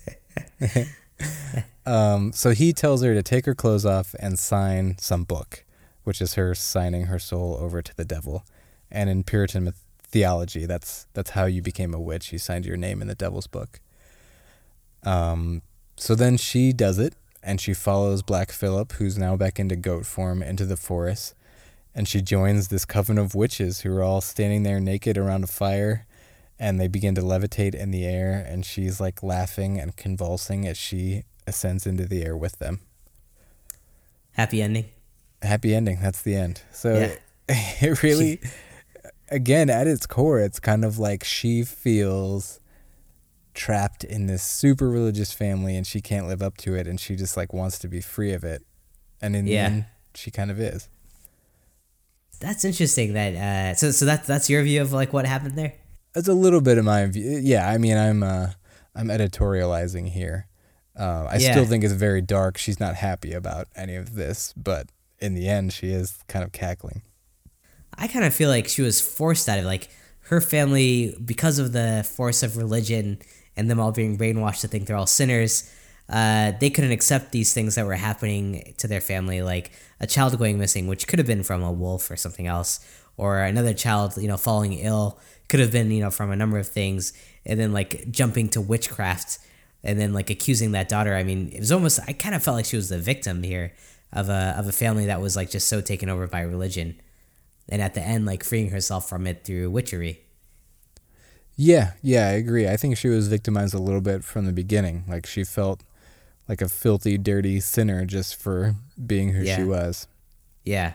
Um, 1.85 2.33
so 2.33 2.51
he 2.51 2.73
tells 2.73 3.03
her 3.03 3.15
to 3.15 3.23
take 3.23 3.45
her 3.47 3.55
clothes 3.55 3.85
off 3.85 4.15
and 4.21 4.39
sign 4.39 4.97
some 4.99 5.25
book, 5.25 5.65
which 6.05 6.21
is 6.21 6.35
her 6.35 6.55
signing 6.55 7.07
her 7.07 7.19
soul 7.19 7.57
over 7.61 7.83
to 7.83 7.97
the 7.97 8.05
devil. 8.05 8.45
And 8.91 9.11
in 9.11 9.25
Puritan 9.25 9.65
myth- 9.65 9.83
theology, 10.13 10.67
that's 10.67 11.07
that's 11.15 11.31
how 11.31 11.47
you 11.47 11.63
became 11.63 11.95
a 11.95 12.01
witch. 12.01 12.33
You 12.33 12.39
signed 12.39 12.67
your 12.67 12.77
name 12.77 13.03
in 13.03 13.09
the 13.09 13.15
devil's 13.15 13.47
book. 13.47 13.81
Um, 15.03 15.63
so 15.97 16.15
then 16.15 16.37
she 16.37 16.73
does 16.73 16.99
it, 16.99 17.15
and 17.43 17.61
she 17.61 17.75
follows 17.75 18.23
Black 18.23 18.53
Phillip, 18.53 18.93
who's 18.93 19.19
now 19.19 19.37
back 19.37 19.59
into 19.59 19.75
goat 19.75 20.07
form, 20.07 20.43
into 20.43 20.65
the 20.65 20.77
forest, 20.77 21.35
and 21.95 22.07
she 22.07 22.23
joins 22.23 22.69
this 22.69 22.85
coven 22.85 23.19
of 23.19 23.35
witches 23.35 23.81
who 23.81 23.93
are 23.97 24.03
all 24.03 24.21
standing 24.21 24.63
there 24.63 24.79
naked 24.79 25.19
around 25.19 25.43
a 25.45 25.49
fire, 25.49 26.07
and 26.59 26.79
they 26.79 26.89
begin 26.89 27.15
to 27.17 27.23
levitate 27.23 27.75
in 27.75 27.91
the 27.91 28.05
air, 28.05 28.45
and 28.49 28.65
she's 28.65 29.01
like 29.01 29.23
laughing 29.23 29.81
and 29.81 29.97
convulsing 29.97 30.69
as 30.69 30.79
she 30.79 31.25
ascends 31.47 31.87
into 31.87 32.07
the 32.07 32.23
air 32.25 32.37
with 32.37 32.59
them. 32.59 32.81
Happy 34.33 34.63
ending. 34.63 34.87
Happy 35.43 35.75
ending. 35.75 35.99
That's 36.01 36.23
the 36.23 36.37
end. 36.37 36.63
So 36.73 36.95
Yeah. 36.95 37.15
it 37.49 38.03
really, 38.03 38.41
again, 39.33 39.69
at 39.71 39.87
its 39.87 40.07
core, 40.07 40.41
it's 40.41 40.61
kind 40.61 40.85
of 40.85 40.99
like 40.99 41.25
she 41.25 41.65
feels 41.65 42.61
trapped 43.55 44.03
in 44.05 44.27
this 44.27 44.43
super 44.43 44.89
religious 44.89 45.33
family 45.33 45.77
and 45.77 45.87
she 45.87 46.01
can't 46.01 46.27
live 46.27 46.41
up 46.43 46.57
to 46.59 46.75
it 46.75 46.87
and 46.87 46.99
she 46.99 47.15
just 47.17 47.37
like 47.37 47.53
wants 47.53 47.79
to 47.81 47.89
be 47.89 48.01
free 48.01 48.33
of 48.33 48.45
it. 48.45 48.63
And 49.21 49.37
in 49.37 49.47
Yeah. 49.47 49.69
the 49.69 49.75
end, 49.75 49.85
she 50.15 50.31
kind 50.31 50.51
of 50.51 50.59
is. 50.61 50.89
That's 52.41 52.65
interesting. 52.65 53.13
That 53.13 53.35
uh, 53.35 53.75
so 53.77 53.91
so 53.93 54.05
that's 54.05 54.27
that's 54.27 54.51
your 54.51 54.63
view 54.65 54.83
of 54.83 54.93
like 54.93 55.13
what 55.13 55.27
happened 55.27 55.57
there. 55.57 55.75
It's 56.15 56.29
a 56.29 56.35
little 56.35 56.61
bit 56.61 56.77
of 56.77 56.85
my 56.85 57.07
view. 57.07 57.41
Yeah, 57.43 57.69
I 57.69 57.79
mean, 57.79 57.97
I'm 57.97 58.23
uh, 58.23 58.51
I'm 58.97 59.09
editorializing 59.09 60.09
here. 60.09 60.49
Uh, 60.99 61.27
I 61.31 61.37
Yeah. 61.37 61.53
still 61.53 61.67
think 61.67 61.85
it's 61.85 61.93
very 61.93 62.21
dark. 62.21 62.59
She's 62.59 62.81
not 62.81 62.97
happy 62.97 63.33
about 63.33 63.69
any 63.77 63.95
of 63.95 64.15
this, 64.15 64.53
but 64.57 64.89
in 65.21 65.35
the 65.35 65.49
end, 65.49 65.73
she 65.73 65.89
is 65.93 66.19
kind 66.27 66.45
of 66.45 66.51
cackling. 66.53 67.03
I 68.03 68.09
kind 68.09 68.25
of 68.25 68.35
feel 68.35 68.51
like 68.51 68.67
she 68.67 68.83
was 68.83 69.01
forced 69.01 69.49
out 69.49 69.61
of 69.61 69.65
like 69.65 69.89
her 70.23 70.41
family 70.41 71.17
because 71.25 71.61
of 71.61 71.73
the 71.73 72.05
force 72.17 72.43
of 72.43 72.57
religion 72.57 73.21
and 73.57 73.71
them 73.71 73.79
all 73.79 73.93
being 73.93 74.19
brainwashed 74.19 74.63
to 74.63 74.69
think 74.69 74.87
they're 74.87 74.97
all 74.97 75.07
sinners. 75.07 75.73
Uh, 76.09 76.51
they 76.59 76.69
couldn't 76.69 76.91
accept 76.91 77.31
these 77.31 77.55
things 77.55 77.77
that 77.77 77.87
were 77.87 77.95
happening 77.95 78.75
to 78.79 78.89
their 78.89 79.01
family, 79.01 79.41
like 79.41 79.71
a 80.01 80.07
child 80.09 80.37
going 80.37 80.59
missing, 80.59 80.89
which 80.89 81.07
could 81.07 81.21
have 81.21 81.29
been 81.29 81.45
from 81.45 81.63
a 81.63 81.71
wolf 81.71 82.11
or 82.11 82.17
something 82.17 82.49
else, 82.49 82.81
or 83.17 83.39
another 83.39 83.73
child, 83.73 84.17
you 84.17 84.27
know, 84.27 84.37
falling 84.37 84.73
ill, 84.73 85.21
could 85.49 85.61
have 85.61 85.71
been, 85.71 85.93
you 85.93 86.01
know, 86.01 86.11
from 86.11 86.33
a 86.33 86.37
number 86.37 86.59
of 86.59 86.67
things, 86.67 87.13
and 87.47 87.61
then 87.61 87.73
like 87.73 88.11
jumping 88.11 88.49
to 88.49 88.61
witchcraft, 88.61 89.39
and 89.85 90.01
then 90.01 90.13
like 90.13 90.29
accusing 90.29 90.73
that 90.73 90.89
daughter. 90.89 91.15
I 91.15 91.23
mean, 91.23 91.51
it 91.53 91.61
was 91.61 91.71
almost. 91.71 92.01
I 92.09 92.15
kind 92.15 92.35
of 92.35 92.43
felt 92.43 92.57
like 92.57 92.67
she 92.67 92.77
was 92.77 92.89
the 92.89 92.99
victim 92.99 93.45
here 93.45 93.75
of 94.13 94.29
a 94.29 94.57
of 94.59 94.67
a 94.67 94.73
family 94.73 95.07
that 95.07 95.21
was 95.21 95.37
like 95.37 95.51
just 95.51 95.69
so 95.69 95.81
taken 95.81 96.09
over 96.09 96.27
by 96.27 96.41
religion 96.41 96.97
and 97.69 97.81
at 97.83 97.95
the 97.95 98.01
end 98.03 98.27
like 98.27 98.45
freeing 98.45 98.71
herself 98.71 99.09
from 99.09 99.27
it 99.27 99.45
through 99.45 99.71
witchery 99.71 100.21
Yeah, 101.57 101.93
yeah, 102.03 102.29
I 102.29 102.33
agree. 102.33 102.67
I 102.69 102.77
think 102.77 102.97
she 102.97 103.09
was 103.09 103.29
victimized 103.29 103.75
a 103.75 103.79
little 103.79 104.01
bit 104.01 104.25
from 104.25 104.47
the 104.47 104.53
beginning. 104.53 105.05
Like 105.07 105.27
she 105.27 105.45
felt 105.45 105.83
like 106.49 106.63
a 106.63 106.69
filthy, 106.69 107.19
dirty 107.19 107.61
sinner 107.61 108.05
just 108.07 108.35
for 108.37 108.75
being 109.07 109.31
who 109.35 109.45
she 109.47 109.63
was. 109.65 110.07
yeah 110.65 110.93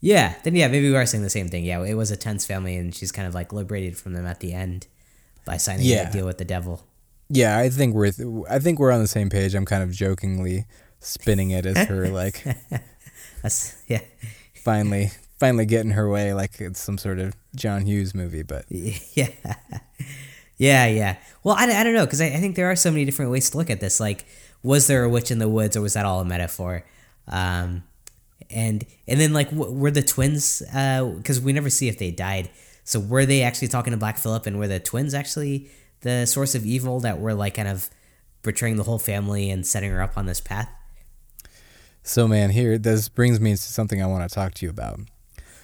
yeah 0.00 0.34
then 0.44 0.54
yeah 0.54 0.68
maybe 0.68 0.88
we 0.88 0.94
are 0.96 1.04
saying 1.06 1.24
the 1.24 1.30
same 1.30 1.48
thing 1.48 1.64
yeah 1.64 1.82
it 1.82 1.94
was 1.94 2.10
a 2.12 2.16
tense 2.16 2.46
family 2.46 2.76
and 2.76 2.94
she's 2.94 3.10
kind 3.10 3.26
of 3.26 3.34
like 3.34 3.52
liberated 3.52 3.96
from 3.98 4.12
them 4.12 4.26
at 4.26 4.38
the 4.38 4.52
end 4.52 4.86
by 5.44 5.56
signing 5.56 5.84
Yeah. 5.86 6.04
that 6.04 6.12
deal 6.12 6.24
with 6.26 6.38
the 6.38 6.44
devil 6.44 6.86
Yeah, 7.28 7.58
I 7.58 7.68
think 7.68 7.94
we're 7.96 8.12
th- 8.12 8.28
I 8.48 8.58
think 8.60 8.78
we're 8.78 8.92
on 8.92 9.00
the 9.02 9.08
same 9.08 9.28
page. 9.28 9.54
I'm 9.56 9.64
kind 9.64 9.82
of 9.82 9.90
jokingly 9.90 10.66
spinning 11.00 11.50
it 11.50 11.66
as 11.66 11.76
her 11.88 12.08
like 12.10 12.44
yeah 13.88 14.00
finally 14.64 15.10
finally 15.38 15.66
getting 15.66 15.92
her 15.92 16.08
way 16.08 16.34
like 16.34 16.60
it's 16.60 16.80
some 16.80 16.98
sort 16.98 17.18
of 17.18 17.34
John 17.54 17.86
Hughes 17.86 18.14
movie, 18.14 18.42
but 18.42 18.64
yeah. 18.70 19.28
Yeah 20.56 20.86
yeah. 20.86 21.16
Well 21.44 21.54
i, 21.56 21.64
I 21.64 21.84
don't 21.84 21.94
know 21.94 22.04
because 22.04 22.20
I, 22.20 22.26
I 22.26 22.36
think 22.38 22.56
there 22.56 22.70
are 22.70 22.76
so 22.76 22.90
many 22.90 23.04
different 23.04 23.30
ways 23.30 23.50
to 23.50 23.56
look 23.58 23.70
at 23.70 23.80
this. 23.80 24.00
Like 24.00 24.26
was 24.62 24.86
there 24.88 25.04
a 25.04 25.08
witch 25.08 25.30
in 25.30 25.38
the 25.38 25.48
woods 25.48 25.76
or 25.76 25.80
was 25.80 25.94
that 25.94 26.04
all 26.04 26.20
a 26.20 26.24
metaphor? 26.24 26.84
Um 27.28 27.84
and 28.50 28.84
and 29.06 29.20
then 29.20 29.32
like 29.32 29.50
w- 29.50 29.72
were 29.72 29.90
the 29.90 30.02
twins 30.02 30.62
because 30.66 31.40
we 31.40 31.52
never 31.52 31.70
see 31.70 31.88
if 31.88 31.98
they 31.98 32.10
died. 32.10 32.50
So 32.84 32.98
were 32.98 33.26
they 33.26 33.42
actually 33.42 33.68
talking 33.68 33.92
to 33.92 33.96
black 33.96 34.18
phillip 34.18 34.46
and 34.46 34.58
were 34.58 34.68
the 34.68 34.80
twins 34.80 35.14
actually 35.14 35.68
the 36.00 36.26
source 36.26 36.54
of 36.54 36.64
evil 36.64 37.00
that 37.00 37.20
were 37.20 37.34
like 37.34 37.54
kind 37.54 37.68
of 37.68 37.90
betraying 38.42 38.76
the 38.76 38.84
whole 38.84 38.98
family 38.98 39.50
and 39.50 39.66
setting 39.66 39.90
her 39.90 40.02
up 40.02 40.16
on 40.16 40.26
this 40.26 40.40
path? 40.40 40.70
So 42.02 42.26
man, 42.26 42.50
here 42.50 42.78
this 42.78 43.08
brings 43.08 43.38
me 43.38 43.52
to 43.52 43.56
something 43.58 44.02
I 44.02 44.06
want 44.06 44.28
to 44.28 44.34
talk 44.34 44.54
to 44.54 44.66
you 44.66 44.70
about. 44.70 45.00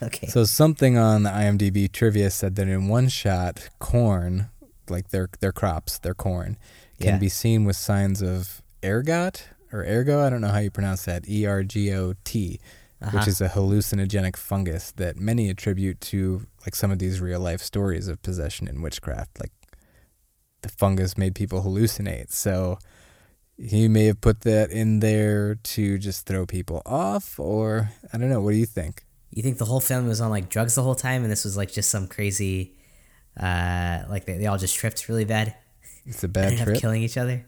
Okay 0.05 0.26
So 0.28 0.44
something 0.44 0.96
on 0.98 1.22
the 1.24 1.30
IMDb 1.30 1.90
trivia 1.90 2.30
said 2.30 2.55
that 2.57 2.68
in 2.68 2.88
one 2.88 3.09
shot, 3.09 3.68
corn, 3.78 4.50
like 4.88 5.09
their 5.11 5.28
their 5.40 5.52
crops, 5.52 5.98
their 5.98 6.14
corn, 6.14 6.57
can 7.00 7.14
Yeah. 7.14 7.18
be 7.18 7.28
seen 7.28 7.64
with 7.64 7.76
signs 7.76 8.22
of 8.22 8.62
ergot 8.84 9.48
or 9.72 9.84
ergo. 9.84 10.24
I 10.24 10.30
don't 10.30 10.40
know 10.40 10.48
how 10.48 10.59
you 10.59 10.70
pronounce 10.70 11.05
that. 11.07 11.28
E 11.28 11.46
R 11.46 11.62
G 11.62 11.92
O 11.92 12.14
T, 12.24 12.61
which 13.00 13.14
Uh-huh. 13.14 13.24
is 13.30 13.40
a 13.40 13.48
hallucinogenic 13.50 14.36
fungus 14.36 14.92
that 14.96 15.16
many 15.16 15.48
attribute 15.50 16.00
to 16.12 16.46
like 16.64 16.74
some 16.74 16.90
of 16.90 16.98
these 16.98 17.20
real 17.20 17.40
life 17.40 17.62
stories 17.62 18.09
of 18.09 18.22
possession 18.22 18.68
and 18.68 18.82
witchcraft. 18.82 19.40
Like 19.40 19.52
the 20.62 20.68
fungus 20.68 21.18
made 21.18 21.34
people 21.34 21.62
hallucinate. 21.62 22.30
So 22.32 22.78
he 23.59 23.86
may 23.88 24.07
have 24.07 24.20
put 24.20 24.40
that 24.40 24.70
in 24.70 25.00
there 25.00 25.55
to 25.55 25.98
just 25.98 26.26
throw 26.26 26.44
people 26.46 26.82
off, 26.86 27.38
or 27.38 27.90
I 28.12 28.18
don't 28.18 28.28
know. 28.30 28.40
What 28.40 28.52
do 28.52 28.57
you 28.59 28.66
think? 28.66 29.03
You 29.35 29.43
think 29.43 29.59
the 29.59 29.64
whole 29.66 29.80
family 29.80 30.09
was 30.09 30.20
on 30.20 30.30
like 30.30 30.49
drugs 30.49 30.74
the 30.74 30.82
whole 30.82 30.95
time 30.95 31.22
and 31.22 31.30
this 31.30 31.45
was 31.45 31.57
like 31.57 31.70
just 31.72 31.91
some 31.91 32.07
crazy 32.09 32.76
uh 33.39 34.05
like 34.09 34.24
they, 34.24 34.39
they 34.39 34.47
all 34.47 34.59
just 34.59 34.74
tripped 34.76 35.09
really 35.09 35.24
bad 35.24 35.55
It's 36.07 36.22
a 36.24 36.28
bad 36.28 36.57
trip. 36.64 36.78
killing 36.80 37.03
each 37.03 37.16
other 37.18 37.45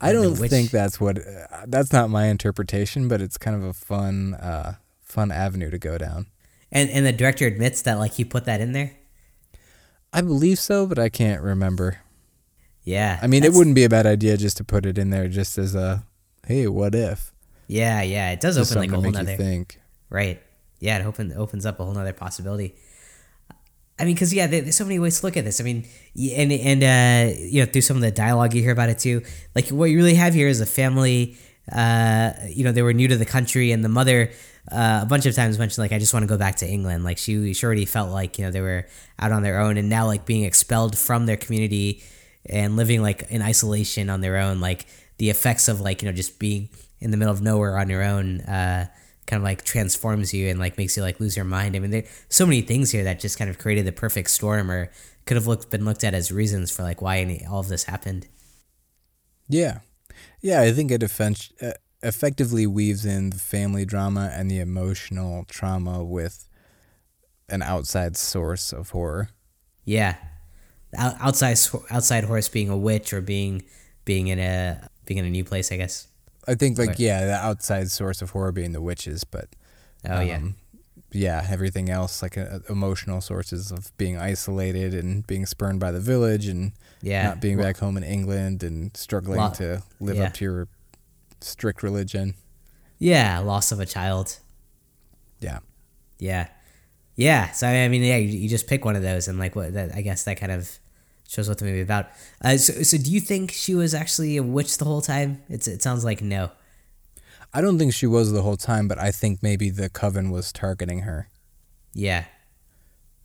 I 0.00 0.10
and 0.10 0.22
don't 0.36 0.48
think 0.50 0.70
that's 0.70 1.00
what. 1.00 1.16
Uh, 1.18 1.64
that's 1.68 1.90
not 1.90 2.10
my 2.10 2.26
interpretation, 2.26 3.08
but 3.08 3.22
it's 3.22 3.38
kind 3.38 3.56
of 3.56 3.62
a 3.64 3.72
fun, 3.72 4.34
uh, 4.34 4.74
fun 5.00 5.30
avenue 5.32 5.70
to 5.70 5.78
go 5.78 5.96
down. 5.96 6.26
And 6.70 6.90
and 6.90 7.06
the 7.06 7.12
director 7.12 7.46
admits 7.46 7.80
that 7.82 7.94
like 7.94 8.12
he 8.12 8.22
put 8.24 8.44
that 8.44 8.60
in 8.60 8.72
there. 8.72 8.92
I 10.12 10.20
believe 10.20 10.58
so, 10.58 10.86
but 10.86 10.98
I 10.98 11.08
can't 11.08 11.40
remember. 11.40 12.00
Yeah. 12.82 13.18
I 13.22 13.26
mean, 13.26 13.42
it 13.42 13.54
wouldn't 13.54 13.74
be 13.74 13.84
a 13.84 13.88
bad 13.88 14.04
idea 14.04 14.36
just 14.36 14.58
to 14.58 14.64
put 14.64 14.84
it 14.84 14.98
in 14.98 15.08
there, 15.08 15.28
just 15.28 15.56
as 15.56 15.74
a, 15.74 16.04
hey, 16.46 16.66
what 16.68 16.94
if? 16.94 17.32
Yeah, 17.66 18.02
yeah. 18.02 18.30
It 18.32 18.40
does 18.40 18.56
Just 18.56 18.72
open 18.72 18.82
like 18.82 18.98
a 18.98 19.00
whole 19.00 19.10
nother 19.10 19.34
think. 19.36 19.80
right. 20.10 20.42
Yeah, 20.80 20.98
it 20.98 21.06
open, 21.06 21.32
opens 21.32 21.66
up 21.66 21.80
a 21.80 21.84
whole 21.84 21.94
nother 21.94 22.12
possibility. 22.12 22.74
I 23.98 24.04
mean, 24.04 24.14
because 24.14 24.32
yeah, 24.34 24.46
there's 24.46 24.76
so 24.76 24.84
many 24.84 24.98
ways 24.98 25.20
to 25.20 25.26
look 25.26 25.36
at 25.36 25.44
this. 25.44 25.60
I 25.60 25.64
mean, 25.64 25.86
and 26.16 26.52
and 26.52 26.82
uh, 26.82 27.34
you 27.38 27.64
know, 27.64 27.70
through 27.70 27.82
some 27.82 27.96
of 27.96 28.02
the 28.02 28.10
dialogue 28.10 28.52
you 28.52 28.62
hear 28.62 28.72
about 28.72 28.90
it 28.90 28.98
too. 28.98 29.22
Like 29.54 29.68
what 29.68 29.86
you 29.86 29.96
really 29.96 30.14
have 30.16 30.34
here 30.34 30.48
is 30.48 30.60
a 30.60 30.66
family. 30.66 31.36
Uh, 31.72 32.32
you 32.48 32.62
know, 32.62 32.72
they 32.72 32.82
were 32.82 32.92
new 32.92 33.08
to 33.08 33.16
the 33.16 33.24
country, 33.24 33.72
and 33.72 33.82
the 33.82 33.88
mother 33.88 34.30
uh, 34.70 35.00
a 35.02 35.06
bunch 35.06 35.26
of 35.26 35.34
times 35.34 35.58
mentioned 35.58 35.82
like, 35.82 35.92
"I 35.92 35.98
just 35.98 36.12
want 36.12 36.24
to 36.24 36.28
go 36.28 36.36
back 36.36 36.56
to 36.56 36.68
England." 36.68 37.04
Like 37.04 37.16
she, 37.16 37.54
she 37.54 37.64
already 37.64 37.86
felt 37.86 38.10
like 38.10 38.38
you 38.38 38.44
know 38.44 38.50
they 38.50 38.60
were 38.60 38.86
out 39.18 39.32
on 39.32 39.42
their 39.42 39.60
own, 39.60 39.78
and 39.78 39.88
now 39.88 40.06
like 40.06 40.26
being 40.26 40.44
expelled 40.44 40.98
from 40.98 41.24
their 41.24 41.38
community 41.38 42.02
and 42.44 42.76
living 42.76 43.00
like 43.00 43.30
in 43.30 43.40
isolation 43.40 44.10
on 44.10 44.20
their 44.20 44.36
own. 44.36 44.60
Like 44.60 44.86
the 45.16 45.30
effects 45.30 45.68
of 45.68 45.80
like 45.80 46.02
you 46.02 46.08
know 46.08 46.14
just 46.14 46.38
being 46.38 46.68
in 47.00 47.12
the 47.12 47.16
middle 47.16 47.32
of 47.32 47.40
nowhere 47.40 47.78
on 47.78 47.88
your 47.88 48.02
own. 48.02 48.40
Uh, 48.40 48.88
kind 49.26 49.40
of 49.40 49.44
like 49.44 49.64
transforms 49.64 50.32
you 50.32 50.48
and 50.48 50.58
like 50.58 50.78
makes 50.78 50.96
you 50.96 51.02
like 51.02 51.18
lose 51.20 51.36
your 51.36 51.44
mind. 51.44 51.74
I 51.76 51.80
mean, 51.80 51.90
there's 51.90 52.08
so 52.28 52.46
many 52.46 52.60
things 52.62 52.90
here 52.92 53.04
that 53.04 53.20
just 53.20 53.38
kind 53.38 53.50
of 53.50 53.58
created 53.58 53.84
the 53.84 53.92
perfect 53.92 54.30
storm, 54.30 54.70
or 54.70 54.90
could 55.24 55.36
have 55.36 55.46
looked 55.46 55.70
been 55.70 55.84
looked 55.84 56.04
at 56.04 56.14
as 56.14 56.30
reasons 56.30 56.70
for 56.70 56.82
like 56.82 57.02
why 57.02 57.18
any, 57.18 57.44
all 57.44 57.60
of 57.60 57.68
this 57.68 57.84
happened. 57.84 58.28
Yeah, 59.48 59.80
yeah. 60.40 60.60
I 60.60 60.72
think 60.72 60.90
it 60.90 61.02
effect- 61.02 61.52
uh, 61.60 61.72
effectively 62.02 62.66
weaves 62.66 63.04
in 63.04 63.30
the 63.30 63.38
family 63.38 63.84
drama 63.84 64.30
and 64.32 64.50
the 64.50 64.60
emotional 64.60 65.44
trauma 65.44 66.04
with 66.04 66.48
an 67.48 67.62
outside 67.62 68.16
source 68.16 68.72
of 68.72 68.90
horror. 68.90 69.28
Yeah, 69.84 70.16
Out- 70.96 71.16
outside 71.20 71.58
outside 71.90 72.24
horse 72.24 72.48
being 72.48 72.68
a 72.68 72.76
witch 72.76 73.12
or 73.12 73.20
being 73.20 73.62
being 74.04 74.28
in 74.28 74.38
a 74.38 74.88
being 75.04 75.18
in 75.18 75.24
a 75.24 75.30
new 75.30 75.44
place, 75.44 75.70
I 75.70 75.76
guess. 75.76 76.08
I 76.48 76.54
think 76.54 76.78
like 76.78 76.98
yeah, 76.98 77.26
the 77.26 77.34
outside 77.34 77.90
source 77.90 78.22
of 78.22 78.30
horror 78.30 78.52
being 78.52 78.72
the 78.72 78.80
witches, 78.80 79.24
but 79.24 79.48
Oh 80.08 80.20
yeah, 80.20 80.36
um, 80.36 80.54
yeah, 81.12 81.46
everything 81.48 81.88
else 81.90 82.22
like 82.22 82.36
uh, 82.38 82.60
emotional 82.68 83.20
sources 83.20 83.72
of 83.72 83.96
being 83.96 84.18
isolated 84.18 84.94
and 84.94 85.26
being 85.26 85.46
spurned 85.46 85.80
by 85.80 85.90
the 85.90 86.00
village 86.00 86.46
and 86.46 86.72
yeah. 87.02 87.28
not 87.28 87.40
being 87.40 87.56
Well, 87.56 87.66
back 87.66 87.78
home 87.78 87.96
in 87.96 88.04
England 88.04 88.62
and 88.62 88.96
struggling 88.96 89.38
Lot- 89.38 89.54
to 89.54 89.82
live 90.00 90.16
yeah. 90.16 90.24
up 90.24 90.34
to 90.34 90.44
your 90.44 90.68
strict 91.40 91.82
religion. 91.82 92.34
Yeah, 92.98 93.38
loss 93.40 93.72
of 93.72 93.80
a 93.80 93.86
child. 93.86 94.38
Yeah. 95.40 95.58
Yeah, 96.18 96.48
yeah. 97.14 97.50
So 97.52 97.66
I 97.66 97.88
mean, 97.88 98.02
yeah, 98.02 98.16
you, 98.16 98.38
you 98.38 98.48
just 98.48 98.66
pick 98.66 98.84
one 98.84 98.96
of 98.96 99.02
those, 99.02 99.28
and 99.28 99.38
like 99.38 99.54
what 99.54 99.74
that 99.74 99.94
I 99.94 100.00
guess 100.00 100.24
that 100.24 100.38
kind 100.38 100.52
of 100.52 100.78
shows 101.28 101.48
what 101.48 101.58
the 101.58 101.64
movie 101.64 101.80
about. 101.80 102.06
Uh, 102.42 102.56
so, 102.56 102.82
so 102.82 102.96
do 102.98 103.10
you 103.10 103.20
think 103.20 103.50
she 103.52 103.74
was 103.74 103.94
actually 103.94 104.36
a 104.36 104.42
witch 104.42 104.78
the 104.78 104.84
whole 104.84 105.00
time? 105.02 105.42
It's 105.48 105.66
it 105.68 105.82
sounds 105.82 106.04
like 106.04 106.22
no. 106.22 106.50
I 107.54 107.60
don't 107.60 107.78
think 107.78 107.94
she 107.94 108.06
was 108.06 108.32
the 108.32 108.42
whole 108.42 108.56
time, 108.56 108.86
but 108.88 108.98
I 108.98 109.10
think 109.10 109.42
maybe 109.42 109.70
the 109.70 109.88
coven 109.88 110.30
was 110.30 110.52
targeting 110.52 111.00
her. 111.00 111.28
Yeah. 111.94 112.24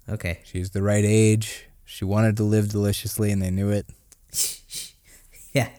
Okay. 0.07 0.39
She's 0.43 0.69
the 0.71 0.81
right 0.83 1.03
age. 1.05 1.65
She 1.85 2.05
wanted 2.05 2.37
to 2.37 2.43
live 2.43 2.69
deliciously, 2.69 3.31
and 3.31 3.41
they 3.41 3.51
knew 3.51 3.69
it. 3.69 3.87
yeah. 5.53 5.69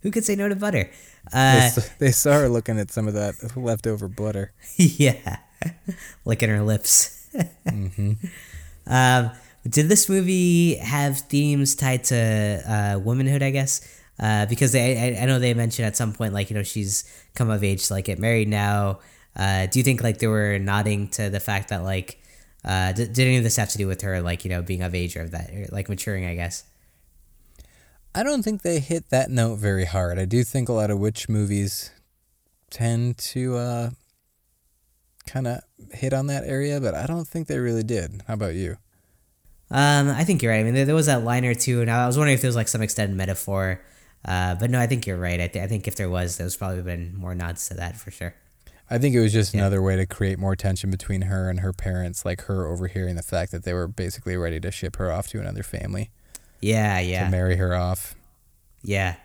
Who 0.00 0.10
could 0.10 0.24
say 0.24 0.34
no 0.34 0.48
to 0.48 0.56
butter? 0.56 0.90
They, 1.32 1.38
Uh, 1.38 1.62
s- 1.70 1.90
they 1.98 2.10
saw 2.10 2.32
her 2.32 2.48
looking 2.48 2.78
at 2.80 2.90
some 2.90 3.06
of 3.06 3.14
that 3.14 3.34
leftover 3.56 4.08
butter. 4.08 4.52
yeah. 4.76 5.36
Licking 6.24 6.48
her 6.48 6.62
lips. 6.62 7.28
hmm 7.68 8.12
Um, 8.86 9.30
did 9.68 9.88
this 9.88 10.08
movie 10.08 10.76
have 10.76 11.20
themes 11.20 11.74
tied 11.74 12.04
to 12.04 12.62
uh, 12.66 12.98
womanhood? 12.98 13.42
I 13.42 13.50
guess 13.50 13.80
uh, 14.18 14.46
because 14.46 14.72
they, 14.72 15.16
I, 15.16 15.22
I 15.22 15.26
know 15.26 15.38
they 15.38 15.54
mentioned 15.54 15.86
at 15.86 15.96
some 15.96 16.12
point 16.12 16.32
like 16.32 16.50
you 16.50 16.56
know 16.56 16.62
she's 16.62 17.04
come 17.34 17.50
of 17.50 17.64
age 17.64 17.88
to 17.88 17.94
like 17.94 18.06
get 18.06 18.18
married 18.18 18.48
now. 18.48 19.00
Uh, 19.34 19.66
do 19.66 19.78
you 19.78 19.82
think 19.82 20.02
like 20.02 20.18
they 20.18 20.26
were 20.26 20.58
nodding 20.58 21.08
to 21.08 21.30
the 21.30 21.40
fact 21.40 21.70
that 21.70 21.82
like 21.82 22.22
uh, 22.64 22.92
did, 22.92 23.12
did 23.12 23.26
any 23.26 23.36
of 23.38 23.44
this 23.44 23.56
have 23.56 23.70
to 23.70 23.78
do 23.78 23.86
with 23.86 24.02
her 24.02 24.20
like 24.20 24.44
you 24.44 24.50
know 24.50 24.62
being 24.62 24.82
of 24.82 24.94
age 24.94 25.16
or 25.16 25.22
of 25.22 25.30
that 25.30 25.50
or, 25.50 25.66
like 25.72 25.88
maturing? 25.88 26.24
I 26.26 26.34
guess. 26.34 26.64
I 28.14 28.22
don't 28.22 28.42
think 28.42 28.60
they 28.60 28.78
hit 28.78 29.08
that 29.08 29.30
note 29.30 29.56
very 29.56 29.86
hard. 29.86 30.18
I 30.18 30.26
do 30.26 30.44
think 30.44 30.68
a 30.68 30.74
lot 30.74 30.90
of 30.90 30.98
witch 30.98 31.30
movies 31.30 31.90
tend 32.70 33.16
to 33.16 33.56
uh, 33.56 33.90
kind 35.26 35.46
of 35.46 35.62
hit 35.92 36.12
on 36.12 36.26
that 36.26 36.44
area, 36.44 36.78
but 36.78 36.94
I 36.94 37.06
don't 37.06 37.26
think 37.26 37.48
they 37.48 37.58
really 37.58 37.82
did. 37.82 38.22
How 38.28 38.34
about 38.34 38.54
you? 38.54 38.76
Um, 39.72 40.10
I 40.10 40.24
think 40.24 40.42
you're 40.42 40.52
right. 40.52 40.60
I 40.60 40.64
mean, 40.64 40.74
there, 40.74 40.84
there 40.84 40.94
was 40.94 41.06
that 41.06 41.24
line 41.24 41.44
or 41.44 41.54
two, 41.54 41.80
and 41.80 41.90
I 41.90 42.06
was 42.06 42.16
wondering 42.18 42.34
if 42.34 42.42
there 42.42 42.48
was 42.48 42.56
like 42.56 42.68
some 42.68 42.82
extended 42.82 43.16
metaphor. 43.16 43.80
Uh, 44.24 44.54
but 44.54 44.70
no, 44.70 44.78
I 44.78 44.86
think 44.86 45.06
you're 45.06 45.16
right. 45.16 45.40
I, 45.40 45.48
th- 45.48 45.64
I 45.64 45.66
think 45.66 45.88
if 45.88 45.96
there 45.96 46.08
was, 46.10 46.36
there's 46.36 46.56
probably 46.56 46.82
been 46.82 47.16
more 47.16 47.34
nods 47.34 47.66
to 47.68 47.74
that 47.74 47.96
for 47.96 48.10
sure. 48.10 48.34
I 48.90 48.98
think 48.98 49.14
it 49.14 49.20
was 49.20 49.32
just 49.32 49.54
Yeah. 49.54 49.60
another 49.62 49.80
way 49.82 49.96
to 49.96 50.06
create 50.06 50.38
more 50.38 50.54
tension 50.54 50.90
between 50.90 51.22
her 51.22 51.48
and 51.48 51.60
her 51.60 51.72
parents, 51.72 52.24
like 52.24 52.42
her 52.42 52.66
overhearing 52.66 53.16
the 53.16 53.22
fact 53.22 53.50
that 53.52 53.64
they 53.64 53.72
were 53.72 53.88
basically 53.88 54.36
ready 54.36 54.60
to 54.60 54.70
ship 54.70 54.96
her 54.96 55.10
off 55.10 55.28
to 55.28 55.40
another 55.40 55.62
family 55.62 56.10
Yeah, 56.60 57.00
yeah. 57.00 57.24
to 57.24 57.30
marry 57.30 57.56
her 57.56 57.74
off. 57.74 58.14
yeah, 58.82 59.16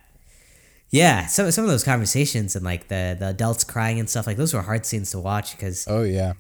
yeah. 0.90 1.26
Some 1.28 1.52
some 1.52 1.66
of 1.66 1.70
those 1.70 1.84
conversations 1.84 2.56
and 2.56 2.64
like 2.64 2.88
the 2.88 3.16
the 3.20 3.28
adults 3.30 3.64
crying 3.66 4.00
and 4.00 4.10
stuff 4.10 4.26
like 4.26 4.38
those 4.38 4.54
were 4.54 4.62
hard 4.62 4.86
scenes 4.86 5.12
to 5.12 5.20
watch 5.20 5.52
because 5.56 5.86
Oh 5.90 6.04
yeah, 6.04 6.34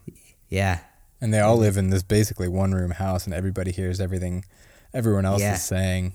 yeah, 0.49 0.79
and 1.21 1.33
they 1.33 1.39
all 1.39 1.57
live 1.57 1.77
in 1.77 1.89
this 1.89 2.03
basically 2.03 2.47
one 2.47 2.73
room 2.73 2.91
house, 2.91 3.25
and 3.25 3.33
everybody 3.33 3.71
hears 3.71 3.99
everything 3.99 4.45
everyone 4.93 5.25
else 5.25 5.41
Yeah. 5.41 5.55
is 5.55 5.63
saying. 5.63 6.13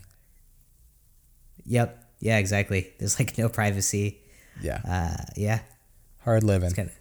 yep, 1.65 2.05
yeah, 2.21 2.39
exactly. 2.39 2.93
There's 2.99 3.19
like 3.19 3.37
no 3.39 3.49
privacy. 3.49 4.21
Yeah, 4.61 4.81
Uh, 4.87 5.23
yeah, 5.37 5.61
hard 6.21 6.45
living. 6.45 6.71
kind 6.73 6.89
of 6.89 6.95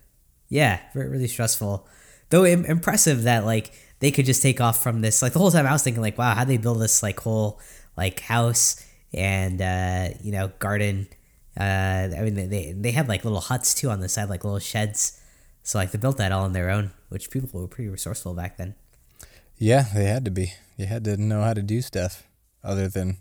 yeah 0.49 0.79
really 0.93 1.27
stressful 1.27 1.87
though 2.29 2.45
Im- 2.45 2.65
impressive 2.65 3.23
that 3.23 3.45
like 3.45 3.71
they 3.99 4.11
could 4.11 4.25
just 4.25 4.41
take 4.41 4.59
off 4.59 4.83
from 4.83 4.99
this 4.99 5.21
like 5.21 5.31
the 5.31 5.39
whole 5.39 5.49
time 5.51 5.65
i 5.65 5.71
was 5.71 5.81
thinking 5.81 6.01
like 6.01 6.17
wow 6.17 6.35
how 6.35 6.43
they 6.43 6.57
build 6.57 6.81
this 6.81 7.01
like 7.01 7.17
whole 7.21 7.57
like 7.95 8.19
house 8.19 8.85
and 9.13 9.61
uh 9.61 10.09
you 10.21 10.33
know 10.33 10.51
garden 10.59 11.07
uh 11.57 11.63
i 11.63 12.21
mean 12.21 12.35
they, 12.35 12.47
they 12.47 12.71
they 12.73 12.91
had 12.91 13.07
like 13.07 13.23
little 13.23 13.39
huts 13.39 13.73
too 13.73 13.89
on 13.89 14.01
the 14.01 14.09
side 14.09 14.27
like 14.27 14.43
little 14.43 14.59
sheds 14.59 15.21
so 15.63 15.77
like 15.77 15.91
they 15.91 15.97
built 15.97 16.17
that 16.17 16.33
all 16.33 16.43
on 16.43 16.51
their 16.51 16.69
own 16.69 16.91
which 17.11 17.29
people 17.29 17.59
were 17.59 17.67
pretty 17.67 17.89
resourceful 17.89 18.33
back 18.33 18.55
then 18.57 18.73
Yeah, 19.57 19.85
they 19.93 20.05
had 20.05 20.23
to 20.25 20.31
be. 20.31 20.53
You 20.77 20.87
had 20.87 21.03
to 21.03 21.17
know 21.17 21.41
how 21.43 21.53
to 21.53 21.61
do 21.61 21.81
stuff 21.81 22.23
other 22.63 22.87
than 22.87 23.17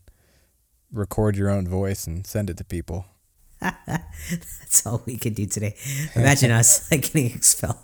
record 0.92 1.36
your 1.36 1.50
own 1.50 1.68
voice 1.68 2.06
and 2.06 2.26
send 2.26 2.48
it 2.50 2.56
to 2.58 2.64
people. 2.64 3.04
that's 3.60 4.86
all 4.86 5.02
we 5.04 5.18
could 5.18 5.34
do 5.34 5.44
today 5.44 5.76
imagine 6.16 6.50
us 6.50 6.86
like 6.90 7.02
getting 7.12 7.26
expelled 7.34 7.76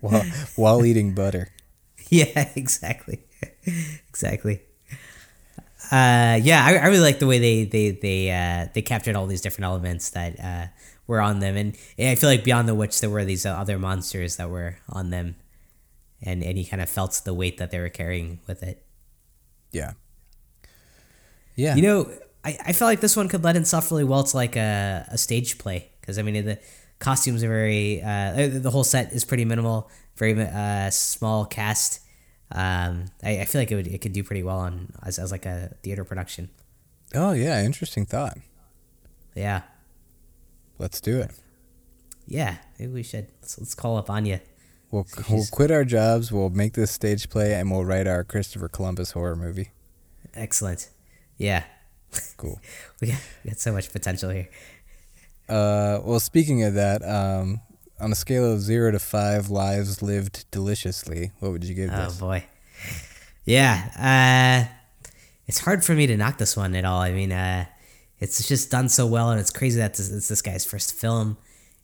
while 0.00 0.24
while 0.56 0.84
eating 0.84 1.14
butter. 1.14 1.48
yeah, 2.10 2.50
exactly, 2.56 3.20
exactly. 4.08 4.60
Uh, 5.92 6.40
yeah, 6.42 6.64
I, 6.64 6.76
I 6.76 6.86
really 6.86 7.00
like 7.04 7.18
the 7.20 7.26
way 7.26 7.38
they 7.38 7.64
they 7.64 7.90
they 7.92 8.30
uh, 8.32 8.68
they 8.74 8.82
captured 8.82 9.14
all 9.14 9.26
these 9.26 9.42
different 9.42 9.66
elements 9.66 10.10
that 10.10 10.40
uh, 10.40 10.66
were 11.06 11.20
on 11.20 11.40
them, 11.40 11.56
and, 11.56 11.76
and 11.98 12.08
I 12.08 12.14
feel 12.14 12.30
like 12.30 12.44
beyond 12.44 12.68
the 12.68 12.74
witch, 12.74 13.00
there 13.00 13.10
were 13.10 13.24
these 13.24 13.44
uh, 13.44 13.50
other 13.50 13.78
monsters 13.78 14.36
that 14.36 14.50
were 14.50 14.78
on 14.88 15.10
them, 15.10 15.36
and 16.22 16.42
and 16.42 16.58
you 16.58 16.66
kind 16.66 16.82
of 16.82 16.88
felt 16.88 17.20
the 17.24 17.34
weight 17.34 17.58
that 17.58 17.70
they 17.70 17.78
were 17.78 17.90
carrying 17.90 18.40
with 18.46 18.62
it. 18.62 18.84
Yeah. 19.70 19.92
Yeah. 21.56 21.76
You 21.76 21.82
know, 21.82 22.10
I, 22.44 22.58
I 22.66 22.72
felt 22.72 22.88
like 22.88 23.00
this 23.00 23.16
one 23.16 23.28
could 23.28 23.42
lend 23.44 23.58
itself 23.58 23.90
really 23.90 24.04
well 24.04 24.24
to 24.24 24.36
like 24.36 24.56
a, 24.56 25.06
a 25.10 25.18
stage 25.18 25.58
play 25.58 25.90
because 26.00 26.18
I 26.18 26.22
mean 26.22 26.44
the 26.44 26.58
costumes 26.98 27.42
are 27.42 27.48
very 27.48 28.02
uh, 28.02 28.48
the 28.52 28.70
whole 28.70 28.84
set 28.84 29.12
is 29.12 29.24
pretty 29.24 29.44
minimal, 29.44 29.90
very 30.16 30.40
uh, 30.40 30.90
small 30.90 31.44
cast. 31.44 32.00
Um, 32.52 33.06
I, 33.22 33.40
I 33.40 33.44
feel 33.46 33.60
like 33.60 33.70
it 33.72 33.76
would 33.76 33.86
it 33.88 34.00
could 34.00 34.12
do 34.12 34.22
pretty 34.22 34.42
well 34.42 34.58
on 34.58 34.92
as, 35.02 35.18
as 35.18 35.32
like 35.32 35.46
a 35.46 35.74
theater 35.82 36.04
production. 36.04 36.50
oh 37.14 37.32
yeah, 37.32 37.62
interesting 37.62 38.06
thought. 38.06 38.38
Yeah, 39.34 39.62
Let's 40.78 41.00
do 41.00 41.20
it. 41.20 41.30
yeah, 42.26 42.56
maybe 42.78 42.92
we 42.92 43.02
should 43.02 43.28
let's, 43.40 43.58
let's 43.58 43.74
call 43.74 43.96
up 43.96 44.10
Anya. 44.10 44.40
We'll 44.90 45.04
So 45.04 45.22
we'll 45.30 45.46
quit 45.50 45.70
our 45.70 45.84
jobs. 45.84 46.30
We'll 46.32 46.50
make 46.50 46.74
this 46.74 46.90
stage 46.90 47.28
play, 47.30 47.54
and 47.54 47.70
we'll 47.70 47.84
write 47.84 48.06
our 48.06 48.22
Christopher 48.24 48.68
Columbus 48.68 49.12
horror 49.12 49.36
movie. 49.36 49.70
Excellent. 50.34 50.88
Yeah, 51.36 51.64
Cool. 52.36 52.60
we 53.00 53.08
got, 53.08 53.18
we 53.44 53.50
got 53.50 53.58
so 53.58 53.72
much 53.72 53.92
potential 53.92 54.30
here. 54.30 54.48
Uh, 55.48 55.98
well, 56.04 56.20
speaking 56.20 56.62
of 56.62 56.74
that, 56.74 57.02
um, 57.04 57.60
on 58.00 58.12
a 58.12 58.14
scale 58.14 58.50
of 58.52 58.60
zero 58.60 58.90
to 58.92 58.98
five 59.00 59.50
lives 59.50 60.00
lived 60.00 60.44
deliciously, 60.52 61.32
what 61.40 61.50
would 61.52 61.64
you 61.64 61.74
give 61.74 61.90
Oh 61.92 62.04
this? 62.04 62.16
boy. 62.18 62.44
Yeah. 63.44 64.68
Uh 64.70 64.72
it's 65.46 65.58
hard 65.60 65.84
for 65.84 65.92
me 65.94 66.06
to 66.06 66.16
knock 66.16 66.38
this 66.38 66.56
one 66.56 66.74
at 66.74 66.84
all. 66.86 67.00
I 67.00 67.12
mean, 67.12 67.30
uh 67.32 67.66
it's 68.20 68.46
just 68.46 68.70
done 68.70 68.88
so 68.88 69.06
well 69.06 69.30
and 69.30 69.40
it's 69.40 69.50
crazy 69.50 69.78
that 69.78 69.94
this, 69.94 70.10
it's 70.10 70.28
this 70.28 70.42
guy's 70.42 70.64
first 70.64 70.94
film. 70.94 71.36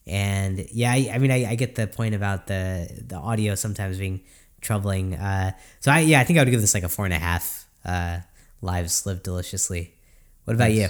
And 0.06 0.66
yeah, 0.72 0.92
I, 0.92 1.10
I 1.14 1.18
mean 1.18 1.30
I, 1.30 1.50
I 1.50 1.54
get 1.54 1.74
the 1.74 1.86
point 1.86 2.14
about 2.14 2.46
the 2.46 2.88
the 3.06 3.16
audio 3.16 3.54
sometimes 3.54 3.98
being 3.98 4.20
troubling. 4.60 5.14
Uh 5.14 5.52
so 5.80 5.90
I 5.90 6.00
yeah, 6.00 6.20
I 6.20 6.24
think 6.24 6.38
I 6.38 6.42
would 6.42 6.50
give 6.50 6.60
this 6.60 6.74
like 6.74 6.82
a 6.82 6.88
four 6.88 7.04
and 7.04 7.14
a 7.14 7.18
half 7.18 7.66
uh 7.84 8.20
lives 8.62 9.06
lived 9.06 9.22
deliciously. 9.22 9.94
What 10.44 10.54
about 10.54 10.72
you? 10.72 10.88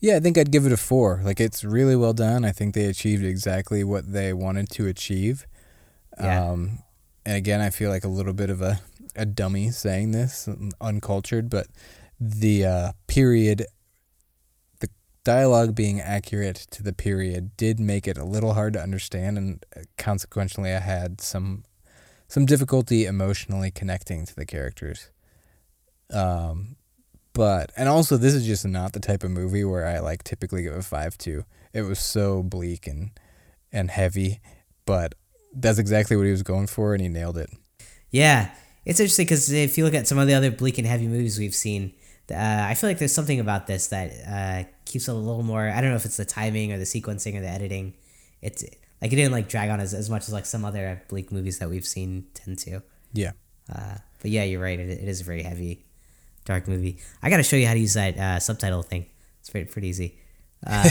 Yeah, 0.00 0.16
I 0.16 0.20
think 0.20 0.36
I'd 0.36 0.52
give 0.52 0.66
it 0.66 0.72
a 0.72 0.76
four. 0.76 1.20
Like 1.24 1.40
it's 1.40 1.64
really 1.64 1.96
well 1.96 2.12
done. 2.12 2.44
I 2.44 2.52
think 2.52 2.74
they 2.74 2.84
achieved 2.84 3.24
exactly 3.24 3.82
what 3.82 4.12
they 4.12 4.32
wanted 4.32 4.68
to 4.70 4.86
achieve. 4.86 5.46
Yeah. 6.20 6.50
Um, 6.50 6.82
and 7.24 7.36
again, 7.36 7.60
I 7.60 7.70
feel 7.70 7.90
like 7.90 8.04
a 8.04 8.08
little 8.08 8.32
bit 8.32 8.50
of 8.50 8.62
a, 8.62 8.80
a 9.16 9.26
dummy 9.26 9.70
saying 9.70 10.12
this, 10.12 10.48
uncultured, 10.80 11.50
but 11.50 11.66
the 12.20 12.64
uh, 12.64 12.92
period, 13.06 13.66
dialogue 15.26 15.74
being 15.74 16.00
accurate 16.00 16.54
to 16.70 16.84
the 16.84 16.92
period 16.92 17.56
did 17.56 17.80
make 17.80 18.06
it 18.06 18.16
a 18.16 18.24
little 18.24 18.54
hard 18.54 18.72
to 18.74 18.80
understand, 18.80 19.36
and 19.36 19.66
uh, 19.76 19.80
consequently, 19.98 20.72
I 20.72 20.78
had 20.78 21.20
some 21.20 21.64
some 22.28 22.46
difficulty 22.46 23.06
emotionally 23.06 23.72
connecting 23.72 24.24
to 24.24 24.36
the 24.36 24.46
characters. 24.46 25.10
Um, 26.12 26.76
but 27.32 27.72
and 27.76 27.88
also 27.88 28.16
this 28.16 28.34
is 28.34 28.46
just 28.46 28.64
not 28.64 28.92
the 28.92 29.00
type 29.00 29.24
of 29.24 29.32
movie 29.32 29.64
where 29.64 29.84
I 29.84 29.98
like 29.98 30.22
typically 30.22 30.62
give 30.62 30.74
a 30.74 30.82
five 30.82 31.18
to. 31.18 31.44
It 31.72 31.82
was 31.82 31.98
so 31.98 32.44
bleak 32.44 32.86
and 32.86 33.10
and 33.72 33.90
heavy, 33.90 34.40
but 34.86 35.16
that's 35.52 35.80
exactly 35.80 36.16
what 36.16 36.26
he 36.26 36.30
was 36.30 36.44
going 36.44 36.68
for, 36.68 36.94
and 36.94 37.02
he 37.02 37.08
nailed 37.08 37.36
it. 37.36 37.50
Yeah, 38.10 38.50
it's 38.84 39.00
interesting 39.00 39.26
because 39.26 39.50
if 39.50 39.76
you 39.76 39.84
look 39.84 39.94
at 39.94 40.06
some 40.06 40.18
of 40.18 40.28
the 40.28 40.34
other 40.34 40.52
bleak 40.52 40.78
and 40.78 40.86
heavy 40.86 41.08
movies 41.08 41.36
we've 41.36 41.54
seen, 41.54 41.94
uh, 42.30 42.66
I 42.70 42.74
feel 42.74 42.88
like 42.88 42.98
there's 42.98 43.12
something 43.12 43.40
about 43.40 43.66
this 43.66 43.88
that 43.88 44.12
uh, 44.24 44.70
keeps 44.96 45.08
it 45.08 45.10
a 45.10 45.14
little 45.14 45.42
more. 45.42 45.68
I 45.68 45.82
don't 45.82 45.90
know 45.90 45.96
if 45.96 46.06
it's 46.06 46.16
the 46.16 46.24
timing 46.24 46.72
or 46.72 46.78
the 46.78 46.84
sequencing 46.84 47.36
or 47.36 47.42
the 47.42 47.50
editing. 47.50 47.92
It's 48.40 48.64
like 49.02 49.12
it 49.12 49.16
didn't 49.16 49.32
like 49.32 49.46
drag 49.46 49.68
on 49.68 49.78
as, 49.78 49.92
as 49.92 50.08
much 50.08 50.22
as 50.22 50.32
like 50.32 50.46
some 50.46 50.64
other 50.64 51.02
bleak 51.08 51.30
movies 51.30 51.58
that 51.58 51.68
we've 51.68 51.84
seen 51.84 52.28
tend 52.32 52.58
to. 52.60 52.82
Yeah. 53.12 53.32
Uh, 53.70 53.96
but 54.22 54.30
yeah, 54.30 54.44
you're 54.44 54.62
right. 54.62 54.80
It, 54.80 54.88
it 54.88 55.06
is 55.06 55.20
a 55.20 55.24
very 55.24 55.42
heavy, 55.42 55.84
dark 56.46 56.66
movie. 56.66 56.98
I 57.22 57.28
got 57.28 57.36
to 57.36 57.42
show 57.42 57.56
you 57.56 57.66
how 57.66 57.74
to 57.74 57.78
use 57.78 57.92
that 57.92 58.16
uh, 58.16 58.40
subtitle 58.40 58.82
thing. 58.82 59.04
It's 59.40 59.50
pretty 59.50 59.70
pretty 59.70 59.88
easy. 59.88 60.18
Um, 60.66 60.88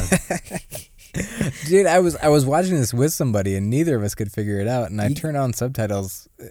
Dude, 1.65 1.87
I 1.87 1.99
was 1.99 2.15
I 2.17 2.27
was 2.27 2.45
watching 2.45 2.75
this 2.75 2.93
with 2.93 3.11
somebody 3.11 3.55
and 3.55 3.71
neither 3.71 3.95
of 3.95 4.03
us 4.03 4.13
could 4.13 4.31
figure 4.31 4.59
it 4.59 4.67
out 4.67 4.91
and 4.91 5.01
I 5.01 5.13
turned 5.13 5.35
on 5.35 5.53
subtitles 5.53 6.27
uh, 6.39 6.45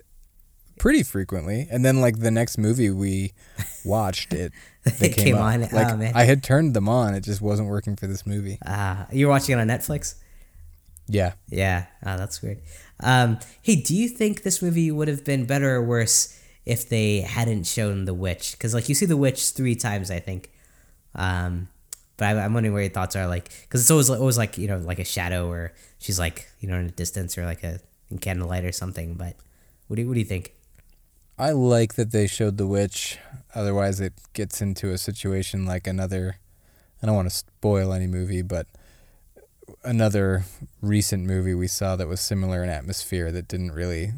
pretty 0.79 1.03
frequently 1.03 1.67
and 1.71 1.85
then 1.85 2.01
like 2.01 2.19
the 2.19 2.31
next 2.31 2.59
movie 2.59 2.91
we 2.91 3.33
watched 3.85 4.33
it 4.33 4.53
they 4.99 5.09
It 5.09 5.17
came 5.17 5.35
up. 5.37 5.43
on. 5.43 5.61
like 5.63 5.71
Oh. 5.73 6.11
I 6.15 6.25
had 6.25 6.43
turned 6.43 6.75
them 6.75 6.89
on 6.89 7.15
it 7.15 7.21
just 7.21 7.41
wasn't 7.41 7.69
working 7.69 7.97
for 7.97 8.07
this 8.07 8.27
movie. 8.27 8.59
uh, 8.67 9.05
you're 9.13 9.29
watching 9.31 9.57
it 9.59 9.61
on 9.61 9.69
Netflix. 9.69 10.15
Yeah. 11.07 11.35
Yeah, 11.49 11.85
oh, 12.05 12.17
that's 12.17 12.41
weird. 12.41 12.61
Um, 13.01 13.39
hey, 13.61 13.77
do 13.77 13.95
you 13.95 14.09
think 14.09 14.43
this 14.43 14.63
movie 14.63 14.91
would 14.91 15.09
have 15.09 15.23
been 15.25 15.45
better 15.45 15.75
or 15.77 15.83
worse 15.83 16.39
if 16.65 16.89
they 16.89 17.21
hadn't 17.21 17.65
shown 17.65 18.07
the 18.07 18.15
witch? 18.15 18.53
Because 18.53 18.73
like 18.73 18.89
you 18.89 18.95
see 18.95 19.05
the 19.05 19.17
witch 19.17 19.51
three 19.51 19.75
times, 19.77 20.11
I 20.11 20.19
think. 20.19 20.51
Um, 21.15 21.69
but 22.17 22.29
I, 22.37 22.41
I'm 22.45 22.55
wondering 22.55 22.73
where 22.73 22.83
your 22.83 22.91
thoughts 22.91 23.17
are, 23.17 23.27
like, 23.27 23.51
because 23.63 23.83
it's 23.83 23.91
always 23.91 24.09
always 24.09 24.39
like 24.39 24.57
you 24.57 24.67
know 24.67 24.79
like 24.79 24.99
a 24.99 25.05
shadow 25.05 25.47
or 25.49 25.73
she's 25.99 26.19
like 26.19 26.49
you 26.61 26.69
know 26.71 26.77
in 26.79 26.87
a 26.87 26.91
distance 26.91 27.37
or 27.37 27.45
like 27.45 27.63
a 27.65 27.81
in 28.11 28.17
candlelight 28.17 28.65
or 28.65 28.73
something. 28.73 29.13
But 29.15 29.37
what 29.89 29.97
do 29.97 30.03
you, 30.03 30.09
what 30.09 30.15
do 30.15 30.21
you 30.21 30.27
think? 30.27 30.54
I 31.39 31.51
like 31.51 31.95
that 31.95 32.13
they 32.13 32.27
showed 32.27 32.59
the 32.59 32.67
witch. 32.67 33.19
Otherwise, 33.55 34.01
it 34.01 34.13
gets 34.33 34.61
into 34.61 34.91
a 34.93 34.99
situation 34.99 35.65
like 35.67 35.87
another. 35.87 36.37
I 37.03 37.07
don't 37.07 37.17
want 37.17 37.29
to 37.29 37.35
spoil 37.35 37.93
any 37.93 38.07
movie, 38.07 38.43
but 38.43 38.67
another 39.83 40.45
recent 40.81 41.25
movie 41.27 41.55
we 41.55 41.67
saw 41.67 41.97
that 41.97 42.09
was 42.09 42.21
similar 42.21 42.63
in 42.63 42.71
atmosphere 42.71 43.31
that 43.33 43.49
didn't 43.49 43.73
really 43.73 44.13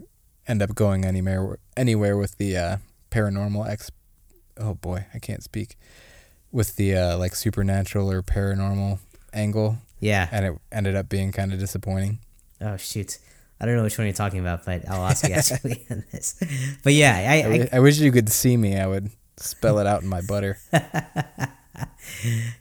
end 0.47 0.63
up 0.63 0.75
going 0.75 1.05
anywhere 1.05 1.59
anywhere 1.77 2.17
with 2.17 2.37
the 2.39 2.57
uh, 2.57 2.77
paranormal 3.11 3.69
ex. 3.69 3.91
Oh 4.59 4.75
boy, 4.75 5.07
I 5.15 5.19
can't 5.19 5.43
speak. 5.43 5.77
With 6.53 6.77
the 6.77 6.97
uh, 6.97 7.19
like 7.19 7.35
supernatural 7.35 8.11
or 8.11 8.23
paranormal 8.23 8.99
angle, 9.33 9.79
Yeah. 10.01 10.29
and 10.31 10.47
it 10.47 10.55
ended 10.73 10.95
up 10.97 11.09
being 11.09 11.33
kind 11.33 11.53
of 11.53 11.59
disappointing. 11.59 12.19
Oh 12.61 12.77
shoot. 12.77 13.19
I 13.61 13.67
don't 13.67 13.77
know 13.77 13.85
which 13.85 13.97
one 13.97 14.07
you're 14.07 14.15
talking 14.15 14.41
about, 14.41 14.65
but 14.67 14.89
I'll 14.89 15.07
ask 15.07 15.27
you 15.27 15.35
actually 15.35 15.87
on 15.91 16.05
this. 16.13 16.37
But 16.85 16.93
yeah, 16.93 17.15
I, 17.17 17.23
I, 17.23 17.55
I, 17.55 17.69
I 17.75 17.81
wish 17.81 17.99
you 17.99 18.13
could 18.13 18.29
see 18.29 18.57
me. 18.57 18.79
I 18.79 18.87
would 18.87 19.11
spell 19.39 19.79
it 19.79 19.87
out 19.87 20.03
in 20.03 20.09
my 20.09 20.21
butter. 20.21 20.59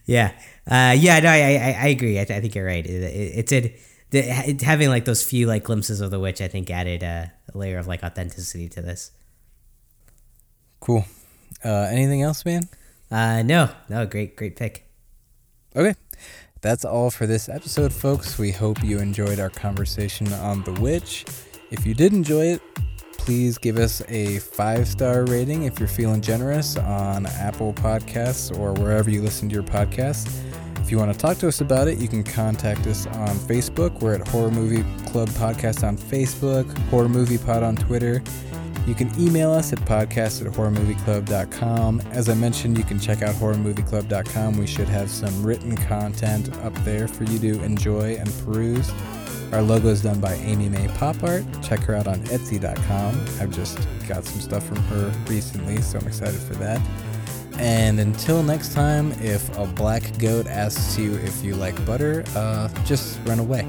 Yeah, 0.04 0.32
uh, 0.70 0.94
yeah, 0.98 1.20
no, 1.20 1.30
I, 1.30 1.36
I, 1.36 1.76
I 1.80 1.86
agree. 1.88 2.20
I, 2.20 2.24
th- 2.24 2.36
I 2.36 2.40
think 2.40 2.54
you're 2.54 2.66
right. 2.66 2.84
It, 2.84 3.02
it, 3.02 3.38
it 3.38 3.46
did 3.46 3.74
the, 4.10 4.18
it, 4.50 4.62
having 4.62 4.88
like 4.88 5.04
those 5.04 5.22
few 5.22 5.46
like 5.46 5.64
glimpses 5.64 6.00
of 6.00 6.10
the 6.10 6.20
witch. 6.20 6.40
I 6.40 6.48
think 6.48 6.70
added 6.70 7.02
uh, 7.02 7.26
a 7.54 7.58
layer 7.58 7.78
of 7.78 7.86
like 7.86 8.02
authenticity 8.02 8.68
to 8.70 8.82
this. 8.82 9.10
Cool. 10.80 11.04
Uh, 11.64 11.88
anything 11.90 12.22
else, 12.22 12.44
man? 12.44 12.68
Uh, 13.10 13.42
no, 13.42 13.70
no, 13.88 14.06
great, 14.06 14.36
great 14.36 14.56
pick. 14.56 14.88
Okay. 15.74 15.94
That's 16.62 16.84
all 16.84 17.10
for 17.10 17.26
this 17.26 17.48
episode, 17.48 17.92
folks. 17.92 18.38
We 18.38 18.50
hope 18.50 18.82
you 18.82 18.98
enjoyed 18.98 19.38
our 19.38 19.50
conversation 19.50 20.32
on 20.32 20.62
The 20.64 20.72
Witch. 20.72 21.24
If 21.70 21.84
you 21.84 21.94
did 21.94 22.12
enjoy 22.12 22.46
it, 22.46 22.62
please 23.18 23.58
give 23.58 23.76
us 23.76 24.02
a 24.08 24.38
five 24.38 24.88
star 24.88 25.24
rating 25.26 25.64
if 25.64 25.78
you're 25.78 25.88
feeling 25.88 26.20
generous 26.20 26.76
on 26.76 27.26
Apple 27.26 27.74
Podcasts 27.74 28.56
or 28.58 28.72
wherever 28.74 29.10
you 29.10 29.20
listen 29.20 29.48
to 29.48 29.54
your 29.54 29.64
podcasts. 29.64 30.32
If 30.80 30.90
you 30.90 30.98
want 30.98 31.12
to 31.12 31.18
talk 31.18 31.36
to 31.38 31.48
us 31.48 31.60
about 31.60 31.88
it, 31.88 31.98
you 31.98 32.08
can 32.08 32.22
contact 32.22 32.86
us 32.86 33.06
on 33.06 33.36
Facebook. 33.36 34.00
We're 34.00 34.14
at 34.14 34.26
Horror 34.28 34.50
Movie 34.50 34.84
Club 35.10 35.28
Podcast 35.30 35.86
on 35.86 35.98
Facebook, 35.98 36.66
Horror 36.88 37.08
Movie 37.08 37.38
Pod 37.38 37.64
on 37.64 37.76
Twitter. 37.76 38.22
You 38.86 38.94
can 38.94 39.10
email 39.20 39.50
us 39.50 39.72
at 39.72 39.80
podcast 39.80 40.46
at 40.46 40.52
horrormovieclub.com. 40.52 42.00
As 42.12 42.28
I 42.28 42.34
mentioned, 42.34 42.78
you 42.78 42.84
can 42.84 43.00
check 43.00 43.20
out 43.20 43.34
horrormovieclub.com. 43.34 44.56
We 44.56 44.66
should 44.66 44.88
have 44.88 45.10
some 45.10 45.44
written 45.44 45.76
content 45.76 46.56
up 46.58 46.72
there 46.84 47.08
for 47.08 47.24
you 47.24 47.38
to 47.40 47.64
enjoy 47.64 48.14
and 48.14 48.32
peruse. 48.44 48.92
Our 49.52 49.62
logo 49.62 49.88
is 49.88 50.02
done 50.02 50.20
by 50.20 50.34
Amy 50.34 50.68
May 50.68 50.86
Pop 50.88 51.22
Art. 51.24 51.44
Check 51.62 51.80
her 51.80 51.94
out 51.96 52.06
on 52.06 52.20
Etsy.com. 52.26 53.20
I've 53.40 53.50
just 53.50 53.78
got 54.06 54.24
some 54.24 54.40
stuff 54.40 54.64
from 54.64 54.78
her 54.84 55.12
recently, 55.26 55.80
so 55.82 55.98
I'm 55.98 56.06
excited 56.06 56.40
for 56.40 56.54
that. 56.54 56.80
And 57.58 57.98
until 57.98 58.42
next 58.42 58.72
time, 58.72 59.12
if 59.22 59.56
a 59.56 59.66
black 59.66 60.16
goat 60.18 60.46
asks 60.46 60.98
you 60.98 61.14
if 61.16 61.42
you 61.42 61.56
like 61.56 61.84
butter, 61.86 62.22
uh, 62.36 62.68
just 62.84 63.18
run 63.24 63.38
away. 63.38 63.66